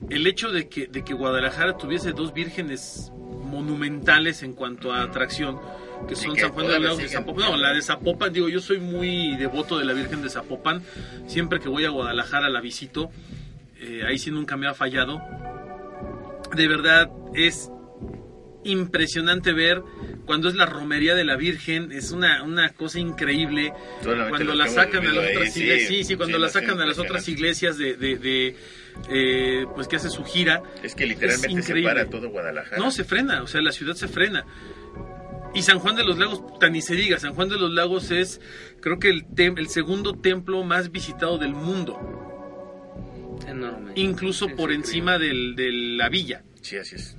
El 0.08 0.26
hecho 0.26 0.50
de 0.50 0.68
que, 0.68 0.86
de 0.86 1.02
que 1.02 1.14
Guadalajara 1.14 1.76
tuviese 1.76 2.12
dos 2.12 2.32
vírgenes 2.32 3.10
monumentales 3.44 4.42
en 4.42 4.54
cuanto 4.54 4.92
a 4.92 5.02
atracción, 5.02 5.58
que 6.08 6.16
son 6.16 6.34
que 6.34 6.40
San 6.40 6.52
Juan 6.52 6.68
de 6.68 6.78
Lagos 6.78 7.02
y. 7.02 7.08
Zapopan. 7.08 7.50
No, 7.50 7.56
la 7.56 7.72
de 7.72 7.82
Zapopan, 7.82 8.32
digo, 8.32 8.48
yo 8.48 8.60
soy 8.60 8.78
muy 8.78 9.36
devoto 9.36 9.78
de 9.78 9.84
la 9.84 9.92
Virgen 9.92 10.22
de 10.22 10.30
Zapopan. 10.30 10.82
Siempre 11.26 11.60
que 11.60 11.68
voy 11.68 11.84
a 11.84 11.90
Guadalajara 11.90 12.48
la 12.48 12.60
visito. 12.60 13.10
Eh, 13.78 14.02
ahí 14.06 14.18
sí 14.18 14.30
nunca 14.30 14.56
me 14.56 14.66
ha 14.66 14.74
fallado. 14.74 15.20
De 16.54 16.68
verdad, 16.68 17.10
es 17.34 17.70
impresionante 18.64 19.52
ver 19.52 19.82
cuando 20.26 20.48
es 20.48 20.54
la 20.54 20.66
romería 20.66 21.14
de 21.14 21.24
la 21.24 21.36
Virgen, 21.36 21.92
es 21.92 22.12
una, 22.12 22.42
una 22.42 22.70
cosa 22.74 22.98
increíble. 22.98 23.72
Cuando 24.02 24.54
la 24.54 24.68
sacan 24.68 25.06
a 25.06 25.12
las 25.12 25.24
ahí, 25.24 25.36
otras 25.36 25.52
sí, 25.54 25.60
iglesias, 25.62 25.88
sí, 25.88 26.04
sí, 26.04 26.16
cuando 26.16 26.36
sí, 26.36 26.42
la 26.42 26.48
sacan 26.50 26.80
a 26.80 26.86
las 26.86 26.98
otras 26.98 27.26
iglesias 27.28 27.78
de, 27.78 27.94
de, 27.96 28.16
de, 28.18 28.56
eh, 29.10 29.66
pues 29.74 29.88
que 29.88 29.96
hace 29.96 30.10
su 30.10 30.24
gira, 30.24 30.62
Es 30.82 30.94
que 30.94 31.06
literalmente 31.06 31.62
se 31.62 31.82
para 31.82 32.06
todo 32.06 32.28
Guadalajara. 32.28 32.76
no, 32.78 32.90
se 32.90 33.04
frena, 33.04 33.42
o 33.42 33.46
sea, 33.46 33.60
la 33.62 33.72
ciudad 33.72 33.94
se 33.94 34.08
frena. 34.08 34.44
Y 35.52 35.62
San 35.62 35.80
Juan 35.80 35.96
de 35.96 36.04
los 36.04 36.16
Lagos, 36.18 36.40
puta, 36.40 36.68
ni 36.68 36.80
se 36.80 36.94
diga, 36.94 37.18
San 37.18 37.34
Juan 37.34 37.48
de 37.48 37.58
los 37.58 37.72
Lagos 37.72 38.12
es, 38.12 38.40
creo 38.80 39.00
que 39.00 39.08
el, 39.08 39.24
tem- 39.26 39.58
el 39.58 39.68
segundo 39.68 40.12
templo 40.14 40.62
más 40.62 40.92
visitado 40.92 41.38
del 41.38 41.54
mundo, 41.54 41.98
Enorme. 43.46 43.92
incluso 43.96 44.46
Sí, 44.46 44.54
por 44.56 44.72
encima 44.72 45.18
del, 45.18 45.54
de 45.56 45.70
la 45.72 46.08
villa. 46.08 46.42
Sí, 46.62 46.76
así 46.76 46.96
es. 46.96 47.16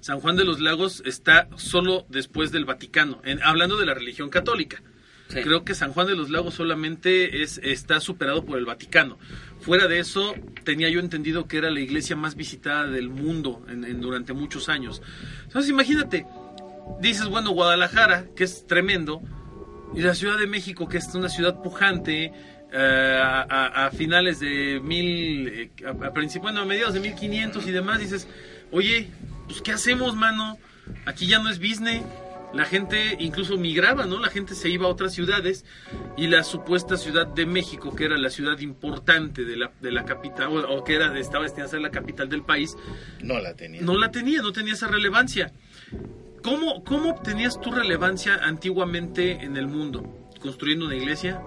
San 0.00 0.20
Juan 0.20 0.36
de 0.36 0.44
los 0.44 0.60
Lagos 0.60 1.02
está 1.06 1.48
solo 1.56 2.06
después 2.08 2.52
del 2.52 2.64
Vaticano, 2.64 3.20
en- 3.24 3.42
hablando 3.42 3.76
de 3.78 3.86
la 3.86 3.94
religión 3.94 4.28
católica. 4.30 4.82
Sí. 5.28 5.40
Creo 5.40 5.64
que 5.64 5.74
San 5.74 5.92
Juan 5.92 6.06
de 6.06 6.14
los 6.16 6.28
Lagos 6.30 6.54
solamente 6.54 7.42
es, 7.42 7.58
está 7.64 7.98
superado 8.00 8.44
por 8.44 8.58
el 8.58 8.66
Vaticano. 8.66 9.18
Fuera 9.60 9.88
de 9.88 9.98
eso, 9.98 10.34
tenía 10.64 10.90
yo 10.90 11.00
entendido 11.00 11.48
que 11.48 11.56
era 11.56 11.70
la 11.70 11.80
iglesia 11.80 12.14
más 12.14 12.34
visitada 12.36 12.86
del 12.86 13.08
mundo 13.08 13.64
en- 13.68 13.84
en- 13.84 14.00
durante 14.02 14.34
muchos 14.34 14.68
años. 14.68 15.00
Entonces 15.44 15.70
imagínate, 15.70 16.26
dices, 17.00 17.26
bueno, 17.28 17.50
Guadalajara, 17.52 18.26
que 18.36 18.44
es 18.44 18.66
tremendo, 18.66 19.22
y 19.94 20.02
la 20.02 20.14
Ciudad 20.14 20.36
de 20.38 20.46
México, 20.46 20.88
que 20.88 20.98
es 20.98 21.14
una 21.14 21.30
ciudad 21.30 21.62
pujante, 21.62 22.32
a, 22.76 23.42
a- 23.42 23.86
a 23.86 23.90
finales 23.90 24.40
de 24.40 24.80
mil, 24.82 25.48
eh, 25.48 25.70
a, 25.86 25.90
a 25.90 26.10
bueno, 26.40 26.60
a 26.60 26.64
mediados 26.64 26.94
de 26.94 27.00
1500 27.00 27.66
y 27.66 27.70
demás, 27.70 28.00
dices, 28.00 28.26
oye, 28.72 29.08
pues 29.46 29.60
¿qué 29.62 29.72
hacemos, 29.72 30.16
mano? 30.16 30.58
Aquí 31.06 31.26
ya 31.26 31.38
no 31.38 31.50
es 31.50 31.58
business. 31.58 32.02
La 32.52 32.64
gente 32.66 33.16
incluso 33.18 33.56
migraba, 33.56 34.06
¿no? 34.06 34.20
La 34.20 34.28
gente 34.28 34.54
se 34.54 34.68
iba 34.68 34.86
a 34.86 34.88
otras 34.88 35.12
ciudades 35.12 35.64
y 36.16 36.28
la 36.28 36.44
supuesta 36.44 36.96
Ciudad 36.96 37.26
de 37.26 37.46
México, 37.46 37.96
que 37.96 38.04
era 38.04 38.16
la 38.16 38.30
ciudad 38.30 38.60
importante 38.60 39.44
de 39.44 39.56
la, 39.56 39.72
de 39.80 39.90
la 39.90 40.04
capital, 40.04 40.46
o, 40.48 40.76
o 40.76 40.84
que 40.84 40.94
era, 40.94 41.18
estaba 41.18 41.42
destinada 41.42 41.66
a 41.66 41.70
ser 41.72 41.80
la 41.80 41.90
capital 41.90 42.28
del 42.28 42.42
país, 42.42 42.76
No 43.20 43.40
la 43.40 43.54
tenía. 43.54 43.80
no 43.82 43.98
la 43.98 44.12
tenía, 44.12 44.40
no 44.40 44.52
tenía 44.52 44.74
esa 44.74 44.86
relevancia. 44.86 45.52
¿Cómo, 46.44 46.84
¿Cómo 46.84 47.10
obtenías 47.10 47.60
tu 47.60 47.72
relevancia 47.72 48.36
antiguamente 48.36 49.32
en 49.42 49.56
el 49.56 49.66
mundo? 49.66 50.28
¿Construyendo 50.40 50.86
una 50.86 50.94
iglesia? 50.94 51.40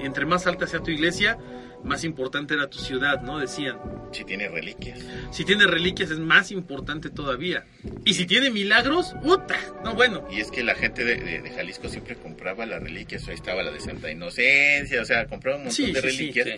Entre 0.00 0.26
más 0.26 0.46
alta 0.46 0.66
sea 0.66 0.80
tu 0.80 0.90
iglesia, 0.90 1.38
más 1.86 2.04
importante 2.04 2.54
era 2.54 2.68
tu 2.68 2.78
ciudad, 2.78 3.22
¿no? 3.22 3.38
Decían. 3.38 3.78
Si 4.12 4.24
tiene 4.24 4.48
reliquias. 4.48 5.00
Si 5.30 5.44
tiene 5.44 5.66
reliquias 5.66 6.10
es 6.10 6.18
más 6.18 6.50
importante 6.50 7.10
todavía. 7.10 7.64
Y 8.04 8.14
si 8.14 8.26
tiene 8.26 8.50
milagros, 8.50 9.14
¡puta! 9.22 9.56
No, 9.84 9.94
bueno. 9.94 10.26
Y 10.30 10.40
es 10.40 10.50
que 10.50 10.62
la 10.64 10.74
gente 10.74 11.04
de, 11.04 11.16
de- 11.16 11.42
de 11.42 11.50
Jalisco 11.50 11.88
siempre 11.88 12.16
compraba 12.16 12.66
las 12.66 12.82
reliquias. 12.82 13.26
Ahí 13.28 13.34
estaba 13.34 13.62
la 13.62 13.70
de 13.70 13.80
Santa 13.80 14.10
Inocencia, 14.10 15.00
o 15.02 15.04
sea, 15.04 15.26
compraba 15.26 15.56
un 15.58 15.64
montón 15.64 15.76
Sí, 15.86 15.92
de 15.92 16.00
sí, 16.00 16.06
reliquias. 16.06 16.48
sí. 16.48 16.54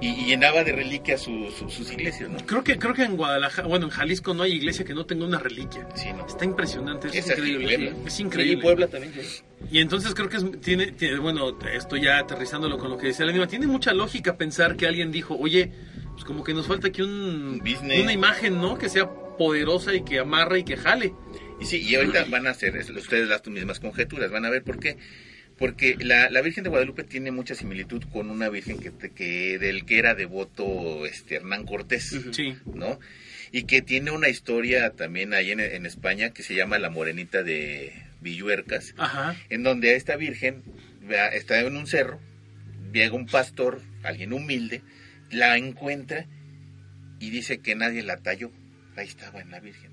Y, 0.00 0.08
y 0.10 0.26
llenaba 0.26 0.62
de 0.62 0.72
reliquias 0.72 1.20
su- 1.22 1.50
su- 1.50 1.68
sus 1.70 1.90
iglesias, 1.92 2.30
¿no? 2.30 2.38
Creo 2.46 2.62
que, 2.62 2.78
creo 2.78 2.94
que 2.94 3.02
en 3.02 3.16
Guadalajara, 3.16 3.66
bueno, 3.66 3.86
en 3.86 3.90
Jalisco 3.90 4.32
no 4.32 4.44
hay 4.44 4.52
iglesia 4.52 4.84
que 4.84 4.94
no 4.94 5.04
tenga 5.06 5.24
una 5.26 5.38
reliquia. 5.40 5.88
Sí, 5.96 6.12
¿no? 6.12 6.24
Está 6.26 6.44
impresionante, 6.44 7.08
es 7.08 7.16
es 7.16 7.26
increíble. 7.30 7.92
Es 8.06 8.12
Sí, 8.12 8.22
increíble. 8.22 8.62
Puebla 8.62 8.86
también, 8.86 9.12
sí. 9.14 9.42
Y 9.72 9.80
entonces 9.80 10.14
creo 10.14 10.28
que 10.28 10.36
es- 10.36 10.60
tiene, 10.60 10.92
tiene- 10.92 11.18
bueno, 11.18 11.58
estoy 11.72 12.02
ya 12.02 12.18
aterrizándolo 12.18 12.78
con 12.78 12.90
lo 12.90 12.96
que 12.98 13.08
decía 13.08 13.24
el 13.24 13.30
anima, 13.30 13.48
tiene 13.48 13.66
mucha 13.66 13.92
lógica 13.92 14.36
pensar 14.36 14.57
que 14.76 14.86
alguien 14.86 15.10
dijo, 15.12 15.36
oye, 15.36 15.70
pues 16.12 16.24
como 16.24 16.44
que 16.44 16.54
nos 16.54 16.66
falta 16.66 16.88
aquí 16.88 17.02
un, 17.02 17.58
Business. 17.64 18.02
una 18.02 18.12
imagen, 18.12 18.60
¿no? 18.60 18.76
Que 18.78 18.88
sea 18.88 19.08
poderosa 19.38 19.94
y 19.94 20.02
que 20.04 20.18
amarre 20.18 20.60
y 20.60 20.64
que 20.64 20.76
jale. 20.76 21.12
Y 21.60 21.66
sí, 21.66 21.78
y 21.82 21.94
ahorita 21.94 22.24
van 22.24 22.46
a 22.46 22.50
hacer 22.50 22.76
es- 22.76 22.90
ustedes 22.90 23.28
las 23.28 23.46
mismas 23.46 23.80
conjeturas, 23.80 24.30
van 24.30 24.44
a 24.44 24.50
ver 24.50 24.62
por 24.62 24.78
qué. 24.78 24.96
Porque 25.56 25.96
la, 26.00 26.30
la 26.30 26.40
Virgen 26.40 26.62
de 26.62 26.70
Guadalupe 26.70 27.02
tiene 27.02 27.32
mucha 27.32 27.54
similitud 27.56 28.02
con 28.12 28.30
una 28.30 28.48
Virgen 28.48 28.78
que, 28.78 28.92
que 29.10 29.58
del 29.58 29.84
que 29.84 29.98
era 29.98 30.14
devoto 30.14 31.04
este 31.04 31.36
Hernán 31.36 31.64
Cortés. 31.66 32.16
Sí. 32.30 32.56
¿no? 32.74 33.00
Y 33.50 33.64
que 33.64 33.82
tiene 33.82 34.10
una 34.12 34.28
historia 34.28 34.90
también 34.90 35.34
ahí 35.34 35.50
en, 35.50 35.58
en 35.60 35.84
España 35.86 36.30
que 36.30 36.42
se 36.44 36.54
llama 36.54 36.78
La 36.78 36.90
Morenita 36.90 37.42
de 37.42 37.92
Villuercas, 38.20 38.94
Ajá. 38.98 39.34
en 39.48 39.62
donde 39.62 39.90
a 39.90 39.94
esta 39.96 40.16
Virgen 40.16 40.62
está 41.32 41.60
en 41.60 41.76
un 41.76 41.86
cerro, 41.86 42.20
llega 42.92 43.14
un 43.14 43.26
pastor, 43.26 43.80
alguien 44.08 44.32
humilde, 44.32 44.82
la 45.30 45.56
encuentra 45.56 46.26
y 47.20 47.30
dice 47.30 47.58
que 47.58 47.74
nadie 47.74 48.02
la 48.02 48.16
talló. 48.18 48.50
Ahí 48.96 49.06
estaba 49.06 49.40
en 49.40 49.50
la 49.50 49.60
Virgen. 49.60 49.90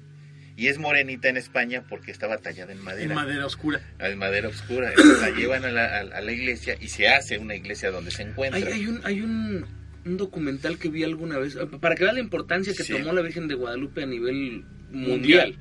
Y 0.57 0.67
es 0.67 0.77
morenita 0.79 1.27
en 1.27 1.35
España 1.37 1.83
porque 1.89 2.11
estaba 2.11 2.37
tallada 2.37 2.71
en 2.71 2.79
madera. 2.81 3.09
En 3.09 3.13
madera 3.15 3.45
oscura. 3.45 3.81
En 3.99 4.17
madera 4.17 4.47
oscura. 4.47 4.93
La 5.21 5.29
llevan 5.31 5.65
a 5.65 5.71
la, 5.71 5.97
a- 5.97 6.17
a 6.17 6.21
la 6.21 6.31
iglesia 6.31 6.77
y 6.79 6.87
se 6.87 7.09
hace 7.09 7.37
una 7.37 7.55
iglesia 7.55 7.91
donde 7.91 8.09
se 8.11 8.23
encuentra. 8.23 8.57
Hay, 8.65 8.71
hay 8.73 8.87
un, 8.87 9.01
hay 9.03 9.19
un, 9.21 9.65
un 10.05 10.17
documental 10.17 10.77
que 10.79 10.87
vi 10.89 11.03
alguna 11.03 11.37
vez, 11.39 11.57
para 11.81 11.95
que 11.95 12.03
vean 12.05 12.15
la 12.15 12.21
importancia 12.21 12.73
que 12.73 12.83
Sí. 12.83 12.93
tomó 12.93 13.11
la 13.11 13.21
Virgen 13.21 13.47
de 13.49 13.55
Guadalupe 13.55 14.03
a 14.03 14.05
nivel 14.05 14.63
Mundial. 14.91 15.49
mundial. 15.49 15.55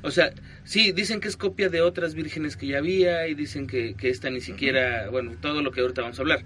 O 0.00 0.10
sea, 0.12 0.30
sí, 0.64 0.92
dicen 0.92 1.20
que 1.20 1.28
es 1.28 1.36
copia 1.36 1.68
de 1.68 1.82
otras 1.82 2.14
vírgenes 2.14 2.56
que 2.56 2.68
ya 2.68 2.78
había 2.78 3.26
y 3.28 3.34
dicen 3.34 3.66
que, 3.66 3.94
que 3.96 4.08
esta 4.08 4.30
ni 4.30 4.40
siquiera, 4.40 5.10
bueno, 5.10 5.32
todo 5.42 5.60
lo 5.60 5.72
que 5.72 5.80
ahorita 5.82 6.00
vamos 6.02 6.18
a 6.18 6.22
hablar. 6.22 6.42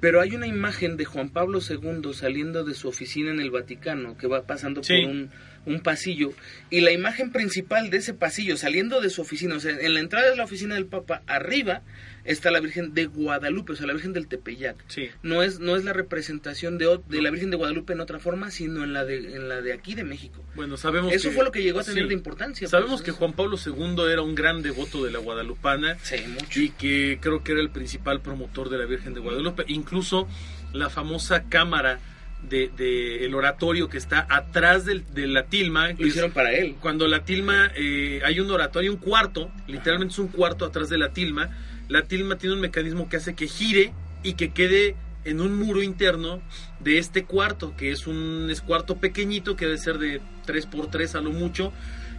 Pero 0.00 0.20
hay 0.20 0.34
una 0.34 0.46
imagen 0.46 0.96
de 0.96 1.04
Juan 1.04 1.30
Pablo 1.30 1.60
II 1.68 2.12
saliendo 2.12 2.64
de 2.64 2.74
su 2.74 2.88
oficina 2.88 3.30
en 3.30 3.40
el 3.40 3.50
Vaticano, 3.50 4.16
que 4.18 4.26
va 4.26 4.42
pasando 4.46 4.82
Sí. 4.82 5.00
por 5.02 5.10
un, 5.10 5.30
un 5.64 5.80
pasillo, 5.80 6.32
y 6.70 6.80
la 6.82 6.92
imagen 6.92 7.32
principal 7.32 7.90
de 7.90 7.96
ese 7.96 8.14
pasillo, 8.14 8.56
saliendo 8.56 9.00
de 9.00 9.10
su 9.10 9.22
oficina, 9.22 9.56
o 9.56 9.60
sea, 9.60 9.72
en 9.80 9.94
la 9.94 10.00
entrada 10.00 10.30
de 10.30 10.36
la 10.36 10.44
oficina 10.44 10.74
del 10.76 10.86
Papa, 10.86 11.22
arriba 11.26 11.82
está 12.24 12.50
la 12.50 12.60
Virgen 12.60 12.92
de 12.94 13.06
Guadalupe, 13.06 13.72
o 13.72 13.76
sea, 13.76 13.86
la 13.86 13.92
Virgen 13.92 14.12
del 14.12 14.26
Tepeyac 14.26 14.76
Sí. 14.88 15.08
no 15.22 15.42
es 15.44 15.60
no 15.60 15.76
es 15.76 15.84
la 15.84 15.92
representación 15.92 16.76
de, 16.76 16.98
de 17.08 17.22
la 17.22 17.30
Virgen 17.30 17.50
de 17.50 17.56
Guadalupe 17.56 17.92
en 17.92 18.00
otra 18.00 18.18
forma, 18.18 18.50
sino 18.50 18.82
en 18.84 18.92
la 18.92 19.04
de 19.04 19.16
en 19.36 19.48
la 19.48 19.60
de 19.60 19.72
aquí 19.72 19.94
de 19.94 20.02
México. 20.04 20.44
Bueno, 20.56 20.76
sabemos 20.76 21.12
Eso 21.12 21.28
que- 21.30 21.34
fue 21.36 21.44
lo 21.44 21.52
que 21.52 21.62
llegó 21.62 21.80
a 21.80 21.84
tener 21.84 22.02
sí. 22.04 22.08
de 22.08 22.14
importancia. 22.14 22.68
Sabemos 22.68 22.94
pues, 22.94 23.02
que 23.02 23.10
eso. 23.10 23.18
Juan 23.18 23.32
Pablo 23.34 23.56
II 23.64 24.10
era 24.10 24.22
un 24.22 24.34
gran 24.34 24.62
devoto 24.62 25.04
de 25.04 25.10
la 25.12 25.18
guadalupana 25.20 25.98
Sí, 26.02 26.16
mucho. 26.28 26.60
y 26.60 26.70
que 26.70 27.18
creo 27.20 27.42
que 27.44 27.52
era 27.52 27.60
el 27.60 27.70
principal 27.70 28.20
promotor 28.22 28.70
de 28.70 28.78
la 28.78 28.86
Virgen 28.86 29.14
de 29.14 29.20
Guadalupe. 29.20 29.64
Incluso 29.90 30.26
la 30.72 30.90
famosa 30.90 31.44
cámara 31.44 32.00
de, 32.48 32.70
de 32.76 33.24
el 33.24 33.34
oratorio 33.34 33.88
que 33.88 33.98
está 33.98 34.26
atrás 34.28 34.84
del- 34.84 35.04
de 35.14 35.28
la 35.28 35.44
tilma. 35.44 35.92
Lo 35.92 36.06
hicieron 36.06 36.32
para 36.32 36.52
él. 36.52 36.74
cuando 36.80 37.06
la 37.06 37.24
tilma, 37.24 37.70
eh, 37.76 38.20
hay 38.24 38.40
un 38.40 38.50
oratorio, 38.50 38.90
un 38.90 38.98
cuarto, 38.98 39.50
literalmente 39.68 40.12
es 40.12 40.18
un 40.18 40.28
cuarto 40.28 40.64
atrás 40.64 40.88
de 40.88 40.98
la 40.98 41.10
tilma, 41.12 41.50
la 41.88 42.02
tilma 42.02 42.36
tiene 42.36 42.56
un 42.56 42.60
mecanismo 42.60 43.08
que 43.08 43.16
hace 43.18 43.34
que 43.36 43.46
gire 43.46 43.92
y 44.24 44.34
que 44.34 44.50
quede 44.50 44.96
en 45.24 45.40
un 45.40 45.56
muro 45.56 45.82
interno 45.82 46.40
de 46.80 46.98
este 46.98 47.24
cuarto, 47.24 47.74
que 47.76 47.90
es 47.92 48.06
un 48.08 48.48
es 48.50 48.60
cuarto 48.60 48.96
pequeñito 48.96 49.54
que 49.56 49.66
debe 49.66 49.78
ser 49.78 49.98
de 49.98 50.20
3x3 50.46 51.14
a 51.14 51.20
lo 51.20 51.30
mucho 51.30 51.72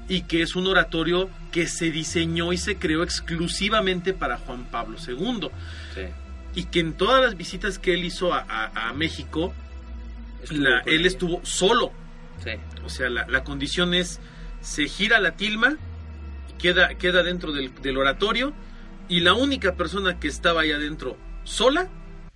y 0.09 0.22
que 0.22 0.41
es 0.41 0.55
un 0.55 0.68
oratorio 0.68 1.30
que 1.51 1.68
se 1.68 1.91
diseñó 1.91 2.53
y 2.53 2.57
se 2.57 2.78
creó 2.78 3.03
exclusivamente 3.03 4.13
para 4.13 4.38
Juan 4.38 4.65
Pablo 4.72 4.97
II. 5.05 5.49
Sí. 5.93 6.01
Y 6.58 6.66
que 6.66 6.80
en 6.80 6.93
todas 6.93 7.22
las 7.24 7.38
visitas 7.38 7.78
que 7.78 7.93
él 7.93 8.03
hizo 8.03 8.34
a, 8.34 8.39
a- 8.39 8.89
a 8.89 8.93
México, 8.93 9.53
Estuvo 10.43 10.60
la- 10.60 10.82
por 10.84 10.91
él 10.91 11.05
estuvo 11.05 11.39
solo. 11.45 11.91
Sí. 12.43 12.51
O 12.84 12.89
sea, 12.89 13.10
la, 13.10 13.28
la 13.28 13.43
condición 13.43 13.93
es, 13.93 14.20
se 14.62 14.88
gira 14.88 15.20
la 15.20 15.32
tilma, 15.36 15.78
queda, 16.58 16.95
queda 16.95 17.22
dentro 17.24 17.51
del, 17.51 17.74
del 17.82 17.97
oratorio 17.97 18.53
y 19.08 19.20
la 19.22 19.34
única 19.34 19.76
persona 19.76 20.20
que 20.20 20.28
estaba 20.28 20.62
ahí 20.62 20.72
adentro 20.72 21.16
sola 21.43 21.89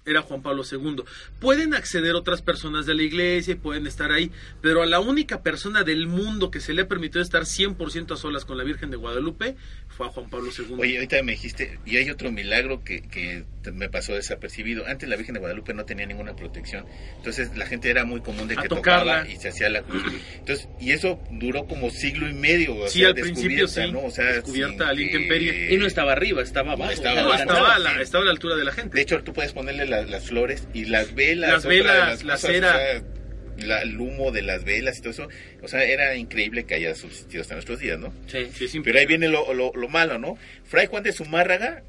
era 0.05 0.21
Juan 0.21 0.41
Pablo 0.41 0.63
II. 0.69 1.03
Pueden 1.39 1.73
acceder 1.73 2.15
otras 2.15 2.41
personas 2.41 2.85
de 2.85 2.95
la 2.95 3.03
iglesia 3.03 3.53
y 3.53 3.55
pueden 3.55 3.87
estar 3.87 4.11
ahí, 4.11 4.31
pero 4.61 4.81
a 4.81 4.85
la 4.85 4.99
única 4.99 5.41
persona 5.43 5.83
del 5.83 6.07
mundo 6.07 6.51
que 6.51 6.59
se 6.59 6.73
le 6.73 6.83
ha 6.83 6.87
permitido 6.87 7.21
estar 7.21 7.43
100% 7.43 8.13
a 8.13 8.17
solas 8.17 8.45
con 8.45 8.57
la 8.57 8.63
Virgen 8.63 8.89
de 8.91 8.97
Guadalupe 8.97 9.55
fue 9.89 10.07
a 10.07 10.09
Juan 10.09 10.29
Pablo 10.29 10.49
II. 10.57 10.75
Oye, 10.79 10.95
ahorita 10.95 11.21
me 11.23 11.33
dijiste, 11.33 11.79
y 11.85 11.97
hay 11.97 12.09
otro 12.09 12.31
milagro 12.31 12.83
que, 12.83 13.01
que 13.01 13.43
me 13.71 13.89
pasó 13.89 14.13
desapercibido. 14.13 14.85
Antes 14.87 15.07
la 15.07 15.15
Virgen 15.15 15.33
de 15.33 15.39
Guadalupe 15.39 15.73
no 15.73 15.85
tenía 15.85 16.05
ninguna 16.05 16.35
protección. 16.35 16.85
Entonces 17.17 17.55
la 17.55 17.65
gente 17.65 17.89
era 17.89 18.05
muy 18.05 18.21
común 18.21 18.47
de 18.47 18.55
A 18.57 18.61
que 18.63 18.69
tocaba 18.69 19.27
y 19.27 19.35
se 19.37 19.49
hacía 19.49 19.69
la 19.69 19.83
cruz. 19.83 20.03
Entonces, 20.39 20.67
y 20.79 20.91
eso 20.91 21.19
duró 21.31 21.67
como 21.67 21.89
siglo 21.91 22.27
y 22.27 22.33
medio. 22.33 22.75
O 22.75 22.87
Sí, 22.87 22.99
sea, 22.99 23.09
al 23.09 23.15
principio 23.15 23.65
descubierta, 23.65 23.85
sí, 23.85 23.91
¿no? 23.91 24.07
O 24.07 24.11
sea, 24.11 24.25
descubierta 24.33 24.73
sin 24.73 24.81
a 24.83 24.93
la 24.93 25.01
intemperie. 25.01 25.73
Y 25.73 25.77
no 25.77 25.85
estaba 25.85 26.13
arriba, 26.13 26.41
estaba 26.41 26.73
abajo. 26.73 26.91
estaba 26.91 27.21
No, 27.21 27.33
estaba, 27.33 27.75
a 27.75 27.79
la, 27.79 28.01
estaba 28.01 28.23
a 28.23 28.25
la 28.25 28.31
altura 28.31 28.55
de 28.55 28.63
la 28.65 28.71
gente. 28.71 28.95
De 28.95 29.01
hecho, 29.01 29.21
tú 29.23 29.33
puedes 29.33 29.53
ponerle 29.53 29.85
la- 29.91 30.01
las 30.03 30.23
flores 30.25 30.67
y 30.73 30.85
las 30.85 31.13
velas. 31.13 31.51
Las 31.51 31.65
velas, 31.65 32.23
la 32.23 32.37
cera. 32.37 32.69
o 32.69 32.77
sea, 32.77 33.03
la- 33.67 33.81
el 33.83 33.99
humo 33.99 34.31
de 34.31 34.41
las 34.41 34.63
velas 34.63 34.97
y 34.97 35.01
todo 35.01 35.11
eso. 35.11 35.27
O 35.61 35.67
sea, 35.67 35.83
era 35.83 36.15
increíble 36.15 36.63
que 36.65 36.73
haya 36.75 36.95
subsistido 36.95 37.41
hasta 37.41 37.53
nuestros 37.53 37.79
días, 37.79 37.99
¿no? 37.99 38.11
Sí. 38.27 38.47
Sí, 38.55 38.65
es 38.65 38.77
Pero 38.83 38.97
ahí 38.97 39.05
viene 39.05 39.27
lo, 39.27 39.53
lo- 39.53 39.71
lo 39.75 39.87
malo, 39.89 40.17
¿no? 40.17 40.37
Fray 40.63 40.87
Juan 40.87 41.03
de 41.03 41.11
Zumárraga, 41.13 41.83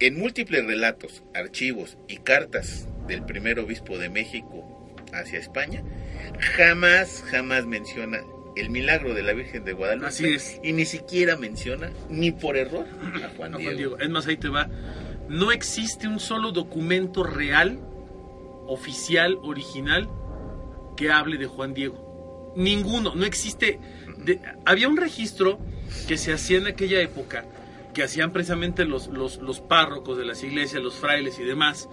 en 0.00 0.18
múltiples 0.18 0.66
relatos, 0.66 1.22
archivos 1.34 1.96
y 2.08 2.18
cartas 2.18 2.88
del 3.08 3.24
primer 3.24 3.58
obispo 3.60 3.96
de 3.96 4.10
México 4.10 4.96
hacia 5.12 5.38
España, 5.38 5.82
jamás, 6.56 7.22
jamás 7.30 7.64
menciona 7.66 8.20
el 8.56 8.70
milagro 8.70 9.14
de 9.14 9.22
la 9.22 9.32
Virgen 9.32 9.64
de 9.64 9.72
Guadalupe. 9.72 10.08
Así 10.08 10.26
es. 10.34 10.60
Y 10.62 10.72
ni 10.72 10.84
siquiera 10.84 11.36
menciona, 11.36 11.90
ni 12.08 12.32
por 12.32 12.56
error, 12.56 12.86
a 13.24 13.28
Juan 13.36 13.52
No, 13.52 13.58
Diego. 13.58 13.70
Juan 13.70 13.76
Diego. 13.76 13.98
Es 14.00 14.08
más, 14.10 14.26
ahí 14.26 14.36
te 14.36 14.48
va. 14.48 14.68
No 15.28 15.52
existe 15.52 16.06
un 16.08 16.20
solo 16.20 16.52
documento 16.52 17.22
real, 17.22 17.80
oficial, 18.66 19.38
original, 19.42 20.08
que 20.96 21.10
hable 21.10 21.38
de 21.38 21.46
Juan 21.46 21.74
Diego. 21.74 22.52
Ninguno, 22.56 23.14
no 23.14 23.24
existe. 23.24 23.80
de- 24.18 24.40
había 24.64 24.88
un 24.88 24.96
registro 24.96 25.58
que 26.06 26.16
se 26.16 26.32
hacía 26.32 26.58
en 26.58 26.66
aquella 26.66 27.00
época, 27.00 27.44
que 27.92 28.02
hacían 28.02 28.32
precisamente 28.32 28.84
los, 28.84 29.08
los, 29.08 29.38
los 29.38 29.60
párrocos 29.60 30.16
de 30.16 30.24
las 30.24 30.42
iglesias, 30.44 30.82
los 30.82 30.94
frailes 30.94 31.38
y 31.38 31.44
demás. 31.44 31.88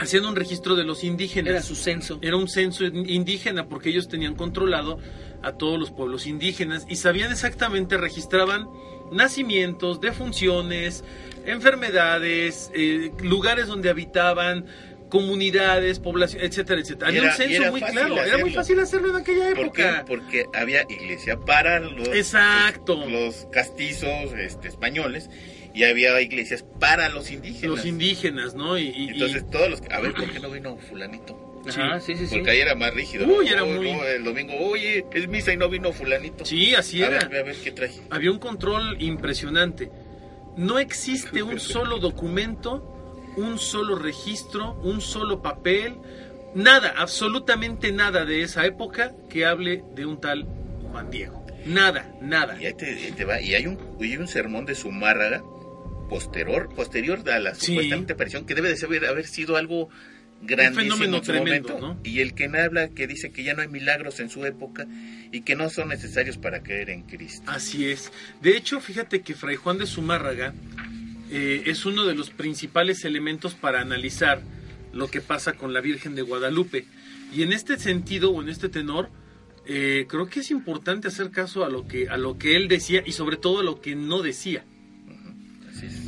Hacían 0.00 0.24
un 0.26 0.34
registro 0.36 0.74
de 0.74 0.84
los 0.84 1.04
indígenas. 1.04 1.50
Era 1.50 1.62
su 1.62 1.76
censo. 1.76 2.18
Era 2.22 2.36
un 2.36 2.48
censo 2.48 2.84
indígena 2.84 3.68
porque 3.68 3.90
ellos 3.90 4.08
tenían 4.08 4.34
controlado 4.34 4.98
a 5.42 5.52
todos 5.52 5.78
los 5.78 5.90
pueblos 5.92 6.26
indígenas 6.26 6.84
y 6.88 6.96
sabían 6.96 7.30
exactamente, 7.30 7.96
registraban 7.96 8.68
nacimientos, 9.14 10.00
defunciones, 10.00 11.04
enfermedades, 11.46 12.70
eh, 12.74 13.10
lugares 13.22 13.66
donde 13.66 13.88
habitaban, 13.90 14.66
comunidades, 15.08 16.00
población, 16.00 16.42
etcétera, 16.42 16.80
etcétera. 16.80 17.08
Había 17.08 17.20
un 17.22 17.26
era- 17.28 17.34
y 17.34 17.38
censo 17.54 17.70
muy 17.70 17.80
claro, 17.80 18.22
era 18.22 18.38
muy 18.38 18.52
fácil 18.52 18.80
hacerlo 18.80 19.10
en 19.10 19.16
aquella 19.16 19.54
¿Por 19.54 19.72
qué? 19.72 19.82
época. 19.82 20.04
Porque 20.06 20.46
había 20.54 20.82
iglesia 20.88 21.38
para 21.38 21.78
los, 21.78 22.08
Exacto. 22.08 23.04
los 23.08 23.46
castizos 23.52 24.32
este, 24.36 24.68
españoles 24.68 25.30
y 25.72 25.84
había 25.84 26.20
iglesias 26.20 26.64
para 26.80 27.08
los 27.10 27.30
indígenas. 27.30 27.76
Los 27.76 27.84
indígenas, 27.86 28.54
¿no? 28.54 28.76
Y- 28.76 29.08
Entonces 29.12 29.48
todos 29.50 29.70
los... 29.70 29.82
A 29.90 30.00
ver, 30.00 30.14
¿por 30.14 30.30
qué 30.30 30.40
no 30.40 30.50
vino 30.50 30.76
fulanito? 30.78 31.43
Ajá, 31.68 32.00
sí, 32.00 32.14
sí, 32.16 32.26
sí. 32.26 32.34
Porque 32.36 32.50
ahí 32.50 32.58
era 32.60 32.74
más 32.74 32.92
rígido. 32.94 33.26
Uy, 33.26 33.46
¿no? 33.46 33.52
era 33.52 33.64
Oh, 33.64 33.66
muy- 33.66 33.92
no, 33.92 34.04
el 34.04 34.24
domingo, 34.24 34.52
oye, 34.60 35.06
es 35.12 35.28
misa 35.28 35.52
y 35.52 35.56
no 35.56 35.68
vino 35.68 35.92
fulanito. 35.92 36.44
sí, 36.44 36.74
así 36.74 37.02
a 37.02 37.06
era. 37.08 37.28
ver, 37.28 37.40
a 37.40 37.42
ver 37.44 37.56
qué 37.56 37.72
traje. 37.72 38.00
había 38.10 38.30
un 38.30 38.38
control 38.38 38.96
impresionante. 39.02 39.90
No 40.56 40.78
existe 40.78 41.42
un 41.42 41.58
solo 41.60 41.98
documento, 41.98 43.32
un 43.36 43.58
solo 43.58 43.96
registro, 43.96 44.74
un 44.82 45.00
solo 45.00 45.42
papel, 45.42 45.96
nada, 46.54 46.94
absolutamente 46.96 47.90
nada 47.92 48.24
de 48.24 48.42
esa 48.42 48.64
época 48.66 49.12
que 49.28 49.44
hable 49.44 49.82
de 49.94 50.06
un 50.06 50.20
tal 50.20 50.46
Juan 50.90 51.10
Diego. 51.10 51.44
Nada, 51.66 52.14
nada. 52.20 52.60
Y 52.60 52.66
ahí 52.66 52.74
te, 52.74 52.94
te 53.12 53.24
va. 53.24 53.40
Y 53.40 53.54
hay 53.54 53.66
un, 53.66 53.78
hay 54.00 54.16
un 54.18 54.28
sermón 54.28 54.66
de 54.66 54.74
Zumárraga 54.74 55.42
posterior, 56.08 56.68
posterior 56.74 57.28
a 57.30 57.38
la 57.40 57.54
Sí. 57.54 57.66
supuestamente 57.68 58.12
aparición, 58.12 58.44
que 58.44 58.54
debe 58.54 58.68
de 58.68 58.76
ser- 58.76 59.04
haber 59.06 59.26
sido 59.26 59.56
algo 59.56 59.88
grandísimo 60.46 60.96
fenómeno 60.96 61.16
en 61.18 61.24
su 61.24 61.32
tremendo, 61.32 61.68
momento. 61.74 61.94
¿no? 61.94 62.00
Y 62.04 62.20
el 62.20 62.34
que 62.34 62.44
habla, 62.44 62.88
que 62.88 63.06
dice 63.06 63.30
que 63.30 63.42
ya 63.42 63.54
no 63.54 63.62
hay 63.62 63.68
milagros 63.68 64.20
en 64.20 64.30
su 64.30 64.44
época 64.44 64.86
y 65.32 65.42
que 65.42 65.56
no 65.56 65.70
son 65.70 65.88
necesarios 65.88 66.38
para 66.38 66.62
creer 66.62 66.90
en 66.90 67.02
Cristo. 67.02 67.50
Así 67.50 67.86
es. 67.86 68.12
De 68.40 68.56
hecho, 68.56 68.80
fíjate 68.80 69.22
que 69.22 69.34
Fray 69.34 69.56
Juan 69.56 69.78
de 69.78 69.86
Zumárraga 69.86 70.54
eh, 71.30 71.62
es 71.66 71.84
uno 71.86 72.04
de 72.04 72.14
los 72.14 72.30
principales 72.30 73.04
elementos 73.04 73.54
para 73.54 73.80
analizar 73.80 74.42
lo 74.92 75.08
que 75.10 75.20
pasa 75.20 75.54
con 75.54 75.72
la 75.72 75.80
Virgen 75.80 76.14
de 76.14 76.22
Guadalupe. 76.22 76.86
Y 77.32 77.42
en 77.42 77.52
este 77.52 77.78
sentido, 77.78 78.30
o 78.30 78.42
en 78.42 78.48
este 78.48 78.68
tenor, 78.68 79.10
eh, 79.66 80.06
creo 80.08 80.28
que 80.28 80.40
es 80.40 80.50
importante 80.50 81.08
hacer 81.08 81.30
caso 81.30 81.64
a 81.64 81.70
lo 81.70 81.88
que 81.88 82.08
a 82.08 82.16
lo 82.16 82.38
que 82.38 82.54
él 82.56 82.68
decía 82.68 83.02
y 83.04 83.12
sobre 83.12 83.36
todo 83.36 83.60
a 83.60 83.64
lo 83.64 83.80
que 83.80 83.96
no 83.96 84.22
decía. 84.22 84.64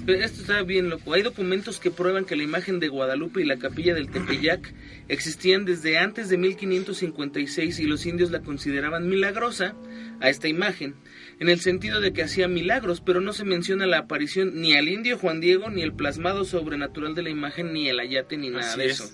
Pero 0.05 0.23
esto 0.25 0.41
está 0.43 0.63
bien 0.63 0.89
loco. 0.89 1.13
Hay 1.15 1.23
documentos 1.23 1.81
que 1.81 1.91
prueban 1.91 2.25
que 2.25 2.37
la 2.37 2.43
imagen 2.45 2.79
de 2.81 2.89
Guadalupe 2.89 3.41
y 3.41 3.45
la 3.45 3.57
capilla 3.59 3.95
del 3.95 4.09
Tepeyac 4.11 4.73
existían 5.09 5.65
desde 5.65 5.99
antes 5.99 6.29
de 6.29 6.39
1556 6.39 7.79
y 7.81 7.85
los 7.85 8.07
indios 8.07 8.31
la 8.31 8.41
consideraban 8.41 9.09
milagrosa 9.09 9.75
a 10.21 10.31
esta 10.31 10.49
imagen, 10.49 10.95
en 11.41 11.49
el 11.49 11.61
sentido 11.61 12.01
de 12.01 12.13
que 12.13 12.23
hacía 12.23 12.49
milagros, 12.49 13.03
pero 13.05 13.21
no 13.21 13.33
se 13.33 13.45
menciona 13.45 13.87
la 13.87 13.99
aparición 13.99 14.61
ni 14.61 14.75
al 14.75 14.89
indio 14.89 15.19
Juan 15.19 15.41
Diego, 15.41 15.69
ni 15.71 15.83
el 15.83 15.93
plasmado 15.93 16.45
sobrenatural 16.45 17.15
de 17.15 17.23
la 17.23 17.31
imagen, 17.31 17.73
ni 17.73 17.89
el 17.89 18.01
ayate, 18.01 18.37
ni 18.37 18.49
nada 18.51 18.71
Así 18.71 18.79
de 18.79 18.87
es. 18.87 18.93
eso. 19.01 19.11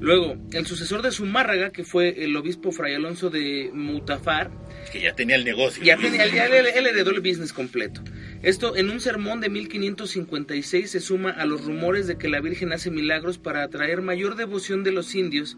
Luego, 0.00 0.36
el 0.52 0.66
sucesor 0.66 1.00
de 1.02 1.10
Zumárraga, 1.10 1.70
que 1.70 1.82
fue 1.82 2.22
el 2.24 2.36
obispo 2.36 2.70
Fray 2.72 2.94
Alonso 2.94 3.30
de 3.30 3.70
Mutafar, 3.72 4.50
Que 4.92 5.00
ya 5.00 5.14
tenía 5.14 5.36
el 5.36 5.44
negocio. 5.44 5.82
ya 5.82 5.96
tenía, 5.96 6.26
ya 6.26 6.44
él, 6.46 6.66
él 6.66 6.86
heredó 6.86 7.10
el 7.10 7.20
business 7.20 7.52
completo. 7.52 8.02
Esto 8.42 8.76
en 8.76 8.90
un 8.90 9.00
sermón 9.00 9.40
de 9.40 9.48
1556 9.48 10.90
se 10.90 11.00
suma 11.00 11.30
a 11.30 11.44
los 11.44 11.64
rumores 11.64 12.06
de 12.06 12.18
que 12.18 12.28
la 12.28 12.40
Virgen 12.40 12.72
hace 12.72 12.90
milagros 12.90 13.38
para 13.38 13.62
atraer 13.64 14.00
mayor 14.00 14.36
devoción 14.36 14.84
de 14.84 14.92
los 14.92 15.14
indios 15.14 15.56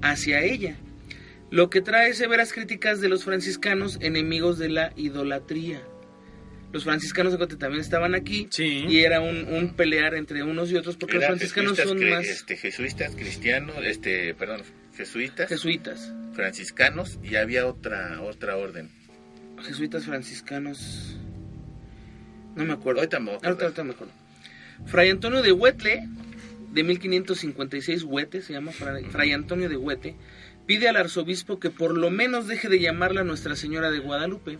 hacia 0.00 0.42
ella, 0.42 0.76
lo 1.50 1.68
que 1.68 1.82
trae 1.82 2.14
severas 2.14 2.52
críticas 2.54 3.00
de 3.02 3.08
los 3.10 3.24
franciscanos 3.24 3.98
enemigos 4.00 4.58
de 4.58 4.70
la 4.70 4.92
idolatría. 4.96 5.82
Los 6.72 6.84
franciscanos 6.84 7.36
también 7.58 7.82
estaban 7.82 8.14
aquí 8.14 8.48
Sí. 8.50 8.86
y 8.88 9.00
era 9.00 9.20
un, 9.20 9.44
un 9.52 9.74
pelear 9.74 10.14
entre 10.14 10.42
unos 10.42 10.70
y 10.72 10.76
otros 10.76 10.96
porque 10.96 11.16
los 11.16 11.26
franciscanos 11.26 11.76
son 11.76 12.08
más 12.08 12.24
este, 12.26 12.56
jesuitas, 12.56 13.14
cristianos, 13.14 13.76
este, 13.84 14.34
perdón, 14.34 14.62
jesuitas, 14.96 15.50
jesuitas, 15.50 16.14
franciscanos 16.32 17.18
y 17.22 17.34
había 17.36 17.66
otra 17.66 18.22
otra 18.22 18.56
orden. 18.56 18.88
jesuitas 19.62 20.06
franciscanos, 20.06 21.18
no 22.54 22.64
me 22.64 22.72
acuerdo. 22.72 23.00
Ahorita 23.00 23.20
me 23.20 23.32
Ahorita, 23.32 23.84
me 23.84 23.92
acuerdo. 23.92 24.12
Fray 24.86 25.10
Antonio 25.10 25.42
de 25.42 25.52
Huetle, 25.52 26.08
de 26.72 26.82
1556, 26.82 28.04
Huete, 28.04 28.42
se 28.42 28.52
llama 28.52 28.72
Fray, 28.72 29.04
Fray 29.04 29.32
Antonio 29.32 29.68
de 29.68 29.76
Huete, 29.76 30.16
pide 30.66 30.88
al 30.88 30.96
arzobispo 30.96 31.60
que 31.60 31.70
por 31.70 31.96
lo 31.96 32.10
menos 32.10 32.46
deje 32.46 32.68
de 32.68 32.80
llamarla 32.80 33.24
Nuestra 33.24 33.56
Señora 33.56 33.90
de 33.90 33.98
Guadalupe, 33.98 34.58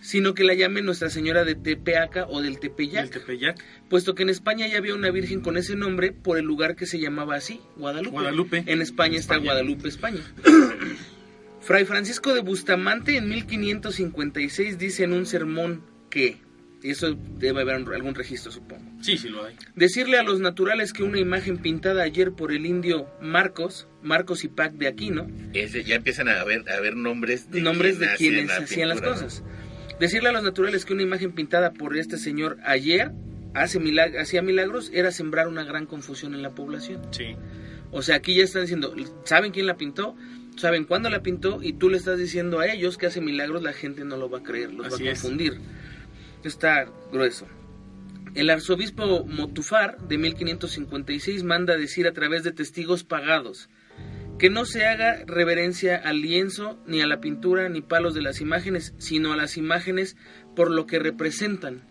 sino 0.00 0.34
que 0.34 0.44
la 0.44 0.54
llame 0.54 0.82
Nuestra 0.82 1.10
Señora 1.10 1.44
de 1.44 1.54
Tepeaca 1.54 2.26
o 2.28 2.40
del 2.40 2.54
El 2.54 2.60
Tepeyac, 2.60 3.10
Tepeyac. 3.10 3.62
puesto 3.88 4.14
que 4.14 4.22
en 4.22 4.30
España 4.30 4.66
ya 4.66 4.78
había 4.78 4.94
una 4.94 5.10
virgen 5.10 5.40
con 5.40 5.56
ese 5.56 5.76
nombre 5.76 6.12
por 6.12 6.38
el 6.38 6.44
lugar 6.44 6.76
que 6.76 6.86
se 6.86 6.98
llamaba 6.98 7.36
así, 7.36 7.60
Guadalupe. 7.76 8.12
Guadalupe. 8.12 8.64
En 8.66 8.82
España 8.82 9.18
está 9.18 9.34
España. 9.34 9.52
Guadalupe, 9.52 9.88
España. 9.88 10.20
Fray 11.60 11.84
Francisco 11.84 12.32
de 12.32 12.40
Bustamante 12.40 13.16
en 13.16 13.28
1556 13.28 14.78
dice 14.78 15.02
en 15.02 15.12
un 15.12 15.26
sermón 15.26 15.82
que, 16.10 16.36
eso 16.90 17.16
debe 17.38 17.62
haber 17.62 17.76
un- 17.82 17.92
algún 17.94 18.14
registro 18.14 18.50
supongo, 18.52 18.82
Sí, 19.00 19.16
sí 19.18 19.28
lo 19.28 19.44
hay. 19.44 19.54
decirle 19.74 20.18
a 20.18 20.22
los 20.22 20.40
naturales 20.40 20.92
que 20.92 21.02
una 21.02 21.18
imagen 21.18 21.58
pintada 21.58 22.02
ayer 22.02 22.32
por 22.32 22.52
el 22.52 22.66
indio 22.66 23.06
Marcos, 23.20 23.86
Marcos 24.02 24.44
y 24.44 24.48
Pac 24.48 24.72
de 24.74 24.88
Aquino, 24.88 25.26
Ese, 25.52 25.84
ya 25.84 25.96
empiezan 25.96 26.28
a 26.28 26.40
haber, 26.40 26.68
a 26.70 26.74
haber 26.76 26.96
nombres 26.96 27.50
de, 27.50 27.60
nombres 27.60 27.98
de 27.98 28.06
quien 28.16 28.32
quienes 28.34 28.46
la 28.48 28.56
hacían 28.58 28.88
las 28.88 29.00
cosas. 29.00 29.42
Decirle 30.00 30.28
a 30.28 30.32
los 30.32 30.42
naturales 30.42 30.84
que 30.84 30.92
una 30.92 31.02
imagen 31.02 31.32
pintada 31.32 31.72
por 31.72 31.96
este 31.96 32.18
señor 32.18 32.58
ayer 32.64 33.12
hace 33.54 33.78
milag 33.80 34.18
hacía 34.18 34.42
milagros 34.42 34.90
era 34.92 35.10
sembrar 35.10 35.48
una 35.48 35.64
gran 35.64 35.86
confusión 35.86 36.34
en 36.34 36.42
la 36.42 36.50
población. 36.50 37.00
Sí. 37.12 37.34
O 37.90 38.02
sea, 38.02 38.16
aquí 38.16 38.34
ya 38.34 38.44
están 38.44 38.62
diciendo, 38.62 38.94
¿saben 39.24 39.52
quién 39.52 39.64
la 39.66 39.76
pintó? 39.78 40.14
¿Saben 40.56 40.84
cuándo 40.84 41.08
la 41.08 41.22
pintó? 41.22 41.62
Y 41.62 41.72
tú 41.74 41.88
le 41.88 41.96
estás 41.96 42.18
diciendo 42.18 42.58
a 42.60 42.66
ellos 42.66 42.98
que 42.98 43.06
hace 43.06 43.20
milagros, 43.20 43.62
la 43.62 43.72
gente 43.72 44.04
no 44.04 44.16
lo 44.16 44.28
va 44.28 44.38
a 44.38 44.42
creer, 44.42 44.74
los 44.74 44.86
Así 44.92 45.04
va 45.04 45.10
a 45.10 45.12
es. 45.12 45.20
Está 46.46 46.86
grueso. 47.10 47.48
El 48.36 48.50
arzobispo 48.50 49.24
Motufar 49.24 49.98
de 49.98 50.16
1556 50.16 51.42
manda 51.42 51.76
decir 51.76 52.06
a 52.06 52.12
través 52.12 52.44
de 52.44 52.52
testigos 52.52 53.02
pagados 53.02 53.68
que 54.38 54.48
no 54.48 54.64
se 54.64 54.86
haga 54.86 55.24
reverencia 55.26 55.96
al 55.96 56.20
lienzo, 56.20 56.78
ni 56.86 57.00
a 57.00 57.06
la 57.08 57.20
pintura, 57.20 57.68
ni 57.68 57.80
palos 57.80 58.14
de 58.14 58.22
las 58.22 58.40
imágenes, 58.40 58.94
sino 58.98 59.32
a 59.32 59.36
las 59.36 59.56
imágenes 59.56 60.16
por 60.54 60.70
lo 60.70 60.86
que 60.86 61.00
representan. 61.00 61.82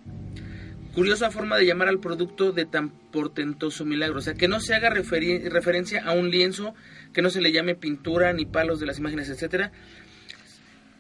Curiosa 0.93 1.31
forma 1.31 1.57
de 1.57 1.65
llamar 1.65 1.89
al 1.89 1.99
producto 1.99 2.53
de 2.53 2.65
tan 2.65 2.91
portentoso 3.11 3.83
milagro. 3.83 4.19
O 4.19 4.21
sea, 4.21 4.35
que 4.35 4.47
no 4.47 4.61
se 4.61 4.73
haga 4.73 4.89
referencia 4.89 6.01
a 6.05 6.13
un 6.13 6.29
lienzo, 6.29 6.75
que 7.11 7.21
no 7.21 7.29
se 7.29 7.41
le 7.41 7.51
llame 7.51 7.75
pintura, 7.75 8.31
ni 8.31 8.45
palos 8.45 8.79
de 8.79 8.85
las 8.85 8.99
imágenes, 8.99 9.27
etcétera, 9.27 9.73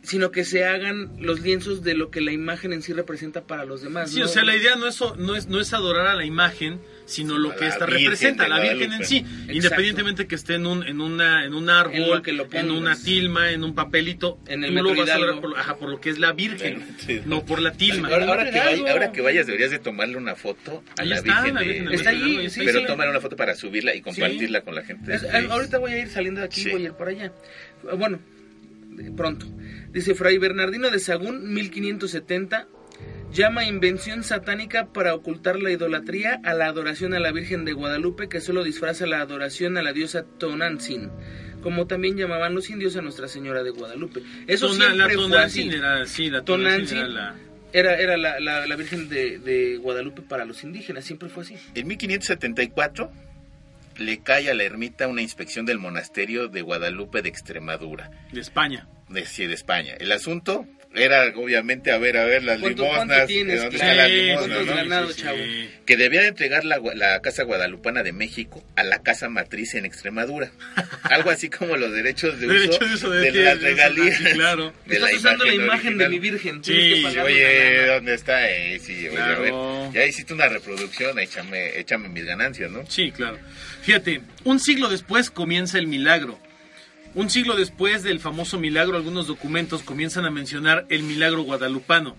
sino 0.05 0.31
que 0.31 0.45
se 0.45 0.63
hagan 0.65 1.11
los 1.19 1.41
lienzos 1.41 1.83
de 1.83 1.95
lo 1.95 2.11
que 2.11 2.21
la 2.21 2.31
imagen 2.31 2.73
en 2.73 2.81
sí 2.81 2.93
representa 2.93 3.41
para 3.41 3.65
los 3.65 3.81
demás. 3.81 4.11
Sí, 4.11 4.19
¿no? 4.19 4.25
o 4.25 4.27
sea, 4.27 4.43
la 4.43 4.55
idea 4.55 4.75
no 4.75 4.87
es, 4.87 4.99
no 5.17 5.35
es, 5.35 5.47
no 5.47 5.59
es 5.59 5.73
adorar 5.73 6.07
a 6.07 6.13
la 6.15 6.25
imagen, 6.25 6.79
sino 7.05 7.37
lo 7.37 7.51
A 7.51 7.55
que 7.55 7.67
esta 7.67 7.85
Virgen 7.85 8.03
representa, 8.05 8.43
de 8.43 8.49
la 8.49 8.59
Virgen 8.59 8.93
en 8.93 9.05
sí, 9.05 9.17
Exacto. 9.17 9.53
independientemente 9.53 10.27
que 10.27 10.35
esté 10.35 10.55
en 10.55 10.65
un, 10.67 10.83
en 10.87 11.01
una, 11.01 11.45
en 11.45 11.53
un 11.53 11.63
En 11.65 11.69
árbol, 11.69 12.17
lo 12.17 12.21
que 12.21 12.33
lo 12.33 12.47
en 12.51 12.71
una 12.71 12.95
tilma, 12.95 13.51
en 13.51 13.63
un 13.63 13.73
papelito, 13.75 14.39
En 14.47 14.63
el 14.63 14.75
tú 14.75 14.83
lo 14.83 14.95
vas 14.95 15.09
a 15.09 15.15
adorar 15.15 15.41
por, 15.41 15.57
ajá, 15.57 15.75
por 15.77 15.89
lo 15.89 15.99
que 15.99 16.09
es 16.11 16.19
la 16.19 16.31
Virgen, 16.33 16.85
Sí. 16.97 17.21
no 17.25 17.43
por 17.45 17.61
la 17.61 17.71
tilma. 17.71 18.07
Ahora, 18.09 18.27
ahora 18.27 18.51
que 18.51 18.59
vay- 18.59 18.87
ahora 18.89 19.11
que 19.11 19.21
vayas 19.21 19.45
deberías 19.47 19.71
de 19.71 19.79
tomarle 19.79 20.17
una 20.17 20.35
foto 20.35 20.83
a 20.97 21.01
Ahí 21.01 21.09
la 21.09 21.15
está, 21.17 21.41
Virgen 21.41 21.53
la 21.55 21.59
de- 21.61 21.67
Virgen 21.67 21.85
del 21.85 21.93
Está 21.95 22.09
ahí, 22.11 22.49
sí, 22.49 22.61
pero 22.63 22.79
sí. 22.79 22.85
tómale 22.85 23.09
una 23.11 23.21
foto 23.21 23.35
para 23.35 23.55
subirla 23.55 23.95
y 23.95 24.01
compartirla 24.01 24.61
con 24.61 24.75
la 24.75 24.83
gente. 24.83 25.13
Es- 25.15 25.21
de 25.23 25.29
ahorita 25.29 25.77
voy 25.79 25.93
a 25.93 25.99
ir 25.99 26.09
saliendo 26.09 26.41
de 26.41 26.45
aquí, 26.47 26.61
Sí. 26.61 26.69
voy 26.71 26.83
a 26.83 26.85
ir 26.85 26.93
para 26.93 27.11
allá. 27.11 27.31
Bueno, 27.97 28.19
de 28.91 29.11
pronto. 29.11 29.45
Dice 29.91 30.15
Fray 30.15 30.37
Bernardino 30.37 30.89
de 30.89 30.99
Sagún, 30.99 31.53
1570, 31.53 32.67
llama 33.31 33.65
invención 33.65 34.23
satánica 34.23 34.87
para 34.93 35.13
ocultar 35.15 35.59
la 35.61 35.71
idolatría 35.71 36.39
a 36.43 36.53
la 36.53 36.67
adoración 36.67 37.13
a 37.13 37.19
la 37.19 37.31
Virgen 37.31 37.65
de 37.65 37.73
Guadalupe, 37.73 38.27
que 38.29 38.41
solo 38.41 38.63
disfraza 38.63 39.05
la 39.05 39.21
adoración 39.21 39.77
a 39.77 39.81
la 39.83 39.93
diosa 39.93 40.23
Tonantzin, 40.37 41.09
como 41.61 41.87
también 41.87 42.17
llamaban 42.17 42.53
los 42.55 42.69
indios 42.69 42.95
a 42.97 43.01
Nuestra 43.01 43.27
Señora 43.27 43.63
de 43.63 43.71
Guadalupe. 43.71 44.21
Eso 44.47 44.67
Tona- 44.67 44.93
la 44.93 45.07
siempre 45.07 45.27
fue 45.27 45.37
así. 45.43 45.61
Tonantzin 45.69 45.73
era, 45.73 46.05
sí, 46.05 46.29
la 46.29 46.41
Tonantzin 46.43 46.97
Tonantzin 46.97 46.97
era 46.97 47.07
la... 47.07 47.35
Era, 47.73 47.95
era 47.99 48.15
la, 48.15 48.39
la- 48.39 48.65
la 48.67 48.75
Virgen 48.77 49.09
de, 49.09 49.37
de 49.39 49.75
Guadalupe 49.77 50.21
para 50.21 50.45
los 50.45 50.63
indígenas, 50.63 51.03
siempre 51.03 51.27
fue 51.27 51.43
así. 51.43 51.55
En 51.73 51.87
1574 51.87 53.11
le 53.97 54.19
cae 54.21 54.49
a 54.49 54.53
la 54.53 54.63
ermita 54.63 55.07
una 55.07 55.21
inspección 55.21 55.65
del 55.65 55.79
monasterio 55.79 56.47
de 56.47 56.61
Guadalupe 56.61 57.21
de 57.21 57.29
Extremadura, 57.29 58.11
de 58.31 58.39
España. 58.41 58.87
De, 59.09 59.53
España. 59.53 59.95
El 59.99 60.11
asunto 60.11 60.65
era 60.93 61.25
obviamente 61.35 61.91
a 61.91 61.97
ver, 61.97 62.15
a 62.17 62.23
ver 62.23 62.43
las 62.43 62.59
¿Cuánto- 62.59 62.83
limosnas, 62.83 63.27
tienes, 63.27 63.61
dónde 63.61 63.77
que 65.85 65.97
debía 65.97 66.21
de 66.21 66.27
entregar 66.27 66.63
la, 66.63 67.19
Casa 67.21 67.43
Guadalupana 67.43 68.01
de 68.01 68.13
México 68.13 68.63
a 68.75 68.83
la 68.83 69.01
Casa 69.03 69.27
Matriz 69.29 69.73
en 69.75 69.85
Extremadura. 69.85 70.51
Algo 71.03 71.29
así 71.31 71.49
como 71.49 71.75
los 71.75 71.91
derechos 71.91 72.39
de 72.39 72.47
uso, 72.47 72.53
Derechos 72.55 72.79
de 72.89 72.95
uso 72.95 73.09
de 73.09 73.31
las 73.31 73.59
de- 73.59 73.67
regalías. 73.67 74.17
sí, 74.17 74.23
claro. 74.33 74.73
de 74.85 74.95
Estás 74.95 75.13
usando 75.13 75.45
la 75.45 75.53
imagen 75.53 75.97
de 75.97 76.09
mi 76.09 76.19
Virgen. 76.19 76.63
Sí, 76.63 76.71
que 77.11 77.19
Oye. 77.21 77.85
¿dónde 77.87 78.13
está? 78.13 78.49
Eh, 78.49 78.79
sí, 78.79 79.07
oye, 79.09 79.19
a 79.19 79.39
ver, 79.39 79.53
ya 79.93 80.05
hiciste 80.05 80.33
una 80.33 80.47
reproducción, 80.47 81.19
échame, 81.19 81.77
échame 81.77 82.09
mis 82.09 82.25
ganancias, 82.25 82.71
¿no? 82.71 82.85
Sí, 82.89 83.11
claro. 83.11 83.37
Fíjate, 83.81 84.21
un 84.45 84.59
siglo 84.59 84.89
después 84.89 85.29
comienza 85.29 85.77
el 85.77 85.87
milagro. 85.87 86.39
Un 87.15 87.29
siglo 87.29 87.55
después 87.55 88.03
del 88.03 88.19
famoso 88.19 88.59
milagro, 88.59 88.97
algunos 88.97 89.25
documentos 89.25 89.83
comienzan 89.83 90.25
a 90.25 90.31
mencionar 90.31 90.85
el 90.89 91.03
milagro 91.03 91.43
guadalupano. 91.43 92.17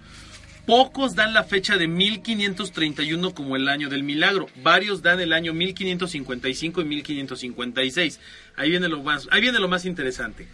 Pocos 0.64 1.14
dan 1.14 1.34
la 1.34 1.44
fecha 1.44 1.76
de 1.76 1.86
1531 1.86 3.34
como 3.34 3.56
el 3.56 3.68
año 3.68 3.90
del 3.90 4.04
milagro. 4.04 4.48
Varios 4.62 5.02
dan 5.02 5.20
el 5.20 5.34
año 5.34 5.52
1555 5.52 6.80
y 6.80 6.84
1556. 6.86 8.20
Ahí 8.56 8.70
viene 8.70 8.88
lo 8.88 9.02
más, 9.02 9.28
ahí 9.30 9.42
viene 9.42 9.58
lo 9.58 9.68
más 9.68 9.84
interesante. 9.84 10.48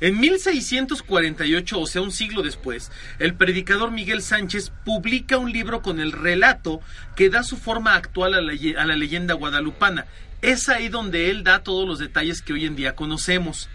En 0.00 0.18
1648, 0.18 1.78
o 1.78 1.86
sea, 1.86 2.00
un 2.00 2.10
siglo 2.10 2.42
después, 2.42 2.90
el 3.18 3.34
predicador 3.34 3.90
Miguel 3.90 4.22
Sánchez 4.22 4.72
publica 4.84 5.36
un 5.36 5.52
libro 5.52 5.82
con 5.82 6.00
el 6.00 6.12
relato 6.12 6.80
que 7.16 7.28
da 7.28 7.42
su 7.42 7.58
forma 7.58 7.94
actual 7.94 8.32
a 8.32 8.40
la, 8.40 8.54
a 8.78 8.86
la 8.86 8.96
leyenda 8.96 9.34
guadalupana. 9.34 10.06
Es 10.44 10.68
ahí 10.68 10.90
donde 10.90 11.30
él 11.30 11.42
da 11.42 11.62
todos 11.62 11.88
los 11.88 11.98
detalles 11.98 12.42
que 12.42 12.52
hoy 12.52 12.66
en 12.66 12.76
día 12.76 12.94
conocemos. 12.94 13.70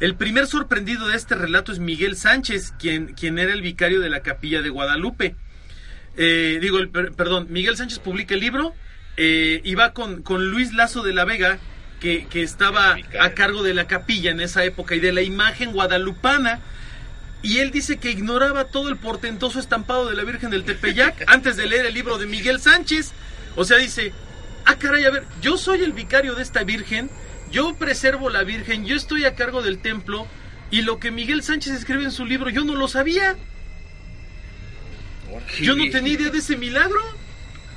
El 0.00 0.16
primer 0.16 0.48
sorprendido 0.48 1.06
de 1.06 1.16
este 1.16 1.36
relato 1.36 1.70
es 1.70 1.78
Miguel 1.78 2.16
Sánchez, 2.16 2.74
quien, 2.76 3.14
quien 3.14 3.38
era 3.38 3.52
el 3.52 3.62
vicario 3.62 4.00
de 4.00 4.10
la 4.10 4.18
capilla 4.18 4.62
de 4.62 4.68
Guadalupe. 4.68 5.36
Eh, 6.16 6.58
digo, 6.60 6.78
el, 6.78 6.88
perdón, 6.90 7.46
Miguel 7.50 7.76
Sánchez 7.76 8.00
publica 8.00 8.34
el 8.34 8.40
libro 8.40 8.74
eh, 9.16 9.60
y 9.62 9.76
va 9.76 9.92
con, 9.92 10.22
con 10.22 10.50
Luis 10.50 10.72
Lazo 10.72 11.04
de 11.04 11.14
la 11.14 11.24
Vega, 11.24 11.60
que, 12.00 12.26
que 12.26 12.42
estaba 12.42 12.96
a 13.20 13.30
cargo 13.30 13.62
de 13.62 13.72
la 13.72 13.86
capilla 13.86 14.32
en 14.32 14.40
esa 14.40 14.64
época 14.64 14.96
y 14.96 14.98
de 14.98 15.12
la 15.12 15.22
imagen 15.22 15.70
guadalupana. 15.70 16.58
Y 17.42 17.58
él 17.58 17.70
dice 17.70 17.98
que 17.98 18.10
ignoraba 18.10 18.64
todo 18.64 18.88
el 18.88 18.96
portentoso 18.96 19.60
estampado 19.60 20.10
de 20.10 20.16
la 20.16 20.24
Virgen 20.24 20.50
del 20.50 20.64
Tepeyac 20.64 21.22
antes 21.28 21.56
de 21.56 21.66
leer 21.66 21.86
el 21.86 21.94
libro 21.94 22.18
de 22.18 22.26
Miguel 22.26 22.60
Sánchez. 22.60 23.12
O 23.54 23.64
sea, 23.64 23.78
dice, 23.78 24.12
ah, 24.64 24.76
caray, 24.78 25.04
a 25.04 25.10
ver, 25.10 25.24
yo 25.40 25.56
soy 25.56 25.82
el 25.82 25.92
vicario 25.92 26.34
de 26.34 26.42
esta 26.42 26.62
Virgen, 26.64 27.10
yo 27.50 27.74
preservo 27.74 28.30
la 28.30 28.42
Virgen, 28.44 28.84
yo 28.86 28.96
estoy 28.96 29.24
a 29.24 29.34
cargo 29.34 29.62
del 29.62 29.78
templo, 29.78 30.26
y 30.70 30.82
lo 30.82 30.98
que 30.98 31.10
Miguel 31.10 31.42
Sánchez 31.42 31.72
escribe 31.74 32.04
en 32.04 32.10
su 32.12 32.24
libro, 32.24 32.48
yo 32.50 32.64
no 32.64 32.74
lo 32.74 32.88
sabía. 32.88 33.36
Yo 35.60 35.74
no 35.76 35.88
tenía 35.90 36.14
idea 36.14 36.30
de 36.30 36.38
ese 36.38 36.56
milagro. 36.56 37.00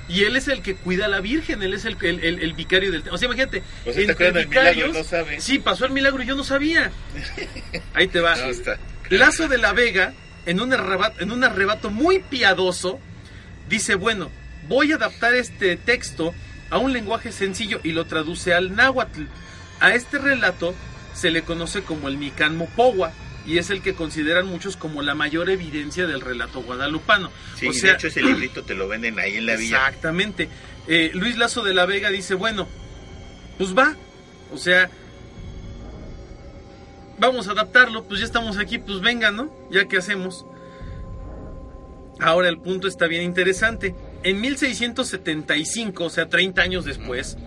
Y 0.08 0.24
él 0.24 0.36
es 0.36 0.48
el 0.48 0.62
que 0.62 0.76
cuida 0.76 1.06
a 1.06 1.08
la 1.08 1.20
Virgen, 1.20 1.64
él 1.64 1.74
es 1.74 1.84
el, 1.86 1.98
el, 2.02 2.24
el- 2.24 2.40
el 2.40 2.54
vicario 2.54 2.92
del... 2.92 3.04
O 3.10 3.18
sea, 3.18 3.26
imagínate, 3.26 3.64
está 3.86 4.02
entre 4.02 4.16
cuidando 4.16 4.40
el 4.40 4.48
milagro 4.50 4.72
vicarios- 4.72 4.94
no 4.94 5.04
sabe. 5.04 5.42
Sí, 5.42 5.58
pasó 5.58 5.86
el 5.86 5.94
milagro 5.94 6.22
y 6.22 6.28
yo 6.28 6.36
no 6.36 6.44
sabía. 6.44 6.92
Ahí 7.96 8.08
te 8.08 8.20
va. 8.20 8.36
No, 8.36 8.44
Lazo 9.10 9.48
de 9.48 9.58
la 9.58 9.74
Vega, 9.74 10.14
en 10.46 10.60
un, 10.60 10.72
arrebato, 10.74 11.22
en 11.24 11.32
un 11.32 11.44
arrebato 11.44 11.90
muy 11.90 12.20
piadoso, 12.20 13.00
dice, 13.68 13.96
bueno, 13.96 14.30
voy 14.68 14.92
a 14.92 14.98
adaptar 14.98 15.34
este 15.34 15.76
texto 15.76 16.36
a 16.76 16.78
un 16.78 16.92
lenguaje 16.92 17.32
sencillo 17.32 17.80
y 17.84 17.94
lo 17.94 18.04
traduce 18.04 18.54
al 18.54 18.76
náhuatl. 18.76 19.24
A 19.80 19.96
este 19.96 20.20
relato 20.20 20.76
se 21.14 21.32
le 21.32 21.44
conoce 21.44 21.84
como 21.84 22.10
el 22.10 22.20
Nican 22.20 22.58
Mopowa 22.58 23.14
y 23.46 23.60
es 23.60 23.70
el 23.70 23.82
que 23.82 23.94
consideran 23.94 24.46
muchos 24.46 24.76
como 24.76 25.02
la 25.02 25.16
mayor 25.16 25.50
evidencia 25.50 26.06
del 26.06 26.20
relato 26.20 26.62
guadalupano. 26.62 27.32
Sí, 27.58 27.70
o 27.70 27.72
de 27.72 27.92
hecho 27.92 28.08
ese 28.08 28.22
librito 28.24 28.64
te 28.64 28.76
lo 28.76 28.90
venden 28.90 29.18
ahí 29.20 29.38
en 29.38 29.46
la 29.46 29.56
villa. 29.56 29.78
Exactamente. 29.78 30.50
Eh, 30.90 31.12
Luis 31.14 31.38
Lazo 31.38 31.64
de 31.64 31.74
la 31.74 31.86
Vega 31.86 32.10
dice, 32.10 32.34
bueno, 32.34 32.68
pues 33.58 33.74
va. 33.74 33.96
O 34.52 34.58
sea, 34.58 34.90
vamos 37.18 37.48
a 37.48 37.52
adaptarlo, 37.52 38.04
pues 38.04 38.20
ya 38.20 38.26
estamos 38.26 38.58
aquí, 38.58 38.80
pues 38.80 39.00
venga, 39.00 39.32
¿no? 39.32 39.50
Ya 39.72 39.88
que 39.88 39.96
hacemos. 39.96 40.46
Ahora 42.20 42.50
el 42.50 42.58
punto 42.58 42.90
está 42.90 43.08
bien 43.08 43.24
interesante. 43.24 43.96
En 44.26 44.42
1675, 44.42 46.04
o 46.06 46.10
sea, 46.10 46.28
30 46.28 46.62
años 46.62 46.84
después, 46.84 47.38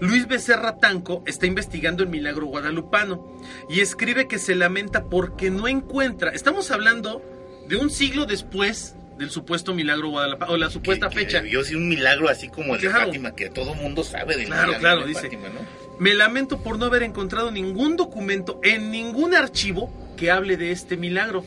Luis 0.00 0.28
Becerra 0.28 0.76
Tanco 0.76 1.22
está 1.26 1.46
investigando 1.46 2.02
el 2.02 2.08
milagro 2.10 2.46
guadalupano 2.46 3.40
y 3.68 3.80
escribe 3.80 4.28
que 4.28 4.38
se 4.38 4.54
lamenta 4.54 5.04
porque 5.06 5.50
no 5.50 5.66
encuentra. 5.66 6.30
Estamos 6.30 6.70
hablando 6.70 7.22
de 7.68 7.76
un 7.76 7.90
siglo 7.90 8.26
después 8.26 8.94
del 9.18 9.30
supuesto 9.30 9.74
milagro 9.74 10.08
guadalupano, 10.10 10.52
o 10.52 10.56
la 10.56 10.70
supuesta 10.70 11.08
Que- 11.08 11.16
que 11.16 11.20
fecha. 11.24 11.42
debió 11.42 11.62
ser 11.64 11.76
un 11.76 11.88
milagro 11.88 12.28
así 12.28 12.48
como 12.48 12.74
el 12.74 12.80
de 12.80 12.88
Claro. 12.88 13.06
Fátima, 13.06 13.34
que 13.34 13.50
todo 13.50 13.74
mundo 13.74 14.02
sabe 14.04 14.36
del 14.36 14.46
Claro, 14.46 14.68
milagro 14.68 14.80
claro, 14.80 15.00
de 15.02 15.06
dice. 15.08 15.20
Fátima, 15.22 15.48
¿no? 15.48 15.60
Me 15.98 16.14
lamento 16.14 16.62
por 16.62 16.78
no 16.78 16.86
haber 16.86 17.02
encontrado 17.02 17.50
ningún 17.50 17.96
documento 17.96 18.60
en 18.62 18.90
ningún 18.90 19.34
archivo 19.34 19.92
que 20.16 20.30
hable 20.30 20.56
de 20.56 20.70
este 20.72 20.96
milagro. 20.96 21.44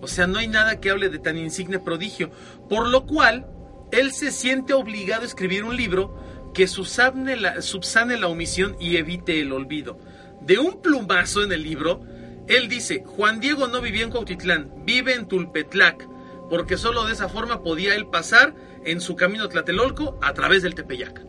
O 0.00 0.08
sea, 0.08 0.26
no 0.26 0.38
hay 0.40 0.48
nada 0.48 0.80
que 0.80 0.90
hable 0.90 1.08
de 1.08 1.20
tan 1.20 1.36
insigne 1.38 1.78
prodigio. 1.78 2.30
Por 2.68 2.88
lo 2.88 3.06
cual, 3.06 3.46
él 3.92 4.12
se 4.12 4.32
siente 4.32 4.72
obligado 4.74 5.22
a 5.22 5.26
escribir 5.26 5.62
un 5.64 5.76
libro 5.76 6.16
que 6.54 6.66
subsane 6.66 7.36
la, 7.36 7.62
subsane 7.62 8.18
la 8.18 8.26
omisión 8.28 8.76
y 8.80 8.96
evite 8.96 9.40
el 9.40 9.52
olvido. 9.52 9.98
De 10.40 10.58
un 10.58 10.82
plumazo 10.82 11.44
en 11.44 11.52
el 11.52 11.62
libro, 11.62 12.02
él 12.48 12.68
dice, 12.68 13.04
Juan 13.06 13.38
Diego 13.40 13.68
no 13.68 13.80
vivía 13.80 14.02
en 14.02 14.10
Cuautitlán, 14.10 14.72
vive 14.84 15.14
en 15.14 15.28
Tulpetlac, 15.28 16.08
porque 16.50 16.76
solo 16.76 17.04
de 17.04 17.12
esa 17.12 17.28
forma 17.28 17.62
podía 17.62 17.94
él 17.94 18.06
pasar 18.06 18.54
en 18.84 19.00
su 19.00 19.14
camino 19.14 19.44
a 19.44 19.48
Tlatelolco 19.48 20.18
a 20.20 20.34
través 20.34 20.62
del 20.62 20.74
Tepeyac. 20.74 21.22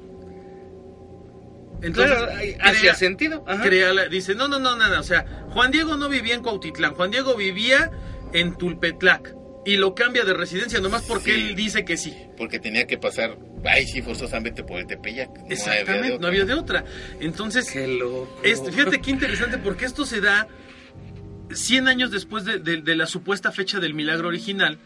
Entonces, 1.81 2.17
Claro, 2.57 2.95
sentido. 2.95 3.43
Ajá. 3.45 3.61
crea 3.63 3.93
la- 3.93 4.07
dice, 4.07 4.35
no, 4.35 4.47
no, 4.47 4.57
no, 4.59 4.75
nada. 4.77 4.99
O 4.99 5.03
sea, 5.03 5.25
Juan 5.49 5.69
Diego 5.71 5.97
no 5.97 6.07
vivía 6.09 6.33
en 6.33 6.41
Cuautitlán, 6.41 6.95
Juan 6.95 7.11
Diego 7.11 7.35
vivía 7.35 7.91
en 8.31 8.55
Tulpetlac. 8.57 9.35
Y 9.65 9.77
lo 9.77 9.95
cambia 9.95 10.23
de 10.25 10.33
residencia 10.33 10.79
nomás 10.81 11.03
porque 11.03 11.33
Sí. 11.35 11.41
él 11.41 11.55
dice 11.55 11.85
que 11.85 11.95
sí. 11.97 12.13
Porque 12.37 12.59
tenía 12.59 12.85
que 12.85 12.97
pasar, 12.97 13.37
ay, 13.65 13.87
sí, 13.87 14.01
forzosamente 14.01 14.63
por 14.63 14.79
el 14.79 14.87
Tepeyac. 14.87 15.29
No 15.37 15.47
Exactamente, 15.49 16.19
no 16.19 16.27
había 16.27 16.45
de 16.45 16.53
otra. 16.53 16.83
Entonces, 17.19 17.69
Qué 17.71 17.87
loco. 17.87 18.39
este, 18.43 18.71
fíjate 18.71 18.99
qué 19.01 19.11
interesante 19.11 19.57
porque 19.57 19.85
esto 19.85 20.05
se 20.05 20.19
da 20.21 20.47
100 21.51 21.87
años 21.87 22.11
después 22.11 22.45
de, 22.45 22.59
de- 22.59 22.81
de 22.81 22.95
la 22.95 23.05
supuesta 23.05 23.51
fecha 23.51 23.79
del 23.79 23.93
milagro 23.93 24.27
original, 24.27 24.79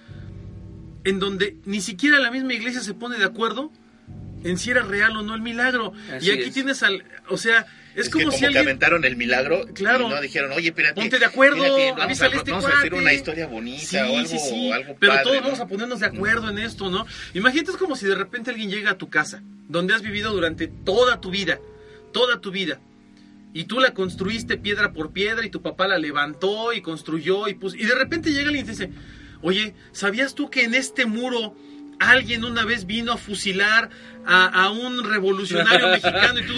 en 1.06 1.20
donde 1.20 1.56
ni 1.66 1.82
siquiera 1.82 2.20
la 2.20 2.32
misma 2.32 2.54
iglesia 2.54 2.82
se 2.82 2.94
pone 2.94 3.18
de 3.18 3.26
acuerdo 3.26 3.72
en 4.44 4.58
si 4.58 4.72
era 4.72 4.82
real 4.84 5.16
o 5.18 5.24
no 5.24 5.34
el 5.36 5.42
milagro. 5.42 5.94
Así 6.14 6.28
y 6.28 6.32
aquí 6.32 6.44
es. 6.44 6.54
tienes 6.54 6.84
al, 6.84 7.04
o 7.30 7.38
sea, 7.38 7.66
es, 7.98 8.06
Es, 8.06 8.10
como, 8.10 8.20
que 8.20 8.26
como 8.26 8.32
si 8.34 8.40
que 8.40 8.46
alguien 8.48 8.64
aventaron 8.64 9.04
el 9.06 9.16
milagro 9.18 9.66
Claro. 9.74 10.08
y 10.08 10.10
no 10.10 10.22
dijeron, 10.22 10.52
oye, 10.54 10.70
espérate. 10.70 10.96
Ponte 10.96 11.20
de 11.20 11.26
acuerdo, 11.26 11.62
vamos, 11.98 12.22
a, 12.22 12.28
este 12.28 12.52
vamos 12.52 12.66
a 12.66 12.68
hacer 12.70 12.90
cuate". 12.92 12.96
una 12.96 13.14
historia 13.14 13.48
bonita 13.48 13.84
Sí, 13.86 13.98
o 13.98 14.18
algo, 14.18 14.28
sí, 14.30 14.38
sí. 14.40 14.72
algo 14.72 14.96
Pero 15.00 15.12
padre, 15.14 15.24
todos 15.24 15.36
¿no? 15.38 15.42
vamos 15.44 15.60
a 15.60 15.68
ponernos 15.68 16.00
de 16.00 16.06
acuerdo 16.06 16.50
en 16.50 16.60
esto, 16.60 16.90
¿no? 16.90 17.06
Imagínate 17.34 17.72
es 17.72 17.78
como 17.78 17.96
si 17.96 18.06
de 18.06 18.16
repente 18.16 18.52
alguien 18.52 18.70
llega 18.70 18.92
a 18.92 18.98
tu 18.98 19.10
casa, 19.10 19.42
donde 19.68 19.94
has 19.94 20.02
vivido 20.02 20.32
durante 20.32 20.68
toda 20.68 21.20
tu 21.20 21.30
vida, 21.32 21.60
toda 22.14 22.40
tu 22.40 22.52
vida. 22.52 22.80
Y 23.54 23.64
tú 23.64 23.80
la 23.80 23.94
construiste 23.94 24.58
piedra 24.58 24.94
por 24.94 25.12
piedra 25.12 25.44
y 25.46 25.50
tu 25.50 25.62
papá 25.64 25.88
la 25.88 25.98
levantó 25.98 26.74
y 26.74 26.82
construyó 26.82 27.48
y 27.48 27.56
puso. 27.56 27.76
Y 27.76 27.86
de 27.86 27.96
repente 27.96 28.30
llega 28.32 28.48
alguien 28.50 28.64
y 28.66 28.68
te 28.68 28.72
dice, 28.74 28.90
oye, 29.42 29.74
¿sabías 29.94 30.36
tú 30.36 30.50
que 30.52 30.64
en 30.64 30.76
este 30.76 31.06
muro 31.08 31.56
alguien 32.00 32.44
una 32.46 32.64
vez 32.66 32.86
vino 32.86 33.14
a 33.14 33.18
fusilar 33.18 33.90
a, 34.26 34.46
a 34.46 34.70
un 34.70 35.04
revolucionario 35.04 35.88
mexicano? 35.90 36.40
Y 36.40 36.46
tú, 36.46 36.54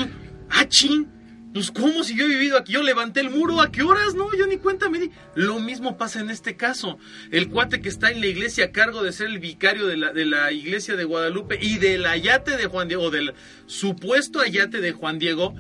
ah, 0.49 0.67
chin, 0.67 1.07
pues 1.53 1.71
¿cómo 1.71 2.03
si 2.03 2.15
yo 2.15 2.25
he 2.25 2.27
vivido 2.27 2.57
aquí? 2.57 2.73
Yo 2.73 2.83
levanté 2.83 3.21
el 3.21 3.29
muro, 3.29 3.61
¿a 3.61 3.71
qué 3.71 3.81
horas? 3.81 4.13
No, 4.13 4.33
yo 4.35 4.45
ni 4.45 4.57
cuenta 4.57 4.89
me 4.89 4.99
di. 4.99 5.11
Lo 5.35 5.59
mismo 5.59 5.97
pasa 5.97 6.19
en 6.19 6.29
este 6.29 6.55
caso. 6.55 6.99
El 7.31 7.49
cuate 7.49 7.81
que 7.81 7.89
está 7.89 8.11
en 8.11 8.21
la 8.21 8.27
iglesia 8.27 8.65
a 8.65 8.71
cargo 8.71 9.01
de 9.01 9.11
ser 9.11 9.27
el 9.27 9.39
vicario 9.39 9.87
de 9.87 9.97
la, 9.97 10.13
de 10.13 10.25
la 10.25 10.51
iglesia 10.51 10.95
de 10.95 11.05
Guadalupe 11.05 11.57
y 11.59 11.77
del 11.77 12.05
ayate 12.05 12.55
de 12.55 12.67
Juan 12.67 12.87
Diego, 12.87 13.03
o 13.03 13.09
del 13.09 13.33
supuesto 13.65 14.41
ayate 14.41 14.79
de 14.79 14.91
Juan 14.91 15.17
Diego, 15.17 15.55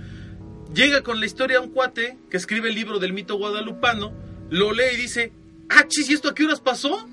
llega 0.73 1.01
con 1.01 1.19
la 1.19 1.25
historia 1.25 1.57
a 1.57 1.61
un 1.61 1.71
cuate 1.71 2.17
que 2.29 2.37
escribe 2.37 2.69
el 2.69 2.75
libro 2.75 2.99
del 2.99 3.13
mito 3.13 3.37
guadalupano, 3.37 4.13
lo 4.49 4.71
lee 4.71 4.93
y 4.93 4.97
dice, 4.97 5.33
ah, 5.69 5.85
chis, 5.87 6.09
¿y 6.09 6.13
esto 6.13 6.29
a 6.29 6.35
qué 6.35 6.45
horas 6.45 6.61
pasó? 6.61 7.07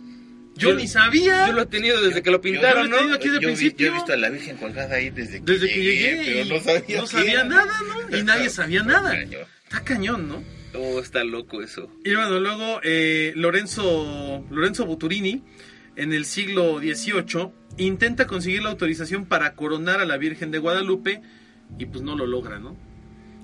Yo, 0.56 0.70
Yo- 0.70 0.74
ni 0.76 0.88
sabía. 0.88 1.46
Yo 1.48 1.52
lo 1.52 1.62
he 1.62 1.66
tenido 1.66 2.00
desde 2.02 2.22
que 2.22 2.30
lo 2.30 2.38
Yo 2.38 2.42
pintaron, 2.42 2.90
lo 2.90 2.98
he 3.00 3.06
¿no? 3.08 3.14
aquí 3.14 3.28
de 3.28 3.34
yo, 3.34 3.40
vi- 3.40 3.46
principio. 3.46 3.86
yo 3.88 3.92
he 3.92 3.94
visto 3.96 4.12
a 4.12 4.16
la 4.16 4.30
Virgen 4.30 4.56
colgada 4.56 4.96
ahí 4.96 5.10
desde 5.10 5.42
que 5.44 5.52
Desde 5.52 5.68
que 5.68 5.82
llegué, 5.82 6.22
pero 6.24 6.54
no 6.56 6.64
sabía, 6.64 7.00
no 7.00 7.06
sabía 7.06 7.44
nada, 7.44 7.72
¿no? 8.10 8.16
Y 8.18 8.22
nadie 8.22 8.48
sabía 8.50 8.82
nada. 8.82 9.10
cañón. 9.10 9.42
Está 9.64 9.84
cañón, 9.84 10.28
¿no? 10.28 10.42
Oh, 10.74 11.00
está 11.00 11.24
loco 11.24 11.62
eso. 11.62 11.90
Y 12.04 12.14
bueno, 12.14 12.38
luego 12.40 12.80
eh, 12.82 13.32
Lorenzo, 13.36 14.44
Lorenzo 14.50 14.84
Buturini, 14.86 15.42
en 15.96 16.12
el 16.12 16.24
siglo 16.24 16.78
XVIII, 16.78 17.50
intenta 17.78 18.26
conseguir 18.26 18.62
la 18.62 18.70
autorización 18.70 19.26
para 19.26 19.54
coronar 19.54 20.00
a 20.00 20.04
la 20.04 20.16
Virgen 20.18 20.50
de 20.50 20.58
Guadalupe 20.58 21.22
y 21.78 21.86
pues 21.86 22.02
no 22.02 22.14
lo 22.16 22.26
logra, 22.26 22.58
¿no? 22.58 22.76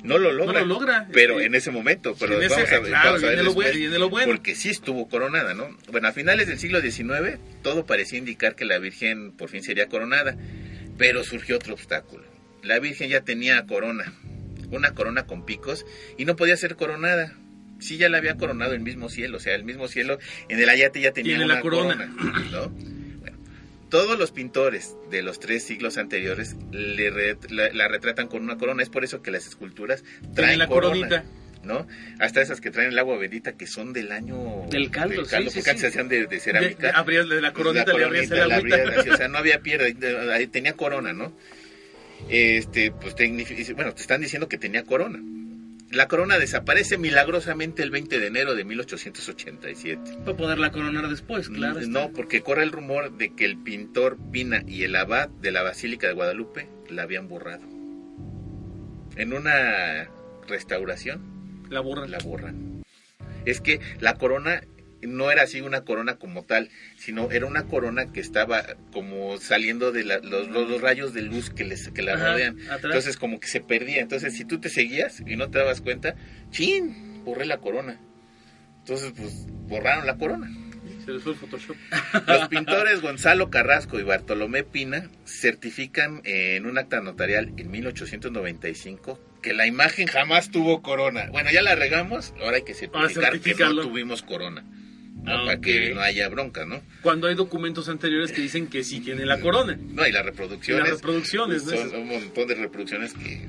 No 0.02 0.18
lo 0.18 0.32
logra. 0.32 0.60
No 0.60 0.66
lo 0.66 0.74
logra. 0.74 1.08
Pero 1.12 1.38
Sí. 1.38 1.44
en 1.46 1.54
ese 1.54 1.70
momento. 1.70 2.14
Pero 2.18 2.36
En 2.38 2.42
ese- 2.44 2.54
vamos 2.56 2.72
a 2.72 2.78
ver, 2.80 2.88
claro, 2.88 3.04
vamos 3.06 3.22
a 3.22 3.26
ver 3.26 3.36
viene 3.36 3.42
lo 3.44 3.54
bueno, 3.54 4.26
lo. 4.26 4.26
Porque 4.26 4.54
sí 4.54 4.68
estuvo 4.70 5.08
coronada, 5.08 5.54
¿no? 5.54 5.76
Bueno, 5.90 6.08
a 6.08 6.12
finales 6.12 6.48
del 6.48 6.58
siglo 6.58 6.80
XIX 6.80 7.38
todo 7.62 7.86
parecía 7.86 8.18
indicar 8.18 8.54
que 8.56 8.64
la 8.64 8.78
Virgen 8.78 9.32
por 9.32 9.48
fin 9.48 9.62
sería 9.62 9.88
coronada. 9.88 10.36
Pero 10.98 11.24
surgió 11.24 11.56
otro 11.56 11.74
obstáculo. 11.74 12.24
La 12.62 12.78
Virgen 12.78 13.08
ya 13.10 13.22
tenía 13.22 13.64
corona. 13.66 14.12
Una 14.70 14.92
corona 14.94 15.26
con 15.26 15.44
picos 15.46 15.84
y 16.18 16.24
no 16.24 16.36
podía 16.36 16.56
ser 16.56 16.76
coronada. 16.76 17.34
Sí, 17.80 17.96
ya 17.96 18.08
la 18.08 18.18
había 18.18 18.36
coronado 18.36 18.74
el 18.74 18.80
mismo 18.80 19.08
cielo. 19.08 19.38
O 19.38 19.40
sea, 19.40 19.54
el 19.54 19.64
mismo 19.64 19.88
cielo 19.88 20.18
en 20.48 20.60
el 20.60 20.68
ayate 20.68 21.00
ya 21.00 21.12
tenía 21.12 21.32
Tiene 21.32 21.44
una 21.46 21.54
la 21.56 21.60
corona. 21.60 22.06
¿no? 22.52 22.72
Todos 23.92 24.18
los 24.18 24.32
pintores 24.32 24.96
de 25.10 25.22
los 25.22 25.38
tres 25.38 25.62
siglos 25.64 25.98
anteriores 25.98 26.56
le 26.72 27.10
re- 27.10 27.36
la, 27.50 27.68
la 27.72 27.86
retratan 27.88 28.26
con 28.26 28.42
una 28.42 28.56
corona. 28.58 28.82
Es 28.82 28.88
por 28.88 29.04
eso 29.04 29.22
que 29.22 29.30
las 29.30 29.46
esculturas 29.46 30.02
Tiene 30.02 30.34
traen 30.34 30.58
la 30.58 30.66
corona, 30.66 30.94
coronita. 30.94 31.24
¿no? 31.62 31.86
Hasta 32.18 32.40
esas 32.40 32.60
que 32.60 32.70
traen 32.70 32.88
el 32.88 32.98
agua 32.98 33.18
bendita 33.18 33.52
que 33.52 33.66
son 33.68 33.92
del 33.92 34.10
año 34.10 34.66
Del 34.70 34.90
caldo, 34.90 35.24
sí, 35.26 35.30
sí, 35.30 35.36
porque 35.44 35.50
sí. 35.62 35.68
antes 35.68 35.80
se 35.82 35.86
hacían 35.88 36.08
de, 36.08 36.40
cerámica. 36.40 36.86
de- 36.88 36.92
abrías 36.96 37.28
de 37.28 37.40
la 37.42 37.52
coronita, 37.52 37.92
La 37.92 37.98
le 37.98 38.04
abrías 38.06 38.30
el 38.30 38.50
agüita. 38.50 39.12
o 39.12 39.16
sea, 39.16 39.28
no 39.28 39.36
había 39.38 39.60
piedra, 39.60 39.86
tenía 40.50 40.72
corona, 40.72 41.12
¿no? 41.12 41.32
Este, 42.30 42.92
pues 42.92 43.14
bueno, 43.74 43.94
te 43.94 44.00
están 44.00 44.20
diciendo 44.22 44.48
que 44.48 44.56
tenía 44.58 44.84
corona. 44.84 45.20
La 45.92 46.08
corona 46.08 46.38
desaparece 46.38 46.96
milagrosamente 46.96 47.82
el 47.82 47.90
20 47.90 48.18
de 48.18 48.26
enero 48.26 48.54
de 48.54 48.64
1887. 48.64 50.18
Para 50.24 50.36
poderla 50.36 50.72
coronar 50.72 51.08
después, 51.08 51.50
claro. 51.50 51.80
está. 51.80 51.90
No, 51.90 52.10
porque 52.12 52.40
corre 52.42 52.62
el 52.62 52.72
rumor 52.72 53.12
de 53.18 53.34
que 53.34 53.44
el 53.44 53.58
pintor 53.58 54.16
Pina 54.30 54.62
y 54.66 54.84
el 54.84 54.96
abad 54.96 55.28
de 55.28 55.50
la 55.52 55.62
Basílica 55.62 56.06
de 56.06 56.14
Guadalupe 56.14 56.66
la 56.88 57.02
habían 57.02 57.28
borrado. 57.28 57.62
En 59.16 59.34
una 59.34 60.08
restauración 60.48 61.20
La 61.68 61.80
borra. 61.80 62.06
la 62.06 62.18
borran. 62.18 62.82
Es 63.44 63.60
que 63.60 63.80
la 64.00 64.14
corona 64.16 64.62
no 65.02 65.30
era 65.30 65.42
así 65.42 65.60
una 65.60 65.82
corona 65.84 66.16
como 66.16 66.44
tal, 66.44 66.68
sino 66.96 67.30
era 67.30 67.46
una 67.46 67.64
corona 67.64 68.12
que 68.12 68.20
estaba 68.20 68.64
como 68.92 69.38
saliendo 69.38 69.92
de 69.92 70.04
la- 70.04 70.18
los, 70.18 70.48
los- 70.48 70.80
rayos 70.80 71.12
de 71.14 71.22
luz 71.22 71.50
que, 71.50 71.64
les, 71.64 71.88
que 71.90 72.02
la 72.02 72.14
Ajá, 72.14 72.32
rodean. 72.32 72.58
atrás. 72.62 72.84
Entonces 72.84 73.16
como 73.16 73.38
que 73.40 73.46
se 73.48 73.60
perdía. 73.60 74.00
Entonces 74.00 74.34
si 74.36 74.44
tú 74.44 74.58
te 74.60 74.68
seguías 74.68 75.20
y 75.26 75.36
no 75.36 75.50
te 75.50 75.58
dabas 75.58 75.80
cuenta, 75.80 76.14
¡chin! 76.50 77.22
Borré 77.24 77.44
la 77.46 77.58
corona. 77.58 78.00
Entonces 78.80 79.12
pues 79.16 79.46
borraron 79.68 80.06
la 80.06 80.16
corona. 80.16 80.50
Se 81.04 81.12
les 81.12 81.22
fue 81.22 81.32
el 81.32 81.38
Photoshop. 81.38 81.76
Los 82.26 82.48
pintores 82.48 83.00
Gonzalo 83.00 83.50
Carrasco 83.50 83.98
y 83.98 84.04
Bartolomé 84.04 84.62
Pina 84.64 85.08
certifican 85.24 86.20
en 86.24 86.64
un 86.66 86.78
acta 86.78 87.00
notarial 87.00 87.52
en 87.56 87.70
1895 87.70 89.18
que 89.42 89.52
la 89.52 89.66
imagen 89.66 90.06
jamás 90.06 90.50
tuvo 90.50 90.82
corona. 90.82 91.28
Bueno, 91.32 91.50
ya 91.50 91.62
la 91.62 91.74
regamos, 91.74 92.32
ahora 92.40 92.58
hay 92.58 92.62
que 92.62 92.74
certificar 92.74 93.32
que 93.40 93.54
no 93.74 93.82
tuvimos 93.82 94.22
corona. 94.22 94.64
¿No? 95.22 95.32
Ah, 95.32 95.42
Para 95.46 95.60
que 95.60 95.94
no 95.94 96.00
haya 96.00 96.28
bronca, 96.28 96.64
¿no? 96.64 96.82
Cuando 97.02 97.26
hay 97.28 97.34
documentos 97.34 97.88
anteriores 97.88 98.32
que 98.32 98.40
dicen 98.40 98.66
que 98.66 98.84
sí 98.84 99.00
tiene 99.00 99.24
la 99.26 99.40
corona. 99.40 99.78
No, 99.92 100.06
y 100.06 100.12
las 100.12 100.24
reproducciones. 100.24 100.84
Y 100.84 100.88
las 100.90 101.00
reproducciones, 101.00 101.64
¿no? 101.64 101.76
Son 101.76 101.94
un 102.00 102.08
montón 102.08 102.48
de 102.48 102.54
reproducciones 102.54 103.14
que 103.14 103.46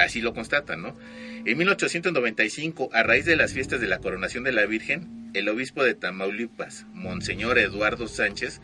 así 0.00 0.20
lo 0.20 0.32
constatan, 0.34 0.82
¿no? 0.82 0.96
En 1.44 1.58
1895, 1.58 2.90
a 2.92 3.02
raíz 3.02 3.24
de 3.24 3.36
las 3.36 3.52
fiestas 3.52 3.80
de 3.80 3.88
la 3.88 3.98
coronación 3.98 4.44
de 4.44 4.52
la 4.52 4.64
Virgen, 4.66 5.30
el 5.34 5.48
obispo 5.48 5.82
de 5.82 5.94
Tamaulipas, 5.94 6.86
Monseñor 6.92 7.58
Eduardo 7.58 8.06
Sánchez, 8.06 8.60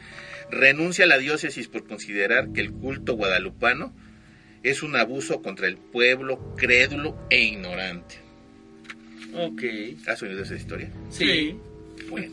renuncia 0.51 1.05
a 1.05 1.09
la 1.09 1.18
diócesis 1.18 1.66
por 1.66 1.86
considerar 1.86 2.53
que 2.53 2.61
el 2.61 2.72
culto 2.72 3.14
guadalupano 3.14 3.92
es 4.62 4.82
un 4.82 4.96
abuso 4.96 5.42
contra 5.42 5.66
el 5.66 5.76
pueblo 5.76 6.55
crédulo 6.57 7.18
e 7.30 7.42
ignorante. 7.42 8.16
Ok. 9.34 9.62
¿Has 10.07 10.22
oído 10.22 10.42
esa 10.42 10.55
historia? 10.55 10.90
Sí. 11.11 11.57
Bueno, 12.09 12.32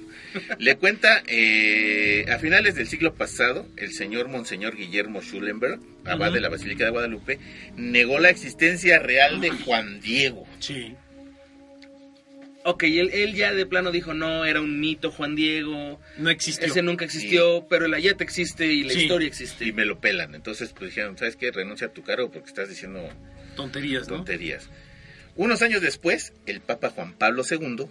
le 0.59 0.75
cuenta, 0.77 1.23
eh, 1.27 2.25
a 2.31 2.37
finales 2.39 2.75
del 2.75 2.87
siglo 2.87 3.13
pasado, 3.15 3.67
el 3.77 3.91
señor 3.93 4.27
Monseñor 4.27 4.75
Guillermo 4.75 5.21
Schulenberg, 5.21 5.79
abad 6.05 6.31
de 6.31 6.41
la 6.41 6.49
Basílica 6.49 6.85
de 6.85 6.91
Guadalupe, 6.91 7.39
negó 7.75 8.19
la 8.19 8.29
existencia 8.29 8.99
real 8.99 9.41
de 9.41 9.49
Juan 9.51 10.01
Diego. 10.01 10.47
Sí. 10.59 10.93
Ok, 12.67 12.83
él, 12.83 13.11
él 13.13 13.35
ya 13.35 13.53
de 13.53 13.67
plano 13.67 13.91
dijo, 13.91 14.15
no, 14.15 14.43
era 14.43 14.59
un 14.59 14.79
mito 14.79 15.11
Juan 15.11 15.35
Diego, 15.35 15.99
No 16.17 16.31
existió. 16.31 16.65
ese 16.65 16.81
nunca 16.81 17.05
existió, 17.05 17.67
pero 17.69 17.85
el 17.85 17.93
ayate 17.93 18.23
existe 18.23 18.65
y 18.65 18.81
la 18.83 18.93
Sí. 18.93 19.01
historia 19.03 19.25
Y 19.25 19.29
existe. 19.29 19.71
me 19.71 19.85
lo 19.85 19.99
pelan. 19.99 20.33
Entonces, 20.33 20.73
pues 20.75 20.89
dijeron, 20.89 21.15
¿sabes 21.15 21.35
qué? 21.35 21.51
Renuncia 21.51 21.87
a 21.87 21.93
tu 21.93 22.01
cargo 22.01 22.31
porque 22.31 22.47
estás 22.49 22.67
diciendo 22.69 23.07
Tonterías, 23.55 24.07
¿no? 24.09 24.15
tonterías. 24.15 24.67
Unos 25.35 25.61
años 25.61 25.81
después, 25.81 26.33
el 26.47 26.59
Papa 26.59 26.89
Juan 26.89 27.13
Pablo 27.13 27.43
II 27.47 27.85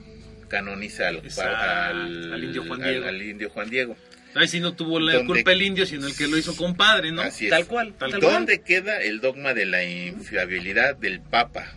canoniza 0.58 1.08
al, 1.08 1.16
Exacto, 1.16 1.56
al- 1.56 2.32
al 2.32 2.44
indio 2.44 2.64
Juan 2.66 2.80
Diego. 2.80 3.06
al 3.08 3.22
indio 3.22 3.50
Juan 3.50 3.70
Diego. 3.70 3.96
Ahí 4.36 4.48
sí 4.48 4.58
no 4.60 4.74
tuvo 4.74 4.98
la 5.00 5.24
culpa 5.24 5.52
el 5.52 5.62
indio, 5.62 5.86
sino 5.86 6.06
el 6.08 6.16
que 6.16 6.26
lo 6.26 6.36
hizo 6.36 6.56
compadre, 6.56 7.12
¿no? 7.12 7.22
Así 7.22 7.44
es. 7.46 7.50
Tal 7.50 7.66
cual, 7.66 7.94
Tal 7.98 8.10
cual. 8.10 8.20
¿Dónde 8.20 8.62
queda 8.62 9.00
el 9.00 9.20
dogma 9.20 9.54
de 9.54 9.64
la 9.66 9.84
infiabilidad 9.84 10.96
del 10.96 11.20
Papa? 11.20 11.72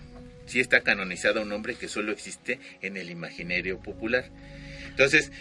Si 0.48 0.60
está 0.60 0.82
canonizado 0.82 1.42
un 1.42 1.52
hombre 1.52 1.76
que 1.76 1.88
solo 1.88 2.12
existe 2.12 2.60
en 2.82 2.98
el 2.98 3.10
imaginario 3.12 3.80
popular. 3.80 4.26
Entonces, 4.90 5.32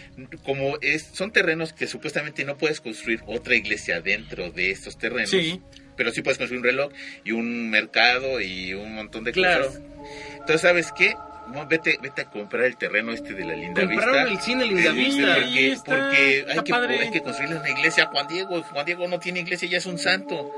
como 0.43 0.77
es, 0.81 1.09
son 1.13 1.31
terrenos 1.31 1.73
que 1.73 1.87
supuestamente 1.87 2.43
no 2.45 2.57
puedes 2.57 2.81
construir 2.81 3.21
otra 3.25 3.55
iglesia 3.55 4.01
dentro 4.01 4.51
de 4.51 4.69
estos 4.69 4.97
terrenos, 4.99 5.31
Sí. 5.31 5.59
pero 5.95 6.11
sí 6.11 6.21
puedes 6.21 6.37
construir 6.37 6.59
un 6.59 6.65
reloj 6.65 6.91
y 7.23 7.31
un 7.31 7.69
mercado 7.71 8.39
y 8.41 8.73
un 8.75 8.93
montón 8.93 9.23
de 9.23 9.31
Claro. 9.31 9.65
cosas. 9.67 9.81
Entonces, 10.33 10.61
¿sabes 10.61 10.91
qué? 10.95 11.15
No, 11.53 11.65
vete, 11.67 11.97
vete 12.01 12.21
a 12.21 12.25
comprar 12.29 12.65
el 12.65 12.77
terreno 12.77 13.11
este 13.11 13.33
de 13.33 13.45
la 13.45 13.53
Linda 13.55 13.81
Compraron 13.85 14.25
Vista. 14.29 14.31
el 14.33 14.39
cine 14.41 14.65
Linda 14.65 14.91
Vista. 14.91 15.35
Porque, 15.35 15.71
está, 15.71 15.83
porque 15.95 16.39
está 16.39 16.53
hay, 16.53 16.87
que, 16.87 17.03
hay 17.03 17.11
que 17.11 17.21
construirle 17.21 17.55
una 17.57 17.69
iglesia 17.69 18.03
a 18.03 18.07
Juan 18.07 18.27
Diego. 18.27 18.61
Juan 18.63 18.85
Diego 18.85 19.07
no 19.07 19.19
tiene 19.19 19.39
iglesia, 19.41 19.67
ya 19.69 19.77
es 19.77 19.85
un 19.85 19.97
santo. 19.97 20.51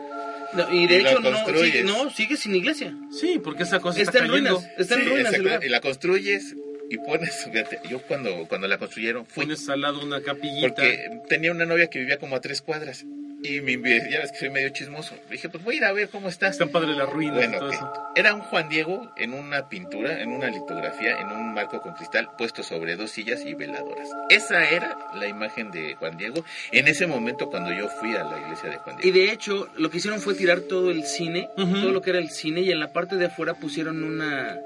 No, 0.53 0.73
y 0.73 0.87
de 0.87 0.95
Y 0.97 0.99
hecho 1.01 1.19
no, 1.19 1.29
sí, 1.61 1.81
no, 1.85 2.09
sigue 2.09 2.35
sin 2.35 2.55
iglesia. 2.55 2.95
Sí, 3.11 3.39
porque 3.43 3.63
esa 3.63 3.79
cosa 3.79 3.99
Está 4.01 4.13
está, 4.13 4.25
en 4.25 4.31
ruinas, 4.31 4.67
está 4.77 4.95
en 4.95 5.01
Sí, 5.01 5.07
ruinas 5.09 5.63
y 5.63 5.69
la 5.69 5.79
construyes 5.79 6.55
y 6.89 6.97
pones, 6.97 7.45
fíjate, 7.51 7.79
yo 7.87 8.01
cuando, 8.01 8.47
cuando 8.47 8.67
la 8.67 8.79
construyeron 8.79 9.27
fui, 9.27 9.45
Pones 9.45 9.69
al 9.69 9.81
lado 9.81 10.03
una 10.03 10.21
capillita. 10.21 10.69
porque 10.69 11.21
tenía 11.27 11.51
una 11.51 11.67
novia 11.67 11.87
que 11.87 11.99
vivía 11.99 12.17
como 12.17 12.35
a 12.35 12.41
tres 12.41 12.63
cuadras 12.63 13.05
y 13.41 13.61
me 13.61 13.77
ya 14.09 14.19
ves 14.19 14.31
que 14.31 14.39
soy 14.39 14.49
medio 14.49 14.69
chismoso. 14.69 15.15
Le 15.27 15.33
dije, 15.33 15.49
pues 15.49 15.63
voy 15.63 15.75
a 15.75 15.77
ir 15.77 15.85
a 15.85 15.93
ver 15.93 16.09
cómo 16.09 16.27
está. 16.27 16.49
Están 16.49 16.69
padres 16.69 16.97
las 16.97 17.09
ruinas 17.09 17.47
y 17.47 17.51
todo 17.51 17.71
eso. 17.71 17.91
era 18.15 18.33
un 18.33 18.41
Juan 18.41 18.67
Diego 18.69 19.11
en 19.15 19.33
una 19.33 19.69
pintura, 19.69 20.21
en 20.21 20.31
una 20.31 20.49
litografía, 20.49 21.19
en 21.19 21.27
un 21.27 21.53
marco 21.53 21.81
con 21.81 21.93
cristal 21.93 22.29
puesto 22.37 22.63
sobre 22.63 22.95
dos 22.95 23.11
sillas 23.11 23.45
y 23.45 23.53
veladoras. 23.53 24.09
Esa 24.29 24.69
era 24.69 24.97
la 25.15 25.27
imagen 25.27 25.71
de 25.71 25.95
Juan 25.95 26.17
Diego 26.17 26.43
en 26.71 26.87
ese 26.87 27.07
momento 27.07 27.49
cuando 27.49 27.71
yo 27.71 27.87
fui 27.87 28.13
a 28.15 28.23
la 28.23 28.39
iglesia 28.41 28.69
de 28.71 28.77
Juan 28.77 28.97
Y 29.01 29.11
Diego. 29.11 29.17
de 29.17 29.33
hecho, 29.33 29.69
lo 29.77 29.89
que 29.89 29.97
hicieron 29.97 30.19
fue 30.19 30.35
tirar 30.35 30.61
todo 30.61 30.91
el 30.91 31.03
cine, 31.03 31.49
todo 31.55 31.91
lo 31.91 32.01
que 32.01 32.09
era 32.09 32.19
el 32.19 32.29
cine, 32.29 32.61
y 32.61 32.71
en 32.71 32.79
la 32.79 32.91
parte 32.91 33.15
de 33.15 33.27
afuera 33.27 33.53
pusieron 33.53 34.03
una 34.03 34.59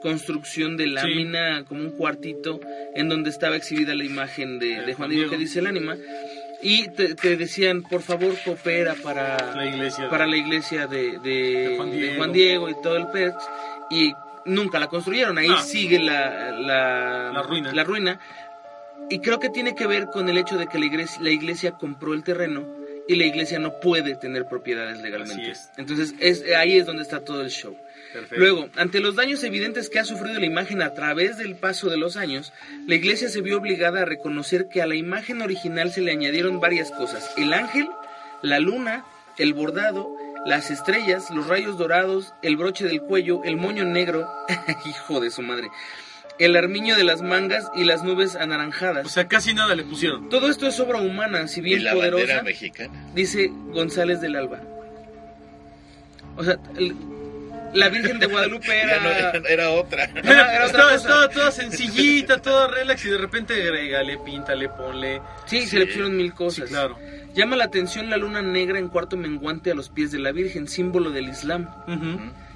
construcción 0.00 0.76
de 0.76 0.86
lámina, 0.86 1.64
como 1.68 1.82
un 1.82 1.90
cuartito, 1.90 2.60
en 2.94 3.08
donde 3.08 3.30
estaba 3.30 3.56
exhibida 3.56 3.94
la 3.94 4.04
imagen 4.04 4.58
de, 4.58 4.80
de 4.82 4.94
Juan 4.94 5.10
Diego 5.10 5.30
que 5.30 5.36
dice 5.36 5.58
el 5.60 5.66
ánima. 5.66 5.96
Y 6.62 6.88
te, 6.88 7.14
te 7.14 7.36
decían, 7.36 7.82
por 7.82 8.02
favor, 8.02 8.34
coopera 8.44 8.94
para 9.02 9.54
La 9.56 9.66
iglesia. 9.66 10.08
para 10.10 10.26
la 10.26 10.36
iglesia 10.36 10.86
de, 10.86 11.18
de- 11.18 11.68
De 11.70 11.74
Juan 11.76 11.90
de 11.90 11.96
Diego. 11.96 12.16
Juan 12.18 12.32
Diego 12.32 12.68
y 12.68 12.74
todo 12.82 12.96
el 12.96 13.06
PEX 13.08 13.34
y 13.90 14.12
nunca 14.44 14.78
la 14.78 14.88
construyeron, 14.88 15.38
ahí 15.38 15.48
Ah. 15.50 15.62
sigue 15.62 15.98
la, 15.98 16.50
la, 16.52 17.32
La 17.32 17.42
ruina. 17.42 17.72
la 17.72 17.84
ruina. 17.84 18.20
Y 19.08 19.20
creo 19.20 19.40
que 19.40 19.48
tiene 19.48 19.74
que 19.74 19.86
ver 19.86 20.06
con 20.12 20.28
el 20.28 20.36
hecho 20.38 20.56
de 20.58 20.66
que 20.66 20.78
la 20.78 20.86
iglesia, 20.86 21.20
la 21.22 21.30
iglesia 21.30 21.72
compró 21.72 22.12
el 22.14 22.22
terreno 22.22 22.64
y 23.10 23.16
la 23.16 23.24
iglesia 23.24 23.58
no 23.58 23.80
puede 23.80 24.14
tener 24.14 24.46
propiedades 24.46 25.00
legalmente. 25.00 25.50
Es. 25.50 25.68
Entonces 25.76 26.14
es, 26.20 26.44
ahí 26.56 26.78
es 26.78 26.86
donde 26.86 27.02
está 27.02 27.24
todo 27.24 27.40
el 27.42 27.50
show. 27.50 27.76
Perfecto. 28.12 28.36
Luego, 28.36 28.68
ante 28.76 29.00
los 29.00 29.16
daños 29.16 29.42
evidentes 29.42 29.90
que 29.90 29.98
ha 29.98 30.04
sufrido 30.04 30.38
la 30.38 30.46
imagen 30.46 30.80
a 30.80 30.94
través 30.94 31.36
del 31.36 31.56
paso 31.56 31.90
de 31.90 31.96
los 31.96 32.16
años, 32.16 32.52
la 32.86 32.94
iglesia 32.94 33.28
se 33.28 33.40
vio 33.40 33.58
obligada 33.58 34.02
a 34.02 34.04
reconocer 34.04 34.68
que 34.68 34.80
a 34.80 34.86
la 34.86 34.94
imagen 34.94 35.42
original 35.42 35.90
se 35.90 36.02
le 36.02 36.12
añadieron 36.12 36.60
varias 36.60 36.92
cosas. 36.92 37.28
El 37.36 37.52
ángel, 37.52 37.88
la 38.42 38.60
luna, 38.60 39.04
el 39.38 39.54
bordado, 39.54 40.14
las 40.46 40.70
estrellas, 40.70 41.32
los 41.32 41.48
rayos 41.48 41.78
dorados, 41.78 42.32
el 42.42 42.56
broche 42.56 42.86
del 42.86 43.00
cuello, 43.00 43.42
el 43.42 43.56
moño 43.56 43.84
negro, 43.84 44.28
hijo 44.86 45.18
de 45.18 45.32
su 45.32 45.42
madre, 45.42 45.68
el 46.40 46.56
armiño 46.56 46.96
de 46.96 47.04
las 47.04 47.22
mangas 47.22 47.70
y 47.76 47.84
las 47.84 48.02
nubes 48.02 48.34
anaranjadas. 48.34 49.06
O 49.06 49.08
sea, 49.08 49.28
casi 49.28 49.54
nada 49.54 49.74
le 49.74 49.84
pusieron. 49.84 50.28
Todo 50.28 50.48
esto 50.50 50.66
es 50.66 50.80
obra 50.80 50.98
humana, 51.00 51.46
si 51.48 51.60
Y 51.60 51.62
bien 51.62 51.84
la 51.84 51.94
bandera 51.94 52.12
poderosa, 52.16 52.42
mexicana. 52.42 53.10
dice 53.14 53.48
González 53.72 54.20
del 54.20 54.36
Alba. 54.36 54.60
O 56.36 56.44
sea, 56.44 56.58
el- 56.76 56.96
la 57.72 57.88
Virgen 57.88 58.18
de 58.18 58.26
Guadalupe 58.26 58.66
no, 58.66 58.72
era... 58.72 59.30
era, 59.30 59.32
era 59.48 59.70
otra. 59.70 60.04
Era 60.04 60.66
otra 60.66 60.94
estaba, 60.94 61.28
toda 61.28 61.50
sencillita, 61.52 62.38
todo 62.42 62.68
relax 62.68 63.04
y 63.04 63.10
de 63.10 63.18
repente 63.18 63.54
agrégale, 63.54 64.18
píntale, 64.18 64.68
ponle. 64.70 65.20
Sí, 65.46 65.60
Sí. 65.62 65.66
se 65.68 65.78
le 65.78 65.86
pusieron 65.86 66.16
mil 66.16 66.32
cosas. 66.34 66.68
Sí, 66.68 66.74
claro. 66.74 66.98
Llama 67.34 67.54
la 67.54 67.64
atención 67.64 68.10
la 68.10 68.16
luna 68.16 68.42
negra 68.42 68.78
en 68.80 68.88
cuarto 68.88 69.16
menguante 69.16 69.70
a 69.70 69.74
los 69.74 69.88
pies 69.88 70.10
de 70.10 70.18
la 70.18 70.32
Virgen, 70.32 70.66
símbolo 70.66 71.10
del 71.10 71.28
Islam. 71.28 71.68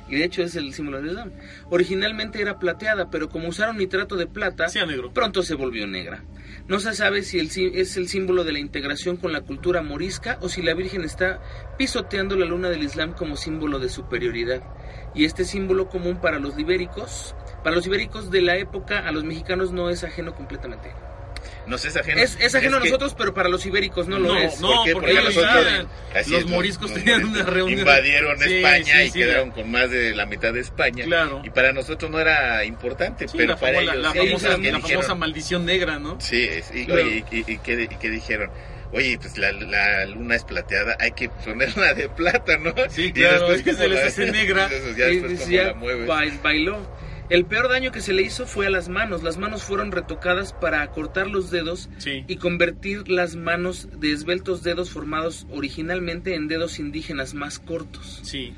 Y 0.08 0.16
de 0.16 0.24
hecho 0.24 0.42
es 0.42 0.54
el 0.56 0.72
símbolo 0.74 0.98
del 0.98 1.10
Islam. 1.10 1.32
Originalmente 1.70 2.40
era 2.40 2.58
plateada, 2.58 3.10
pero 3.10 3.28
como 3.28 3.48
usaron 3.48 3.78
nitrato 3.78 4.16
de 4.16 4.26
plata, 4.26 4.68
Sí, 4.68 4.78
pronto 5.12 5.42
se 5.42 5.54
volvió 5.54 5.86
negra. 5.86 6.24
No 6.68 6.78
se 6.80 6.94
sabe 6.94 7.22
si 7.22 7.38
el, 7.38 7.50
es 7.74 7.96
el 7.96 8.08
símbolo 8.08 8.44
de 8.44 8.52
la 8.52 8.58
integración 8.58 9.16
con 9.16 9.32
la 9.32 9.42
cultura 9.42 9.82
morisca 9.82 10.38
o 10.40 10.48
si 10.48 10.62
la 10.62 10.74
Virgen 10.74 11.04
está 11.04 11.40
pisoteando 11.76 12.36
la 12.36 12.46
luna 12.46 12.70
del 12.70 12.82
Islam 12.82 13.12
como 13.12 13.36
símbolo 13.36 13.78
de 13.78 13.88
superioridad. 13.88 14.62
Y 15.14 15.24
este 15.24 15.44
símbolo 15.44 15.88
común 15.88 16.20
para 16.20 16.38
los 16.38 16.58
ibéricos, 16.58 17.34
para 17.62 17.76
los 17.76 17.86
ibéricos 17.86 18.30
de 18.30 18.42
la 18.42 18.56
época, 18.56 19.06
a 19.06 19.12
los 19.12 19.24
mexicanos 19.24 19.72
no 19.72 19.90
es 19.90 20.04
ajeno 20.04 20.34
completamente. 20.34 20.92
No 21.66 21.78
sé, 21.78 21.88
es 21.88 21.96
ajeno. 21.96 22.20
Es, 22.20 22.36
es 22.40 22.54
ajeno 22.54 22.76
a 22.76 22.80
que 22.80 22.86
nosotros, 22.90 23.14
pero 23.16 23.32
para 23.32 23.48
los 23.48 23.64
ibéricos 23.64 24.06
no 24.06 24.18
lo 24.18 24.28
No, 24.34 24.38
es. 24.38 24.60
no, 24.60 24.68
porque 24.76 24.92
Porque 24.92 25.10
ellos 25.12 25.24
nosotros- 25.24 25.52
saben. 25.64 25.86
así 26.14 26.30
Los 26.32 26.40
es, 26.40 26.46
moriscos 26.46 26.90
los 26.90 26.98
tenían 26.98 27.20
una 27.20 27.28
moriscos 27.30 27.54
reunión. 27.54 27.78
Invadieron 27.80 28.38
Sí, 28.38 28.54
España 28.56 28.84
sí, 28.84 29.02
y 29.02 29.10
sí, 29.10 29.18
quedaron 29.20 29.50
con 29.50 29.70
más 29.70 29.90
de 29.90 30.14
la 30.14 30.26
mitad 30.26 30.52
de 30.52 30.60
España. 30.60 31.04
Claro. 31.04 31.40
Y 31.44 31.50
para 31.50 31.72
nosotros 31.72 32.10
no 32.10 32.18
era 32.20 32.64
importante, 32.64 33.26
Sí, 33.28 33.36
pero 33.38 33.54
la, 33.54 33.56
para 33.56 33.80
ellos 33.80 33.96
la 33.96 34.12
famosa, 34.12 34.48
¿qué 34.56 34.70
la 34.72 34.78
dijeron? 34.78 34.82
famosa 34.82 35.14
maldición 35.14 35.64
negra, 35.64 35.98
¿no? 35.98 36.20
Sí, 36.20 36.42
es- 36.44 36.70
y, 36.74 36.84
Claro. 36.86 37.02
oye, 37.02 37.24
y, 37.30 37.36
y- 37.36 37.44
y 37.54 37.58
qué, 37.58 37.88
y 37.90 37.96
qué 37.96 38.10
dijeron? 38.10 38.50
Oye, 38.92 39.18
pues 39.18 39.36
la, 39.38 39.50
la 39.50 40.06
luna 40.06 40.36
es 40.36 40.44
plateada, 40.44 40.96
hay 41.00 41.10
que 41.12 41.28
ponerla 41.28 41.94
de 41.94 42.08
plata, 42.10 42.58
¿no? 42.58 42.72
Sí, 42.90 43.06
Y 43.06 43.12
claro, 43.12 43.48
después 43.48 43.58
es 43.58 43.64
que 43.64 43.72
se 43.74 43.88
les 43.88 44.04
hace 44.04 44.26
negra. 44.30 44.68
Ya 44.96 45.08
Y 45.08 45.14
después 45.16 45.32
como 45.32 45.38
decía, 45.46 45.62
la 45.68 45.74
mueves. 45.74 46.06
bail- 46.06 46.40
bailó. 46.42 47.03
El 47.30 47.46
peor 47.46 47.70
daño 47.70 47.90
que 47.90 48.00
se 48.02 48.12
le 48.12 48.22
hizo 48.22 48.46
fue 48.46 48.66
a 48.66 48.70
las 48.70 48.88
manos. 48.88 49.22
Las 49.22 49.38
manos 49.38 49.62
fueron 49.62 49.92
retocadas 49.92 50.52
para 50.52 50.82
acortar 50.82 51.28
los 51.28 51.50
dedos 51.50 51.88
Sí. 51.98 52.24
y 52.28 52.36
convertir 52.36 53.08
las 53.08 53.34
manos 53.34 53.88
de 53.98 54.12
esbeltos 54.12 54.62
dedos 54.62 54.90
formados 54.90 55.46
originalmente 55.50 56.34
en 56.34 56.48
dedos 56.48 56.78
indígenas 56.78 57.32
más 57.34 57.58
cortos. 57.58 58.20
Sí. 58.24 58.52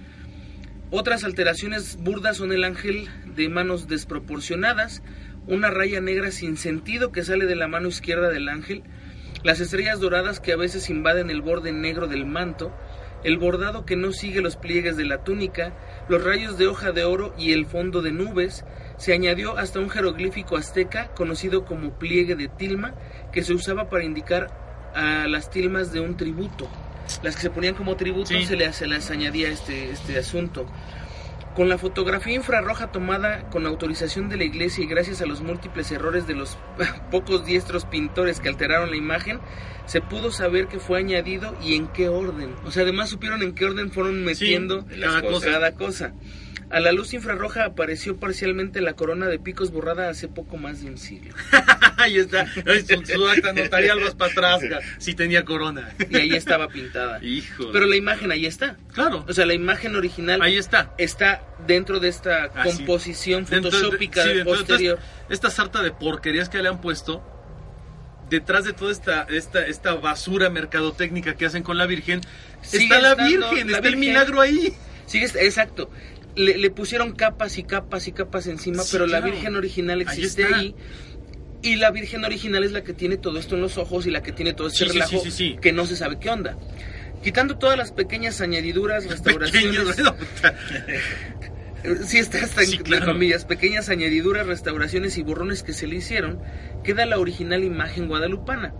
Otras 0.90 1.24
alteraciones 1.24 1.96
burdas 1.96 2.36
son 2.38 2.52
el 2.52 2.64
ángel 2.64 3.08
de 3.24 3.48
manos 3.48 3.86
desproporcionadas, 3.88 5.02
una 5.46 5.70
raya 5.70 6.00
negra 6.00 6.30
sin 6.32 6.56
sentido 6.56 7.12
que 7.12 7.22
sale 7.24 7.46
de 7.46 7.56
la 7.56 7.68
mano 7.68 7.88
izquierda 7.88 8.28
del 8.30 8.48
ángel, 8.48 8.82
las 9.44 9.60
estrellas 9.60 10.00
doradas 10.00 10.40
que 10.40 10.52
a 10.52 10.56
veces 10.56 10.90
invaden 10.90 11.30
el 11.30 11.40
borde 11.40 11.72
negro 11.72 12.08
del 12.08 12.26
manto, 12.26 12.72
el 13.22 13.38
bordado 13.38 13.84
que 13.84 13.96
no 13.96 14.12
sigue 14.12 14.40
los 14.40 14.56
pliegues 14.56 14.96
de 14.96 15.04
la 15.04 15.22
túnica, 15.24 15.72
los 16.09 16.22
rayos 16.24 16.57
de 16.59 16.66
hoja 16.66 16.92
de 16.92 17.04
oro 17.04 17.34
y 17.38 17.52
el 17.52 17.66
fondo 17.66 18.02
de 18.02 18.12
nubes, 18.12 18.64
se 18.96 19.12
añadió 19.12 19.59
hasta 19.59 19.78
un 19.80 19.90
jeroglífico 19.90 20.57
azteca 20.57 21.09
conocido 21.14 21.64
como 21.64 21.90
pliegue 21.98 22.34
de 22.34 22.48
tilma, 22.48 22.94
que 23.32 23.42
se 23.42 23.52
usaba 23.52 23.88
para 23.88 24.04
indicar 24.04 24.48
a 24.94 25.26
las 25.26 25.50
tilmas 25.50 25.92
de 25.92 26.00
un 26.00 26.16
tributo. 26.16 26.68
Las 27.22 27.36
que 27.36 27.42
se 27.42 27.50
ponían 27.50 27.74
como 27.74 27.96
tributo 27.96 28.28
Sí. 28.28 28.46
se, 28.46 28.57
les, 28.57 28.76
se 28.76 28.86
les 28.86 29.11
añadía 29.11 29.48
este, 29.48 29.90
este 29.90 30.18
asunto. 30.18 30.66
Con 31.57 31.70
la 31.70 31.78
fotografía 31.78 32.34
infrarroja 32.34 32.92
tomada 32.92 33.48
con 33.48 33.66
autorización 33.66 34.28
de 34.28 34.36
la 34.36 34.44
iglesia 34.44 34.84
y 34.84 34.86
gracias 34.86 35.22
a 35.22 35.26
los 35.26 35.40
múltiples 35.40 35.90
errores 35.90 36.26
de 36.26 36.34
los 36.34 36.59
pocos 37.11 37.46
diestros 37.46 37.86
pintores 37.86 38.40
que 38.40 38.50
alteraron 38.50 38.90
la 38.90 38.96
imagen, 38.96 39.40
se 39.86 40.02
pudo 40.02 40.30
saber 40.30 40.68
que 40.68 40.78
fue 40.78 40.98
añadido 40.98 41.57
y 41.64 41.74
en 41.74 41.88
qué 41.88 42.11
orden. 42.11 42.54
O 42.66 42.70
sea, 42.70 42.82
además 42.82 43.09
supieron 43.09 43.42
en 43.42 43.54
qué 43.54 43.64
orden 43.64 43.90
fueron 43.90 44.22
metiendo 44.22 44.84
cada 45.00 45.22
cosa. 45.22 45.46
cada 45.46 45.72
cosa. 45.72 46.12
A 46.68 46.80
la 46.80 46.90
luz 46.90 47.14
infrarroja 47.14 47.64
apareció 47.64 48.16
parcialmente 48.16 48.80
la 48.80 48.94
corona 48.94 49.26
de 49.28 49.38
picos 49.38 49.70
borrada 49.70 50.08
hace 50.08 50.26
poco 50.26 50.56
más 50.56 50.82
de 50.82 50.88
un 50.90 50.98
siglo. 50.98 51.32
Ahí 51.96 52.16
está. 52.18 52.46
Su, 52.52 53.06
su 53.06 53.28
acta 53.28 53.52
notarial 53.52 54.00
vas 54.00 54.14
para 54.16 54.32
atrás. 54.32 54.60
ca- 54.68 54.80
Sí 54.98 55.14
tenía 55.14 55.44
corona. 55.44 55.94
Y 56.10 56.16
ahí 56.16 56.34
estaba 56.34 56.68
pintada. 56.68 57.22
Hijo. 57.24 57.70
Pero 57.72 57.86
la 57.86 57.96
imagen 57.96 58.30
ahí 58.32 58.46
está. 58.46 58.76
Claro. 58.92 59.24
O 59.28 59.32
sea, 59.32 59.46
la 59.46 59.54
imagen 59.54 59.94
original 59.96 60.42
Ahí 60.42 60.56
está. 60.56 60.92
está 60.98 61.42
dentro 61.66 62.00
de 62.00 62.08
esta 62.08 62.50
Ah, 62.54 62.64
sí. 62.64 62.76
composición 62.78 63.44
de- 63.46 63.62
sí, 63.70 64.44
posterior. 64.44 64.98
Esta 65.30 65.50
sarta 65.50 65.82
de 65.82 65.92
porquerías 65.92 66.48
que 66.48 66.60
le 66.62 66.68
han 66.68 66.80
puesto, 66.80 67.22
detrás 68.28 68.64
de 68.64 68.72
toda 68.72 68.90
esta, 68.92 69.22
esta, 69.30 69.64
esta 69.66 69.94
basura 69.94 70.50
mercadotécnica 70.50 71.34
que 71.36 71.46
hacen 71.46 71.62
con 71.62 71.78
la 71.78 71.86
Virgen, 71.86 72.20
Sigue 72.62 72.84
está 72.84 73.00
la 73.00 73.14
Virgen, 73.14 73.70
la 73.70 73.76
está 73.78 73.88
el 73.88 73.96
milagro 73.96 74.40
ahí. 74.40 74.74
Sí, 75.06 75.18
exacto. 75.22 75.90
Le, 76.37 76.57
le 76.59 76.70
pusieron 76.70 77.12
capas 77.12 77.59
y 77.59 77.64
capas 77.64 78.07
y 78.09 78.12
capas 78.12 78.47
encima, 78.47 78.82
Sí, 78.82 78.91
pero 78.93 79.07
la. 79.07 79.20
Virgen 79.20 79.57
original 79.57 80.01
existe 80.03 80.45
ahí. 80.45 80.74
Y 81.62 81.76
la 81.76 81.91
Virgen 81.91 82.24
original 82.24 82.62
es 82.62 82.72
la 82.72 82.82
que 82.84 82.93
tiene 82.93 83.16
todo 83.16 83.39
esto 83.39 83.55
en 83.57 83.62
los 83.62 83.78
ojos 83.78 84.07
y 84.07 84.11
la 84.11 84.22
que 84.22 84.30
tiene 84.32 84.53
todo 84.53 84.68
este 84.68 84.84
Sí, 84.84 84.93
relajo 84.93 85.11
sí, 85.11 85.18
sí, 85.24 85.30
sí. 85.30 85.57
que 85.61 85.72
no 85.72 85.87
se 85.87 85.97
sabe 85.97 86.18
qué 86.20 86.30
onda. 86.30 86.57
Quitando 87.24 87.57
todas 87.59 87.76
las 87.76 87.91
pequeñas 87.91 88.41
añadiduras, 88.41 89.07
restauraciones. 89.11 89.97
Sí, 92.05 92.18
está 92.18 92.39
hasta 92.43 92.64
en 92.64 92.78
claro. 92.82 93.07
comillas, 93.07 93.45
pequeñas 93.45 93.89
añadiduras, 93.89 94.47
restauraciones 94.47 95.18
y 95.18 95.22
borrones 95.22 95.62
que 95.62 95.72
se 95.72 95.87
le 95.87 95.97
hicieron, 95.97 96.41
queda 96.82 97.07
la 97.07 97.18
original 97.18 97.62
imagen 97.62 98.09
guadalupana. 98.09 98.74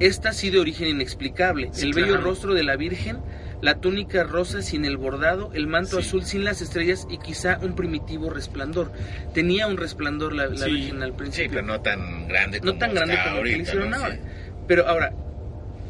Esta 0.00 0.32
sí 0.32 0.50
de 0.50 0.58
origen 0.58 0.88
inexplicable. 0.88 1.70
El 1.80 1.92
bello 1.92 2.16
rostro 2.16 2.54
de 2.54 2.64
la 2.64 2.74
Virgen, 2.76 3.18
la 3.60 3.80
túnica 3.80 4.22
rosa 4.24 4.62
sin 4.62 4.84
el 4.84 4.96
bordado, 4.96 5.50
el 5.52 5.66
manto 5.66 6.00
Sí. 6.00 6.06
azul 6.08 6.24
sin 6.24 6.44
las 6.44 6.60
estrellas 6.62 7.06
y 7.10 7.18
quizá 7.18 7.58
un 7.60 7.74
primitivo 7.74 8.30
resplandor. 8.30 8.92
Tenía 9.34 9.66
un 9.66 9.76
resplandor 9.76 10.32
la, 10.34 10.46
la 10.46 10.66
Sí. 10.66 10.70
Virgen 10.72 11.02
al 11.02 11.10
Sí, 11.10 11.16
principio. 11.16 11.50
pero 11.54 11.66
no 11.66 11.80
tan 11.80 12.28
grande 12.28 12.60
como 12.60 12.72
no 12.72 12.78
tan 12.78 12.94
grande 12.94 13.16
como 13.24 13.38
el 13.38 13.42
que 13.42 13.48
le 13.48 13.52
ahorita, 13.54 13.62
hicieron 13.70 13.90
¿no? 13.90 13.96
ahora. 13.96 14.14
Sí. 14.14 14.20
Pero 14.68 14.86
ahora, 14.88 15.12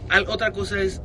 al- 0.08 0.26
otra 0.28 0.50
cosa 0.52 0.80
es, 0.80 1.02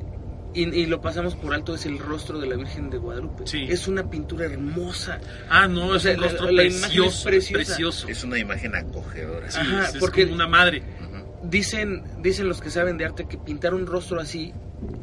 y, 0.55 0.69
y 0.69 0.85
lo 0.85 1.01
pasamos 1.01 1.35
por 1.35 1.53
alto, 1.55 1.73
es 1.73 1.85
el 1.87 1.97
rostro 1.97 2.39
de 2.39 2.45
la 2.47 2.55
Virgen 2.55 2.89
de 2.91 2.97
Guadalupe. 2.99 3.47
Sí. 3.47 3.65
Es 3.67 3.87
una 3.87 4.09
pintura 4.09 4.45
hermosa. 4.45 5.19
Ah, 5.49 5.67
no, 5.67 5.87
O 5.87 5.95
es 5.95 6.03
sea, 6.03 6.13
un 6.13 6.21
la- 6.21 6.27
rostro 6.27 6.45
la 6.51 6.63
imagen 6.63 6.75
es 6.75 6.81
precioso, 6.85 7.23
preciosa. 7.25 7.55
precioso. 7.65 8.07
Es 8.07 8.23
una 8.23 8.37
imagen 8.37 8.75
acogedora. 8.75 9.49
Sí, 9.49 9.57
Ajá, 9.59 9.85
es, 9.89 9.95
es 9.95 9.99
porque- 9.99 10.23
como 10.25 10.35
una 10.35 10.47
madre. 10.47 10.83
Dicen, 11.43 12.03
dicen 12.21 12.47
los 12.47 12.61
que 12.61 12.69
saben 12.69 12.97
de 12.97 13.05
arte 13.05 13.25
que 13.27 13.37
pintar 13.37 13.73
un 13.73 13.85
rostro 13.85 14.19
así 14.19 14.53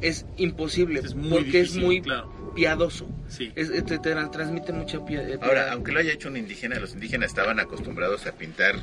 es 0.01 0.27
imposible 0.37 1.01
Es 1.01 1.15
muy 1.15 1.31
porque 1.31 1.45
difícil, 1.63 1.81
es 1.81 1.85
muy 1.87 2.01
claro. 2.03 2.53
piadoso. 2.55 3.07
Sí. 3.29 3.53
Es- 3.55 3.71
te, 3.71 3.99
te 3.99 4.15
transmite 4.31 4.73
mucha 4.73 4.97
eh, 4.99 5.01
Ahora, 5.01 5.07
piedad. 5.07 5.69
aunque 5.73 5.93
lo 5.93 6.01
haya 6.01 6.13
hecho 6.13 6.29
un 6.29 6.37
indígena, 6.37 6.79
los 6.81 6.95
indígenas 6.95 7.29
estaban 7.31 7.61
acostumbrados 7.61 8.27
a 8.27 8.33
pintar 8.33 8.75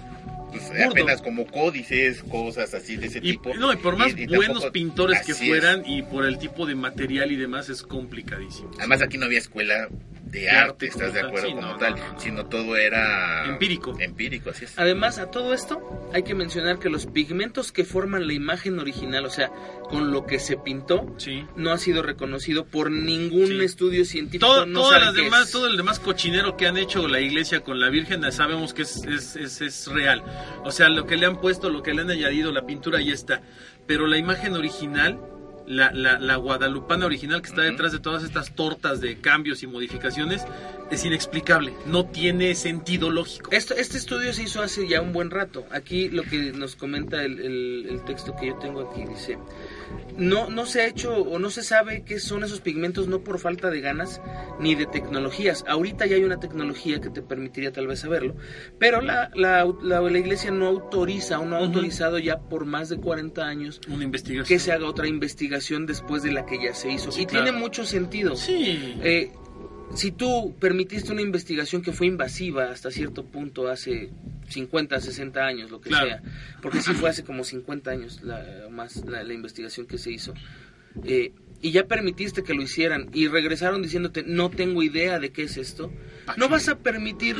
pues 0.51 0.71
apenas 0.89 1.21
como 1.21 1.45
códices, 1.47 2.23
cosas 2.23 2.73
así 2.73 2.95
de 2.97 3.07
ese 3.07 3.19
Y, 3.19 3.33
tipo. 3.33 3.53
no, 3.55 3.71
y 3.73 3.77
por 3.77 3.97
más 3.97 4.13
Y- 4.15 4.23
y 4.23 4.27
buenos 4.27 4.47
tampoco- 4.61 4.71
pintores 4.71 5.21
que 5.25 5.31
es. 5.33 5.37
fueran 5.39 5.83
y 5.85 6.01
por 6.03 6.25
el 6.25 6.37
tipo 6.39 6.65
de 6.65 6.75
material 6.75 7.31
y 7.31 7.35
demás 7.35 7.69
es 7.69 7.83
complicadísimo. 7.83 8.71
Además 8.77 9.01
aquí 9.01 9.17
no 9.17 9.25
había 9.25 9.39
escuela 9.39 9.87
de 10.23 10.49
arte 10.49 10.87
arte, 10.87 10.89
como 10.89 11.05
¿estás 11.05 11.13
de 11.13 11.21
acuerdo? 11.27 11.47
sí, 11.47 11.53
como 11.55 11.67
no, 11.67 11.77
tal, 11.77 11.95
no, 11.95 12.13
no. 12.13 12.19
sino 12.19 12.45
todo 12.47 12.75
era... 12.75 13.45
Empírico. 13.45 13.95
Empírico, 13.97 14.49
así 14.49 14.65
es. 14.65 14.77
Además, 14.77 15.19
a 15.19 15.31
todo 15.31 15.53
esto 15.53 16.09
hay 16.13 16.23
que 16.23 16.35
mencionar 16.35 16.79
que 16.79 16.89
los 16.89 17.05
pigmentos 17.05 17.71
que 17.71 17.85
forman 17.85 18.27
la 18.27 18.33
imagen 18.33 18.77
original, 18.77 19.25
o 19.25 19.29
sea, 19.29 19.49
con 19.89 20.11
lo 20.11 20.25
que 20.25 20.39
se 20.39 20.57
pintó, 20.57 21.15
Sí. 21.17 21.45
no 21.55 21.71
ha 21.71 21.77
sido 21.77 22.03
reconocido 22.03 22.65
por 22.65 22.91
ningún 22.91 23.47
Sí. 23.47 23.61
estudio 23.61 24.03
científico. 24.03 24.45
Todo, 24.47 24.65
no 24.65 24.81
todas 24.81 25.01
las 25.01 25.13
demás, 25.13 25.49
todo 25.49 25.67
el 25.67 25.77
demás 25.77 25.99
cochinero 25.99 26.57
que 26.57 26.67
han 26.67 26.75
hecho 26.77 27.07
la 27.07 27.21
iglesia 27.21 27.61
con 27.61 27.79
la 27.79 27.89
Virgen, 27.89 28.29
sabemos 28.33 28.73
que 28.73 28.81
es, 28.81 28.97
es, 29.05 29.37
es, 29.37 29.61
es 29.61 29.87
real. 29.87 30.23
O 30.63 30.71
sea, 30.71 30.89
lo 30.89 31.05
que 31.05 31.17
le 31.17 31.25
han 31.25 31.39
puesto, 31.41 31.69
lo 31.69 31.83
que 31.83 31.93
le 31.93 32.01
han 32.01 32.09
añadido, 32.11 32.51
la 32.51 32.65
pintura 32.65 33.01
ya 33.01 33.13
está. 33.13 33.41
Pero 33.85 34.07
la 34.07 34.17
imagen 34.17 34.53
original, 34.55 35.19
la, 35.67 35.91
la, 35.91 36.19
la 36.19 36.35
guadalupana 36.37 37.05
original 37.05 37.41
que 37.41 37.49
está 37.49 37.61
detrás 37.61 37.91
de 37.91 37.99
todas 37.99 38.23
estas 38.23 38.55
tortas 38.55 39.01
de 39.01 39.19
cambios 39.19 39.63
y 39.63 39.67
modificaciones, 39.67 40.43
es 40.91 41.03
inexplicable. 41.05 41.73
No 41.85 42.05
tiene 42.05 42.55
sentido 42.55 43.09
lógico. 43.09 43.49
Esto, 43.51 43.73
este 43.75 43.97
estudio 43.97 44.31
se 44.33 44.43
hizo 44.43 44.61
hace 44.61 44.87
ya 44.87 45.01
un 45.01 45.11
buen 45.13 45.29
rato. 45.31 45.65
Aquí 45.71 46.09
lo 46.09 46.23
que 46.23 46.53
nos 46.53 46.75
comenta 46.77 47.23
el, 47.23 47.39
el- 47.39 47.87
el 47.89 48.03
texto 48.05 48.35
que 48.39 48.47
yo 48.47 48.55
tengo 48.55 48.89
aquí 48.89 49.03
dice, 49.05 49.37
no, 50.17 50.49
no 50.49 50.65
se 50.65 50.81
ha 50.81 50.87
hecho 50.87 51.13
o 51.15 51.37
no 51.39 51.49
se 51.49 51.63
sabe 51.63 52.03
qué 52.03 52.19
son 52.19 52.43
esos 52.43 52.59
pigmentos 52.61 53.07
no 53.07 53.21
por 53.21 53.39
falta 53.39 53.69
de 53.69 53.81
ganas 53.81 54.21
ni 54.59 54.73
de 54.75 54.85
tecnologías. 54.87 55.63
Ahorita 55.67 56.05
ya 56.05 56.15
hay 56.15 56.23
una 56.23 56.39
tecnología 56.39 56.99
que 57.01 57.09
te 57.09 57.21
permitiría 57.21 57.71
tal 57.71 57.87
vez 57.87 57.99
saberlo, 57.99 58.35
pero 58.79 59.01
la, 59.01 59.29
la, 59.35 59.65
la- 59.83 60.01
la 60.01 60.17
iglesia 60.19 60.51
no 60.51 60.67
autoriza 60.67 61.39
o 61.39 61.45
no 61.45 61.55
ha 61.55 61.59
autorizado 61.59 62.17
ya 62.19 62.39
por 62.39 62.65
más 62.65 62.89
de 62.89 62.97
40 62.97 63.45
años 63.45 63.79
Una 63.89 64.03
investigación. 64.03 64.45
que 64.47 64.59
se 64.59 64.71
haga 64.71 64.87
otra 64.87 65.07
investigación 65.07 65.85
después 65.85 66.23
de 66.23 66.31
la 66.31 66.45
que 66.45 66.63
ya 66.63 66.73
se 66.73 66.89
hizo. 66.91 67.11
Sí, 67.11 67.21
y 67.21 67.25
claro. 67.25 67.45
tiene 67.45 67.59
mucho 67.59 67.85
sentido. 67.85 68.35
Sí. 68.35 68.95
Eh, 69.03 69.31
si 69.95 70.11
tú 70.11 70.55
permitiste 70.59 71.11
una 71.11 71.21
investigación 71.21 71.81
que 71.81 71.91
fue 71.93 72.07
invasiva 72.07 72.69
hasta 72.71 72.91
cierto 72.91 73.25
punto 73.25 73.67
hace 73.69 74.09
50, 74.49 74.99
60 74.99 75.39
años, 75.45 75.71
lo 75.71 75.81
que 75.81 75.89
Claro. 75.89 76.07
sea, 76.07 76.21
porque 76.61 76.81
sí 76.81 76.93
fue 76.93 77.09
hace 77.09 77.23
como 77.23 77.43
50 77.43 77.89
años 77.91 78.21
la, 78.23 78.67
más 78.69 79.05
la, 79.05 79.23
la 79.23 79.33
investigación 79.33 79.85
que 79.87 79.97
se 79.97 80.11
hizo, 80.11 80.33
eh, 81.03 81.31
y 81.61 81.71
ya 81.71 81.85
permitiste 81.87 82.43
que 82.43 82.53
lo 82.53 82.61
hicieran 82.61 83.09
y 83.13 83.27
regresaron 83.27 83.81
diciéndote 83.81 84.23
no 84.23 84.49
tengo 84.49 84.83
idea 84.83 85.19
de 85.19 85.31
qué 85.31 85.43
es 85.43 85.57
esto, 85.57 85.91
no 86.35 86.49
vas 86.49 86.67
a 86.67 86.77
permitir 86.79 87.35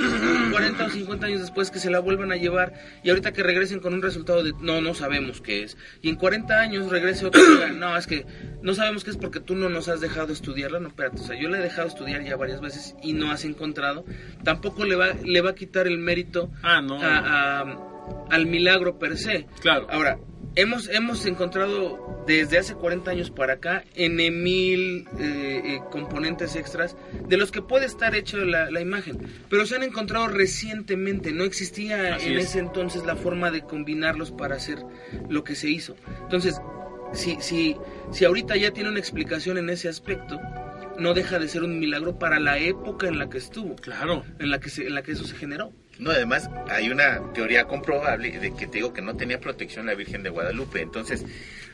40 0.52 0.86
o 0.86 0.90
50 0.90 1.26
años 1.26 1.42
después 1.42 1.72
que 1.72 1.80
se 1.80 1.90
la 1.90 2.00
vuelvan 2.00 2.32
a 2.32 2.36
llevar 2.38 2.74
y 3.04 3.10
ahorita 3.10 3.34
que 3.34 3.44
regresen 3.44 3.80
con 3.80 3.94
un 3.94 4.02
resultado 4.02 4.44
de 4.44 4.54
no, 4.62 4.80
no 4.82 4.94
sabemos 4.94 5.42
qué 5.42 5.64
es, 5.64 5.78
y 6.02 6.10
en 6.10 6.16
40 6.16 6.60
años 6.60 6.90
regrese 6.90 7.26
otro 7.26 7.42
y 7.42 7.52
diga, 7.56 7.70
no, 7.72 7.98
es 7.98 8.08
que 8.08 8.26
no 8.62 8.74
sabemos 8.74 9.04
qué 9.04 9.12
es 9.12 9.18
porque 9.18 9.40
tú 9.40 9.56
no 9.56 9.70
nos 9.70 9.90
has 9.90 10.00
dejado 10.00 10.32
estudiarla, 10.32 10.80
no, 10.80 10.88
espérate, 10.88 11.20
o 11.22 11.24
sea, 11.26 11.40
yo 11.40 11.50
la 11.50 11.58
he 11.60 11.62
dejado 11.62 11.88
estudiar 11.88 12.24
ya 12.24 12.36
varias 12.38 12.62
veces 12.62 12.96
y 13.04 13.14
no 13.14 13.32
has 13.32 13.44
encontrado, 13.46 14.06
tampoco 14.44 14.86
le 14.86 14.96
va, 14.96 15.10
le 15.24 15.42
va 15.42 15.50
a 15.52 15.56
quitar 15.56 15.88
el 15.88 15.98
mérito 15.98 16.52
Ah, 16.64 16.82
no. 16.82 17.02
a- 17.02 17.62
a- 17.62 17.78
al 18.30 18.46
milagro 18.46 18.98
per 19.00 19.18
se. 19.18 19.48
Claro. 19.62 19.88
Ahora, 19.90 20.18
hemos, 20.58 20.90
hemos 20.90 21.26
encontrado 21.26 22.24
desde 22.28 22.58
hace 22.58 22.76
40 22.76 23.10
años 23.12 23.32
para 23.32 23.54
acá 23.54 23.84
N 23.96 24.30
mil 24.32 25.08
eh, 25.18 25.62
eh, 25.64 25.80
componentes 25.92 26.56
extras 26.58 26.98
de 27.28 27.38
los 27.38 27.52
que 27.52 27.62
puede 27.62 27.86
estar 27.86 28.16
hecha 28.16 28.38
la, 28.38 28.70
la 28.70 28.82
imagen, 28.82 29.18
pero 29.50 29.66
se 29.66 29.76
han 29.76 29.84
encontrado 29.84 30.28
recientemente, 30.28 31.32
no 31.32 31.44
existía 31.46 32.16
Así 32.16 32.28
en 32.28 32.38
es. 32.40 32.46
ese 32.46 32.60
entonces 32.60 33.06
la 33.06 33.16
forma 33.16 33.52
de 33.52 33.62
combinarlos 33.62 34.32
para 34.32 34.56
hacer 34.56 34.80
lo 35.30 35.44
que 35.46 35.56
se 35.56 35.70
hizo. 35.70 35.96
Entonces, 36.24 36.60
si, 37.14 37.38
si, 37.40 37.78
si 38.12 38.26
ahorita 38.26 38.58
ya 38.58 38.72
tiene 38.72 38.90
una 38.90 39.00
explicación 39.00 39.58
en 39.58 39.70
ese 39.70 39.88
aspecto, 39.88 40.40
no 41.00 41.14
deja 41.14 41.40
de 41.40 41.48
ser 41.48 41.64
un 41.64 41.80
milagro 41.80 42.18
para 42.20 42.40
la 42.40 42.58
época 42.58 43.08
en 43.08 43.18
la 43.20 43.30
que 43.30 43.38
estuvo, 43.38 43.76
Claro. 43.78 44.24
en 44.40 44.50
la 44.50 44.60
que, 44.60 44.70
se, 44.70 44.88
en 44.88 44.96
la 44.96 45.04
que 45.04 45.14
eso 45.14 45.24
se 45.24 45.36
generó. 45.36 45.72
No, 46.00 46.12
además 46.12 46.50
hay 46.70 46.90
una 46.90 47.34
teoría 47.34 47.66
comprobable 47.66 48.40
de 48.40 48.54
que 48.54 48.68
te 48.68 48.78
digo 48.78 48.94
que 48.94 49.02
no 49.02 49.16
tenía 49.16 49.40
protección 49.40 49.86
la 49.86 49.96
Virgen 49.96 50.24
de 50.24 50.30
Guadalupe. 50.30 50.82
Entonces, 50.82 51.26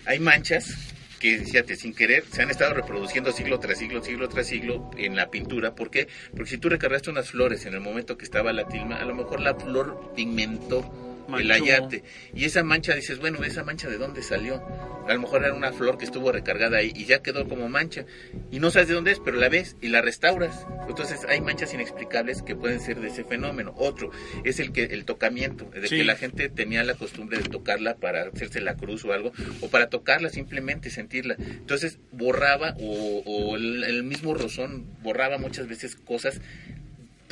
hay 0.05 0.19
manchas 0.19 0.93
que, 1.19 1.39
fíjate, 1.39 1.75
sin 1.75 1.93
querer, 1.93 2.25
se 2.31 2.41
han 2.41 2.49
estado 2.49 2.73
reproduciendo 2.73 3.31
siglo 3.31 3.59
tras 3.59 3.77
siglo, 3.77 4.03
siglo 4.03 4.27
tras 4.29 4.47
siglo 4.47 4.91
en 4.97 5.15
la 5.15 5.29
pintura. 5.29 5.73
¿Por 5.73 5.89
qué? 5.89 6.07
Porque 6.31 6.49
si 6.49 6.57
tú 6.57 6.69
recargaste 6.69 7.09
unas 7.09 7.31
flores 7.31 7.65
en 7.65 7.73
el 7.73 7.79
momento 7.79 8.17
que 8.17 8.25
estaba 8.25 8.51
la 8.51 8.67
tilma, 8.67 8.97
a 8.97 9.05
lo 9.05 9.15
mejor 9.15 9.39
la 9.39 9.55
flor 9.55 10.13
pigmentó 10.15 11.12
el 11.37 11.51
ayate. 11.51 12.03
Y 12.33 12.45
esa 12.45 12.63
mancha, 12.63 12.93
dices, 12.95 13.19
bueno, 13.19 13.43
¿esa 13.43 13.63
mancha 13.63 13.89
de 13.89 13.97
dónde 13.97 14.21
salió? 14.23 14.63
A 15.07 15.13
lo 15.13 15.19
mejor 15.19 15.43
era 15.43 15.53
una 15.53 15.73
flor 15.73 15.97
que 15.97 16.05
estuvo 16.05 16.31
recargada 16.31 16.77
ahí 16.77 16.91
y 16.95 17.05
ya 17.05 17.21
quedó 17.21 17.47
como 17.47 17.67
mancha. 17.69 18.05
Y 18.51 18.59
no 18.59 18.71
sabes 18.71 18.87
de 18.87 18.93
dónde 18.93 19.11
es, 19.11 19.19
pero 19.19 19.37
la 19.37 19.49
ves 19.49 19.75
y 19.81 19.89
la 19.89 20.01
restauras. 20.01 20.65
Entonces 20.87 21.25
hay 21.27 21.41
manchas 21.41 21.73
inexplicables 21.73 22.41
que 22.41 22.55
pueden 22.55 22.79
ser 22.79 22.99
de 23.01 23.07
ese 23.09 23.23
fenómeno. 23.23 23.73
Otro 23.77 24.11
es 24.43 24.59
el 24.59 24.71
que 24.71 24.83
el 24.83 25.05
tocamiento, 25.05 25.65
de 25.65 25.87
Sí. 25.87 25.97
que 25.97 26.03
la 26.03 26.15
gente 26.15 26.49
tenía 26.49 26.83
la 26.83 26.95
costumbre 26.95 27.37
de 27.37 27.43
tocarla 27.49 27.95
para 27.95 28.23
hacerse 28.23 28.61
la 28.61 28.75
cruz 28.75 29.03
o 29.05 29.11
algo, 29.13 29.31
o 29.61 29.69
para 29.69 29.89
tocarla 29.89 30.29
simplemente, 30.29 30.89
sentirla. 30.89 31.35
Entonces 31.39 31.99
borraba 32.11 32.75
o, 32.79 33.23
o 33.25 33.55
el, 33.57 33.83
el 33.83 34.03
mismo 34.03 34.33
rozón 34.33 34.87
borraba 35.01 35.37
muchas 35.37 35.67
veces 35.67 35.95
cosas 35.95 36.39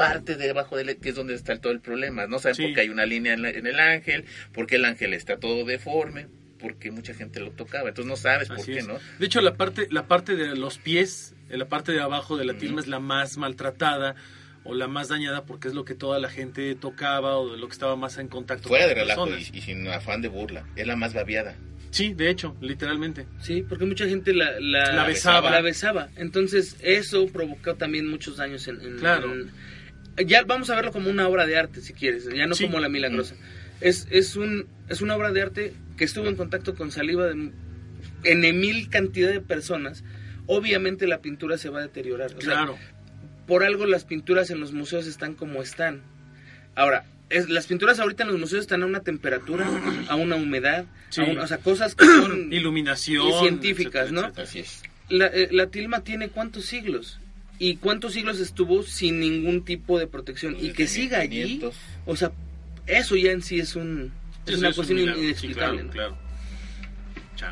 parte 0.07 0.35
de 0.35 0.47
debajo 0.47 0.75
de 0.75 0.83
él, 0.83 0.97
que 1.01 1.09
es 1.09 1.15
donde 1.15 1.33
está 1.35 1.57
todo 1.59 1.71
el 1.73 1.79
problema. 1.79 2.27
No 2.27 2.39
saben 2.39 2.55
Sí. 2.55 2.63
por 2.63 2.73
qué 2.73 2.81
hay 2.81 2.89
una 2.89 3.05
línea 3.05 3.33
en, 3.33 3.41
la- 3.41 3.49
en 3.51 3.67
el 3.67 3.79
ángel, 3.79 4.25
por 4.53 4.67
qué 4.67 4.75
el 4.77 4.85
ángel 4.85 5.13
está 5.13 5.37
todo 5.37 5.63
deforme, 5.65 6.27
porque 6.59 6.91
mucha 6.91 7.13
gente 7.13 7.39
lo 7.39 7.51
tocaba. 7.51 7.89
Entonces 7.89 8.09
no 8.09 8.15
sabes 8.15 8.47
por 8.49 8.57
Así 8.57 8.73
qué, 8.73 8.79
es. 8.79 8.87
¿no? 8.87 8.99
De 9.19 9.25
hecho, 9.25 9.41
la 9.41 9.55
parte, 9.55 9.87
la 9.91 10.07
parte 10.07 10.35
de 10.35 10.55
los 10.55 10.77
pies, 10.77 11.33
eh, 11.49 11.57
la 11.57 11.65
parte 11.67 11.91
de 11.91 12.01
abajo 12.01 12.37
de 12.37 12.45
la 12.45 12.53
tilma 12.55 12.81
es 12.81 12.87
la 12.87 12.99
más 12.99 13.37
maltratada 13.37 14.15
o 14.63 14.75
la 14.75 14.87
más 14.87 15.07
dañada 15.07 15.43
porque 15.45 15.67
es 15.69 15.73
lo 15.73 15.85
que 15.85 15.95
toda 15.95 16.19
la 16.19 16.29
gente 16.29 16.75
tocaba 16.75 17.37
o 17.37 17.51
de 17.53 17.57
lo 17.57 17.67
que 17.67 17.73
estaba 17.73 17.95
más 17.95 18.17
en 18.19 18.27
contacto 18.27 18.67
Fuera 18.67 18.85
con 18.85 18.93
de 18.95 19.01
relajo 19.01 19.27
y, 19.29 19.57
y 19.57 19.61
sin 19.61 19.87
afán 19.87 20.21
de 20.21 20.27
burla. 20.27 20.65
Es 20.75 20.85
la 20.85 20.95
más 20.95 21.13
babiada. 21.15 21.55
Sí, 21.89 22.13
de 22.13 22.29
hecho, 22.29 22.55
literalmente. 22.61 23.25
Sí, 23.41 23.65
porque 23.67 23.83
mucha 23.85 24.05
gente 24.07 24.33
la, 24.33 24.59
la, 24.61 24.93
La 24.93 25.03
besaba. 25.03 25.49
la 25.51 25.59
besaba. 25.61 26.07
Entonces, 26.15 26.77
eso 26.81 27.25
provocó 27.27 27.75
también 27.75 28.07
muchos 28.07 28.37
daños 28.37 28.65
en... 28.69 28.79
en- 28.81 28.97
Claro. 28.99 29.33
en- 29.33 29.51
ya 30.17 30.43
vamos 30.43 30.69
a 30.69 30.75
verlo 30.75 30.91
como 30.91 31.09
una 31.09 31.27
obra 31.27 31.45
de 31.47 31.57
arte, 31.57 31.81
si 31.81 31.93
quieres, 31.93 32.27
ya 32.33 32.47
no 32.47 32.55
Sí. 32.55 32.65
como 32.65 32.79
la 32.79 32.89
milagrosa. 32.89 33.35
Es, 33.79 34.07
es, 34.11 34.35
un, 34.35 34.67
es 34.89 35.01
una 35.01 35.15
obra 35.15 35.31
de 35.31 35.41
arte 35.41 35.73
que 35.97 36.03
estuvo 36.03 36.27
en 36.27 36.35
contacto 36.35 36.75
con 36.75 36.91
saliva 36.91 37.25
de 37.27 37.51
en 38.23 38.59
mil 38.59 38.89
cantidad 38.89 39.31
de 39.31 39.41
personas. 39.41 40.03
Obviamente 40.47 41.07
la 41.07 41.21
pintura 41.21 41.57
se 41.57 41.69
va 41.69 41.79
a 41.79 41.83
deteriorar. 41.83 42.27
O 42.35 42.41
sea, 42.41 42.53
Claro. 42.53 42.77
por 43.47 43.63
algo 43.63 43.85
las 43.85 44.05
pinturas 44.05 44.49
en 44.51 44.59
los 44.59 44.73
museos 44.73 45.07
están 45.07 45.33
como 45.33 45.61
están. 45.61 46.01
Ahora, 46.75 47.05
es, 47.29 47.49
las 47.49 47.65
pinturas 47.67 47.99
ahorita 47.99 48.23
en 48.23 48.29
los 48.29 48.39
museos 48.39 48.61
están 48.61 48.83
a 48.83 48.85
una 48.85 48.99
temperatura, 49.01 49.67
a 50.09 50.15
una 50.15 50.35
humedad, 50.35 50.85
Sí. 51.09 51.21
a 51.21 51.23
un- 51.25 51.37
o 51.39 51.47
sea, 51.47 51.57
cosas 51.57 51.95
que 51.95 52.05
son 52.05 52.51
Iluminación. 52.53 53.27
y 53.27 53.33
científicas, 53.39 54.03
etcétera, 54.11 54.21
¿no? 54.21 54.27
etcétera. 54.27 54.43
Así 54.43 54.59
es. 54.59 54.83
la, 55.09 55.27
eh, 55.27 55.47
la 55.51 55.67
tilma 55.67 56.01
tiene 56.03 56.29
cuántos 56.29 56.65
siglos 56.65 57.19
y 57.61 57.75
cuántos 57.75 58.13
siglos 58.13 58.39
estuvo 58.39 58.81
sin 58.81 59.19
ningún 59.19 59.63
tipo 59.63 59.99
de 59.99 60.07
protección 60.07 60.55
y 60.55 60.61
Desde 60.61 60.73
que 60.73 60.87
siga 60.87 61.19
allí 61.19 61.43
1500. 61.43 61.75
o 62.07 62.15
sea 62.15 62.31
eso 62.87 63.15
ya 63.15 63.31
en 63.31 63.43
sí 63.43 63.59
es 63.59 63.75
un 63.75 64.11
es 64.47 64.57
una 64.57 64.69
es 64.69 64.77
un 64.79 64.85
cuestión. 64.85 65.13
Sí, 65.15 65.21
inexplicable 65.23 65.83
claro, 65.83 65.83
¿no? 65.83 65.91
claro. 65.91 66.17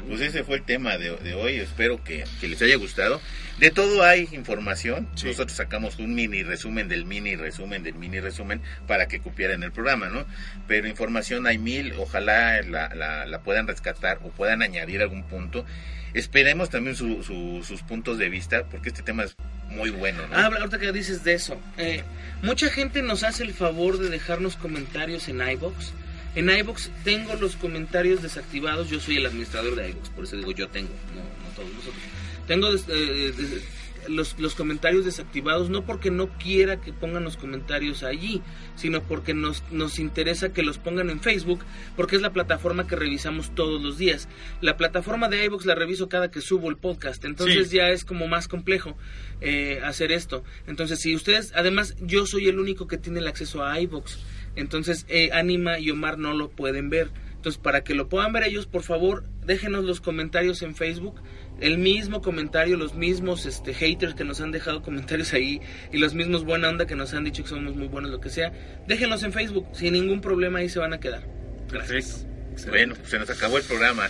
Pues 0.07 0.21
ese 0.21 0.43
fue 0.43 0.57
el 0.57 0.63
tema 0.63 0.97
de, 0.97 1.15
de 1.17 1.33
hoy. 1.33 1.55
Espero 1.55 2.03
que, 2.03 2.23
que 2.39 2.47
les 2.47 2.61
haya 2.61 2.75
gustado. 2.77 3.19
De 3.59 3.71
todo 3.71 4.03
hay 4.03 4.27
información. 4.31 5.07
Sí. 5.15 5.27
Nosotros 5.27 5.57
sacamos 5.57 5.97
un 5.99 6.15
mini 6.15 6.43
resumen 6.43 6.87
del 6.87 7.05
mini 7.05 7.35
resumen 7.35 7.83
del 7.83 7.95
mini 7.95 8.19
resumen 8.19 8.61
para 8.87 9.07
que 9.07 9.19
cupieran 9.19 9.63
el 9.63 9.71
programa, 9.71 10.07
¿no? 10.09 10.25
Pero 10.67 10.87
información 10.87 11.45
hay 11.47 11.57
mil. 11.57 11.93
Ojalá 11.97 12.61
la, 12.61 12.93
la, 12.95 13.25
la 13.25 13.39
puedan 13.41 13.67
rescatar 13.67 14.19
o 14.23 14.29
puedan 14.29 14.61
añadir 14.61 15.01
algún 15.01 15.23
punto. 15.23 15.65
Esperemos 16.13 16.69
también 16.69 16.95
su- 16.95 17.21
su- 17.23 17.63
sus 17.63 17.81
puntos 17.83 18.17
de 18.17 18.29
vista 18.29 18.63
porque 18.63 18.89
este 18.89 19.03
tema 19.03 19.23
es 19.25 19.35
muy 19.69 19.91
bueno, 19.91 20.25
¿no? 20.27 20.35
Ah, 20.35 20.45
ahorita 20.59 20.79
que 20.79 20.91
dices 20.91 21.23
de 21.23 21.33
eso 21.33 21.61
eh, 21.77 22.01
mucha 22.41 22.69
gente 22.71 23.03
nos 23.03 23.21
hace 23.23 23.43
el 23.43 23.53
favor 23.53 23.99
de 23.99 24.09
dejarnos 24.09 24.55
comentarios 24.55 25.27
en 25.29 25.47
iBox 25.47 25.93
en 26.35 26.49
iBox 26.49 26.91
tengo 27.03 27.35
los 27.35 27.55
comentarios 27.55 28.21
desactivados 28.21 28.89
yo 28.89 28.99
soy 28.99 29.17
el 29.17 29.25
administrador 29.25 29.75
de 29.75 29.89
iBox 29.89 30.09
por 30.09 30.23
eso 30.25 30.35
digo 30.37 30.51
yo 30.51 30.67
tengo 30.69 30.89
no, 31.15 31.21
no 31.21 31.55
todos 31.55 31.69
nosotros 31.73 32.03
tengo 32.47 32.71
des- 32.71 32.85
eh, 32.89 33.33
des- 33.35 33.63
los, 34.07 34.39
los 34.39 34.55
comentarios 34.55 35.03
desactivados 35.05 35.69
no 35.69 35.85
porque 35.85 36.09
no 36.09 36.29
quiera 36.39 36.79
que 36.81 36.93
pongan 36.93 37.25
los 37.25 37.35
comentarios 37.37 38.01
allí, 38.01 38.41
sino 38.75 39.03
porque 39.03 39.33
nos, 39.35 39.61
nos 39.71 39.99
interesa 39.99 40.51
que 40.53 40.63
los 40.63 40.77
pongan 40.79 41.09
en 41.11 41.19
Facebook, 41.19 41.59
porque 41.97 42.15
es 42.15 42.21
la 42.21 42.31
plataforma 42.31 42.87
que 42.87 42.95
revisamos 42.95 43.53
todos 43.53 43.79
los 43.83 43.97
días. 43.99 44.27
La 44.61 44.77
plataforma 44.77 45.27
de 45.27 45.43
iVoox 45.45 45.65
la 45.65 45.75
reviso 45.75 46.07
cada 46.09 46.31
que 46.31 46.39
subo 46.41 46.69
el 46.69 46.77
podcast, 46.77 47.23
entonces 47.25 47.69
Sí. 47.69 47.75
ya 47.75 47.89
es 47.89 48.03
como 48.05 48.27
más 48.27 48.47
complejo 48.47 48.97
eh, 49.41 49.79
hacer 49.83 50.11
esto. 50.13 50.43
Entonces, 50.65 50.99
si 51.01 51.13
ustedes, 51.13 51.51
además, 51.53 51.95
yo 52.01 52.25
soy 52.25 52.47
el 52.47 52.57
único 52.57 52.87
que 52.87 52.97
tiene 52.97 53.19
el 53.19 53.27
acceso 53.27 53.63
a 53.63 53.79
iVoox. 53.81 54.17
Entonces, 54.55 55.05
eh, 55.09 55.29
Anima 55.33 55.79
y 55.79 55.89
Omar 55.91 56.17
no 56.17 56.33
lo 56.33 56.49
pueden 56.49 56.89
ver. 56.89 57.09
Entonces, 57.35 57.61
para 57.61 57.83
que 57.85 57.95
lo 57.95 58.09
puedan 58.09 58.33
ver 58.33 58.43
ellos, 58.43 58.67
por 58.67 58.83
favor, 58.83 59.23
déjenos 59.45 59.85
los 59.85 60.01
comentarios 60.01 60.61
en 60.61 60.75
Facebook. 60.75 61.21
El 61.61 61.77
mismo 61.77 62.21
comentario, 62.21 62.75
los 62.75 62.95
mismos 62.95 63.45
este, 63.45 63.73
haters 63.73 64.13
que 64.13 64.25
nos 64.25 64.41
han 64.41 64.51
dejado 64.51 64.81
comentarios 64.81 65.33
ahí 65.33 65.61
y 65.91 65.97
los 65.97 66.13
mismos 66.13 66.43
buena 66.43 66.69
onda 66.69 66.85
que 66.85 66.95
nos 66.95 67.13
han 67.13 67.23
dicho 67.23 67.43
que 67.43 67.49
somos 67.49 67.75
muy 67.75 67.87
buenos, 67.87 68.11
lo 68.11 68.19
que 68.19 68.29
sea, 68.29 68.51
déjenlos 68.87 69.23
en 69.23 69.33
Facebook. 69.33 69.67
Sin 69.73 69.93
ningún 69.93 70.21
problema 70.21 70.59
ahí 70.59 70.69
se 70.69 70.79
van 70.79 70.93
a 70.93 70.99
quedar. 70.99 71.23
Gracias. 71.71 72.25
Bueno, 72.67 72.95
se 73.05 73.19
nos 73.19 73.29
acabó 73.29 73.57
el 73.57 73.63
programa. 73.63 74.09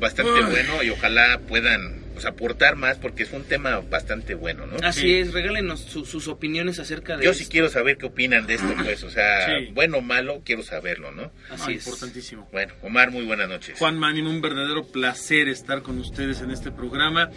Bastante 0.00 0.40
bueno 0.42 0.82
y 0.82 0.90
ojalá 0.90 1.40
puedan 1.46 2.08
pues, 2.18 2.26
aportar 2.26 2.74
más 2.74 2.98
porque 2.98 3.22
es 3.22 3.32
un 3.32 3.44
tema 3.44 3.78
bastante 3.78 4.34
bueno, 4.34 4.66
¿no? 4.66 4.76
Así 4.82 5.14
es, 5.14 5.32
regálenos 5.32 5.80
sus 5.80 6.26
opiniones 6.26 6.80
acerca 6.80 7.16
de 7.16 7.24
Yo 7.24 7.32
sí 7.32 7.46
quiero 7.46 7.68
saber 7.68 7.96
qué 7.96 8.06
opinan 8.06 8.46
de 8.46 8.54
esto, 8.54 8.74
pues, 8.82 9.04
o 9.04 9.10
sea, 9.10 9.46
bueno 9.72 9.98
o 9.98 10.00
malo, 10.00 10.42
quiero 10.44 10.64
saberlo, 10.64 11.12
¿no? 11.12 11.30
Así 11.48 11.74
es. 11.74 11.86
Importantísimo. 11.86 12.48
Bueno, 12.50 12.74
Omar, 12.82 13.12
muy 13.12 13.24
buenas 13.24 13.48
noches. 13.48 13.78
Juan 13.78 13.98
Manin, 13.98 14.26
un 14.26 14.40
verdadero 14.40 14.84
placer 14.86 15.48
estar 15.48 15.82
con 15.82 15.98
ustedes 15.98 16.40
en 16.40 16.50
este 16.50 16.72
programa. 16.72 17.30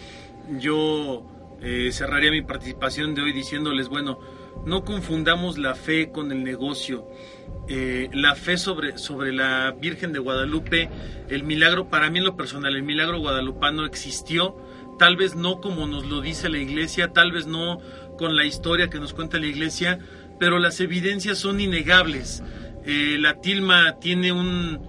Yo 0.59 1.57
eh, 1.61 1.91
cerraría 1.91 2.31
mi 2.31 2.41
participación 2.41 3.13
de 3.13 3.21
hoy 3.21 3.33
diciéndoles, 3.33 3.87
bueno, 3.87 4.19
no 4.65 4.83
confundamos 4.83 5.57
la 5.57 5.75
fe 5.75 6.11
con 6.11 6.31
el 6.31 6.43
negocio. 6.43 7.07
Eh, 7.67 8.09
la 8.13 8.35
fe 8.35 8.57
sobre, 8.57 8.97
sobre 8.97 9.31
la 9.31 9.71
Virgen 9.79 10.11
de 10.11 10.19
Guadalupe, 10.19 10.89
el 11.29 11.43
milagro, 11.43 11.89
para 11.89 12.09
mí 12.09 12.19
en 12.19 12.25
lo 12.25 12.35
personal, 12.35 12.75
el 12.75 12.83
milagro 12.83 13.19
guadalupano 13.19 13.85
existió, 13.85 14.57
tal 14.99 15.15
vez 15.15 15.35
no 15.35 15.61
como 15.61 15.87
nos 15.87 16.05
lo 16.05 16.21
dice 16.21 16.49
la 16.49 16.57
iglesia, 16.57 17.13
tal 17.13 17.31
vez 17.31 17.47
no 17.47 17.79
con 18.17 18.35
la 18.35 18.45
historia 18.45 18.89
que 18.89 18.99
nos 18.99 19.13
cuenta 19.13 19.39
la 19.39 19.45
iglesia, 19.45 19.99
pero 20.39 20.59
las 20.59 20.79
evidencias 20.79 21.37
son 21.37 21.59
innegables. 21.59 22.43
Eh, 22.85 23.17
la 23.19 23.39
tilma 23.39 23.99
tiene 23.99 24.31
un, 24.31 24.81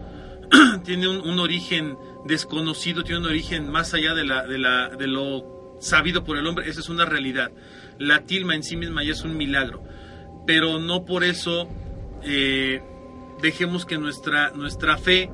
tiene 0.84 1.08
un, 1.08 1.38
origen 1.38 1.96
desconocido, 2.24 3.04
tiene 3.04 3.20
un 3.20 3.26
origen 3.26 3.70
más 3.70 3.94
allá 3.94 4.14
de, 4.14 4.24
la, 4.24 4.46
de, 4.46 4.58
la, 4.58 4.88
de 4.88 5.06
lo 5.06 5.76
sabido 5.80 6.24
por 6.24 6.38
el 6.38 6.46
hombre, 6.46 6.68
esa 6.68 6.80
es 6.80 6.88
una 6.88 7.04
realidad. 7.04 7.52
La 7.98 8.24
tilma 8.24 8.54
en 8.54 8.62
sí 8.62 8.76
misma 8.76 9.04
ya 9.04 9.12
es 9.12 9.22
un 9.22 9.36
milagro, 9.36 9.82
pero 10.46 10.78
no 10.78 11.04
por 11.04 11.24
eso 11.24 11.68
eh, 12.22 12.82
dejemos 13.40 13.84
que 13.84 13.98
nuestra, 13.98 14.50
nuestra 14.50 14.96
fe 14.96 15.30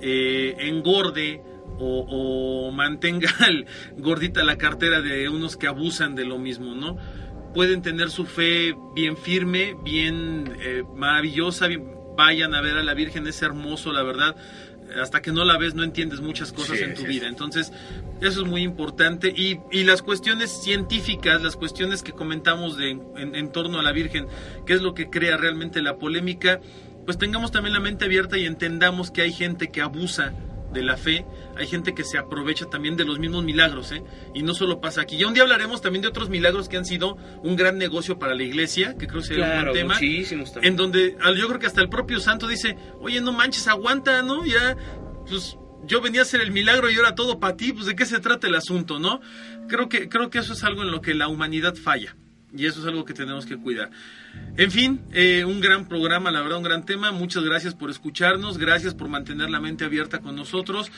eh, 0.00 0.54
engorde 0.58 1.42
o, 1.78 2.70
mantenga 2.72 3.30
gordita 3.96 4.44
la 4.44 4.56
cartera 4.56 5.00
de 5.00 5.28
unos 5.28 5.56
que 5.56 5.66
abusan 5.66 6.14
de 6.14 6.24
lo 6.24 6.38
mismo, 6.38 6.74
¿no? 6.74 6.96
Pueden 7.54 7.82
tener 7.82 8.10
su 8.10 8.24
fe 8.24 8.74
bien 8.94 9.16
firme, 9.16 9.76
bien 9.82 10.56
eh, 10.60 10.84
maravillosa, 10.94 11.66
vayan 12.16 12.54
a 12.54 12.60
ver 12.60 12.76
a 12.78 12.82
la 12.82 12.94
Virgen, 12.94 13.26
es 13.26 13.42
hermoso, 13.42 13.92
la 13.92 14.02
verdad 14.02 14.36
hasta 15.00 15.22
que 15.22 15.32
no 15.32 15.44
la 15.44 15.58
ves 15.58 15.74
no 15.74 15.82
entiendes 15.82 16.20
muchas 16.20 16.52
cosas 16.52 16.78
en 16.80 16.94
tu 16.94 17.04
vida. 17.04 17.26
Entonces, 17.26 17.72
eso 18.20 18.42
es 18.42 18.48
muy 18.48 18.62
importante. 18.62 19.28
Y, 19.28 19.60
y, 19.70 19.84
las 19.84 20.02
cuestiones 20.02 20.50
científicas, 20.50 21.42
las 21.42 21.56
cuestiones 21.56 22.02
que 22.02 22.12
comentamos 22.12 22.76
de, 22.76 22.90
en, 22.90 23.34
en, 23.34 23.52
torno 23.52 23.78
a 23.78 23.82
la 23.82 23.92
Virgen, 23.92 24.26
que 24.66 24.74
es 24.74 24.82
lo 24.82 24.94
que 24.94 25.10
crea 25.10 25.36
realmente 25.36 25.82
la 25.82 25.96
polémica, 25.96 26.60
pues 27.04 27.18
tengamos 27.18 27.50
también 27.50 27.74
la 27.74 27.80
mente 27.80 28.04
abierta 28.04 28.38
y 28.38 28.46
entendamos 28.46 29.10
que 29.10 29.22
hay 29.22 29.32
gente 29.32 29.70
que 29.70 29.80
abusa 29.80 30.32
de 30.72 30.82
la 30.82 30.96
fe, 30.96 31.26
hay 31.56 31.66
gente 31.66 31.94
que 31.94 32.04
se 32.04 32.18
aprovecha 32.18 32.66
también 32.66 32.96
de 32.96 33.04
los 33.04 33.18
mismos 33.18 33.44
milagros, 33.44 33.92
¿eh? 33.92 34.02
Y 34.34 34.42
no 34.42 34.54
solo 34.54 34.80
pasa 34.80 35.02
aquí. 35.02 35.18
Ya 35.18 35.26
un 35.26 35.34
día 35.34 35.42
hablaremos 35.42 35.80
también 35.80 36.02
de 36.02 36.08
otros 36.08 36.28
milagros 36.28 36.68
que 36.68 36.76
han 36.76 36.84
sido 36.84 37.16
un 37.42 37.56
gran 37.56 37.78
negocio 37.78 38.18
para 38.18 38.34
la 38.34 38.42
iglesia, 38.42 38.96
que 38.98 39.06
creo 39.06 39.20
que 39.20 39.28
sería 39.28 39.56
un 39.56 39.62
buen 39.62 39.74
tema. 39.74 39.94
En 40.62 40.76
donde 40.76 41.16
yo 41.36 41.48
creo 41.48 41.58
que 41.58 41.66
hasta 41.66 41.80
el 41.80 41.88
propio 41.88 42.20
santo 42.20 42.46
dice, 42.46 42.76
oye, 43.00 43.20
no 43.20 43.32
manches, 43.32 43.68
aguanta, 43.68 44.22
¿no? 44.22 44.44
Ya, 44.44 44.76
pues 45.28 45.56
yo 45.84 46.00
venía 46.00 46.20
a 46.20 46.22
hacer 46.22 46.40
el 46.40 46.52
milagro 46.52 46.90
y 46.90 46.96
ahora 46.96 47.14
todo 47.14 47.38
para 47.40 47.56
ti, 47.56 47.72
pues 47.72 47.86
de 47.86 47.96
qué 47.96 48.06
se 48.06 48.20
trata 48.20 48.46
el 48.46 48.54
asunto, 48.54 48.98
¿no? 48.98 49.20
Creo 49.68 49.88
que, 49.88 50.08
creo 50.08 50.30
que 50.30 50.38
eso 50.38 50.52
es 50.52 50.64
algo 50.64 50.82
en 50.82 50.90
lo 50.90 51.00
que 51.00 51.14
la 51.14 51.28
humanidad 51.28 51.74
falla. 51.74 52.16
Y 52.54 52.66
eso 52.66 52.80
es 52.80 52.86
algo 52.86 53.04
que 53.04 53.14
tenemos 53.14 53.46
que 53.46 53.56
cuidar. 53.56 53.90
En 54.56 54.70
fin, 54.70 55.00
eh, 55.12 55.44
un 55.44 55.60
gran 55.60 55.88
programa, 55.88 56.30
la 56.30 56.42
verdad, 56.42 56.58
un 56.58 56.64
gran 56.64 56.84
tema. 56.84 57.10
Muchas 57.10 57.44
gracias 57.44 57.74
por 57.74 57.90
escucharnos, 57.90 58.58
gracias 58.58 58.94
por 58.94 59.08
mantener 59.08 59.48
la 59.48 59.60
mente 59.60 59.84
abierta 59.84 60.20
con 60.20 60.36
nosotros. 60.36 60.90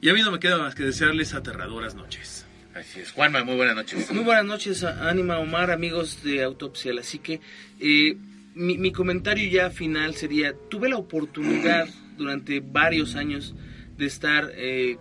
Y 0.00 0.08
a 0.08 0.14
mí 0.14 0.22
no 0.22 0.30
me 0.30 0.38
queda 0.38 0.58
más 0.58 0.74
que 0.74 0.84
desearles 0.84 1.34
aterradoras 1.34 1.94
noches. 1.94 2.46
Así 2.74 3.00
es. 3.00 3.12
Juanma, 3.12 3.44
muy 3.44 3.56
buenas 3.56 3.76
noches. 3.76 4.10
Muy 4.10 4.24
buenas 4.24 4.44
noches, 4.44 4.84
Ánima 4.84 5.38
Omar, 5.38 5.70
amigos 5.70 6.22
de 6.22 6.42
Autopsia. 6.42 6.92
Así 6.98 7.18
que 7.18 7.40
eh, 7.78 8.16
mi, 8.54 8.90
comentario 8.92 9.48
ya 9.50 9.70
final 9.70 10.14
sería, 10.14 10.54
tuve 10.70 10.88
la 10.88 10.96
oportunidad 10.96 11.88
durante 12.16 12.60
varios 12.60 13.16
años 13.16 13.54
de 13.98 14.06
estar 14.06 14.50
eh, 14.54 14.96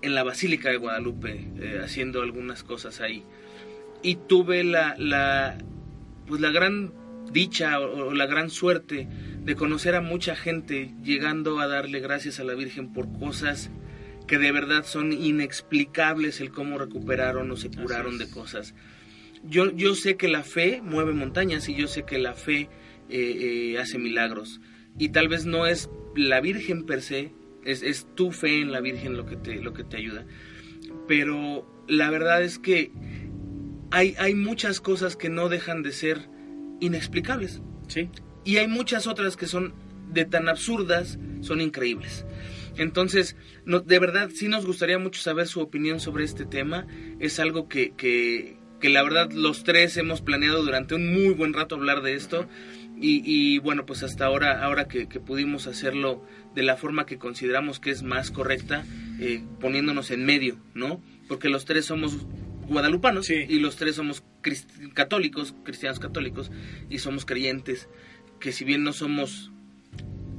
en 0.00 0.14
la 0.14 0.22
Basílica 0.22 0.70
de 0.70 0.76
Guadalupe 0.76 1.46
haciendo 1.82 2.22
algunas 2.22 2.62
cosas 2.62 3.00
ahí 3.00 3.22
y 4.02 4.16
tuve 4.16 4.64
la, 4.64 4.94
la, 4.98 5.58
pues 6.26 6.40
la 6.40 6.50
gran 6.50 6.92
dicha 7.32 7.80
o, 7.80 8.12
la 8.14 8.26
gran 8.26 8.50
suerte 8.50 9.08
de 9.42 9.54
conocer 9.54 9.94
a 9.94 10.00
mucha 10.00 10.36
gente 10.36 10.94
llegando 11.02 11.60
a 11.60 11.68
darle 11.68 12.00
gracias 12.00 12.40
a 12.40 12.44
la 12.44 12.54
Virgen 12.54 12.92
por 12.92 13.12
cosas 13.18 13.70
que 14.26 14.38
de 14.38 14.52
verdad 14.52 14.84
son 14.84 15.12
inexplicables 15.12 16.40
el 16.40 16.50
cómo 16.50 16.78
recuperaron 16.78 17.50
o 17.50 17.56
se 17.56 17.70
curaron 17.70 18.18
de 18.18 18.30
cosas. 18.30 18.74
Yo, 19.42 19.74
yo 19.74 19.94
sé 19.94 20.16
que 20.16 20.28
la 20.28 20.42
fe 20.42 20.80
mueve 20.82 21.12
montañas 21.12 21.68
y 21.68 21.74
yo 21.74 21.88
sé 21.88 22.04
que 22.04 22.18
la 22.18 22.34
fe 22.34 22.68
eh, 23.08 23.72
eh, 23.72 23.78
hace 23.78 23.98
milagros. 23.98 24.60
Y 24.98 25.08
tal 25.08 25.28
vez 25.28 25.46
no 25.46 25.66
es 25.66 25.90
la 26.14 26.40
Virgen 26.40 26.84
per 26.84 27.02
se, 27.02 27.32
es, 27.64 27.82
es 27.82 28.06
tu 28.14 28.30
fe 28.30 28.60
en 28.60 28.70
la 28.70 28.80
Virgen 28.80 29.16
lo 29.16 29.26
que, 29.26 29.36
te, 29.36 29.56
lo 29.56 29.72
que 29.72 29.82
te 29.82 29.96
ayuda. 29.96 30.26
Pero 31.08 31.66
la 31.88 32.10
verdad 32.10 32.42
es 32.42 32.58
que 32.58 32.92
hay, 33.90 34.14
hay 34.18 34.34
muchas 34.34 34.80
cosas 34.80 35.16
que 35.16 35.28
no 35.28 35.48
dejan 35.48 35.82
de 35.82 35.92
ser 35.92 36.28
inexplicables. 36.80 37.60
Sí. 37.88 38.08
Y 38.44 38.56
hay 38.56 38.68
muchas 38.68 39.06
otras 39.06 39.36
que 39.36 39.46
son 39.46 39.74
de 40.12 40.24
tan 40.24 40.48
absurdas, 40.48 41.18
son 41.40 41.60
increíbles. 41.60 42.24
Entonces, 42.76 43.36
no, 43.64 43.80
de 43.80 43.98
verdad, 43.98 44.30
sí 44.34 44.48
nos 44.48 44.66
gustaría 44.66 44.98
mucho 44.98 45.20
saber 45.20 45.46
su 45.46 45.60
opinión 45.60 46.00
sobre 46.00 46.24
este 46.24 46.46
tema. 46.46 46.86
Es 47.18 47.38
algo 47.40 47.68
que, 47.68 47.92
que, 47.94 48.56
que 48.80 48.88
la 48.88 49.02
verdad 49.02 49.30
los 49.32 49.64
tres 49.64 49.96
hemos 49.96 50.22
planeado 50.22 50.64
durante 50.64 50.94
un 50.94 51.12
muy 51.12 51.34
buen 51.34 51.52
rato 51.52 51.74
hablar 51.74 52.02
de 52.02 52.14
esto. 52.14 52.48
Y, 53.00 53.22
y, 53.24 53.58
bueno, 53.58 53.86
pues 53.86 54.02
hasta 54.02 54.26
ahora, 54.26 54.62
ahora 54.62 54.86
que, 54.86 55.08
que, 55.08 55.20
pudimos 55.20 55.66
hacerlo 55.66 56.22
de 56.54 56.62
la 56.62 56.76
forma 56.76 57.06
que 57.06 57.16
consideramos 57.16 57.80
que 57.80 57.90
es 57.90 58.02
más 58.02 58.30
correcta, 58.30 58.84
eh, 59.18 59.42
poniéndonos 59.58 60.10
en 60.10 60.26
medio, 60.26 60.58
¿no? 60.74 61.02
Porque 61.26 61.48
los 61.48 61.64
tres 61.64 61.86
somos 61.86 62.26
guadalupanos 62.70 63.28
y 63.30 63.58
los 63.58 63.76
tres 63.76 63.96
somos 63.96 64.22
católicos, 64.94 65.54
cristianos 65.64 65.98
católicos, 65.98 66.50
y 66.88 66.98
somos 66.98 67.26
creyentes, 67.26 67.88
que 68.38 68.52
si 68.52 68.64
bien 68.64 68.84
no 68.84 68.92
somos... 68.92 69.52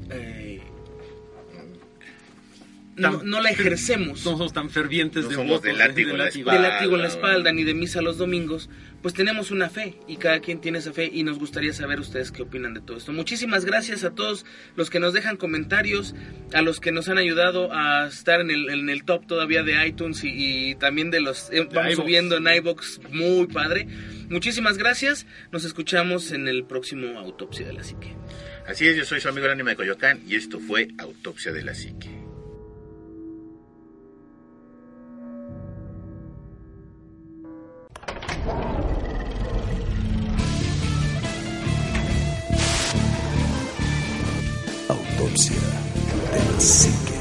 Eh, 0.09 0.61
no, 2.95 3.41
la 3.41 3.49
ejercemos. 3.49 4.25
No 4.25 4.31
somos 4.31 4.53
tan 4.53 4.69
fervientes 4.69 5.27
de 5.27 5.35
somos 5.35 5.61
de 5.61 5.73
látigo, 5.73 6.11
en 6.11 7.01
la 7.01 7.07
espalda, 7.07 7.51
ni 7.51 7.63
de 7.63 7.73
misa 7.73 8.01
los 8.01 8.17
domingos, 8.17 8.69
pues 9.01 9.13
tenemos 9.13 9.51
una 9.51 9.69
fe 9.69 9.95
y 10.07 10.17
cada 10.17 10.39
quien 10.41 10.61
tiene 10.61 10.79
esa 10.79 10.93
fe 10.93 11.09
y 11.11 11.23
nos 11.23 11.39
gustaría 11.39 11.73
saber 11.73 11.99
ustedes 11.99 12.31
qué 12.31 12.43
opinan 12.43 12.73
de 12.73 12.81
todo 12.81 12.97
esto. 12.97 13.13
Muchísimas 13.13 13.65
gracias 13.65 14.03
a 14.03 14.11
todos 14.11 14.45
los 14.75 14.89
que 14.89 14.99
nos 14.99 15.13
dejan 15.13 15.37
comentarios, 15.37 16.15
a 16.53 16.61
los 16.61 16.79
que 16.79 16.91
nos 16.91 17.09
han 17.09 17.17
ayudado 17.17 17.73
a 17.73 18.07
estar 18.07 18.41
en 18.41 18.51
el, 18.51 18.69
en 18.69 18.89
el 18.89 19.03
top 19.03 19.25
todavía 19.25 19.63
de 19.63 19.87
iTunes 19.87 20.21
y, 20.23 20.75
también 20.75 21.11
de 21.11 21.21
los... 21.21 21.49
Eh, 21.51 21.67
vamos 21.73 21.95
subiendo 21.95 22.37
en 22.37 22.47
iBox, 22.47 23.01
muy 23.11 23.47
padre. 23.47 23.87
Muchísimas 24.29 24.77
gracias, 24.77 25.25
nos 25.51 25.65
escuchamos 25.65 26.31
en 26.31 26.47
el 26.47 26.63
próximo 26.65 27.19
Autopsia 27.19 27.65
de 27.65 27.73
la 27.73 27.83
Psique. 27.83 28.15
Así 28.67 28.87
es, 28.87 28.95
yo 28.95 29.05
soy 29.05 29.19
su 29.19 29.27
amigo 29.27 29.47
el 29.47 29.57
de 29.57 29.75
Coyoacán 29.75 30.21
y 30.27 30.35
esto 30.35 30.59
fue 30.59 30.89
Autopsia 30.97 31.51
de 31.51 31.63
la 31.63 31.73
Psique. 31.73 32.20
Autopsia 44.89 45.55
de 46.33 46.51
la 46.51 46.57
psique. 46.57 47.20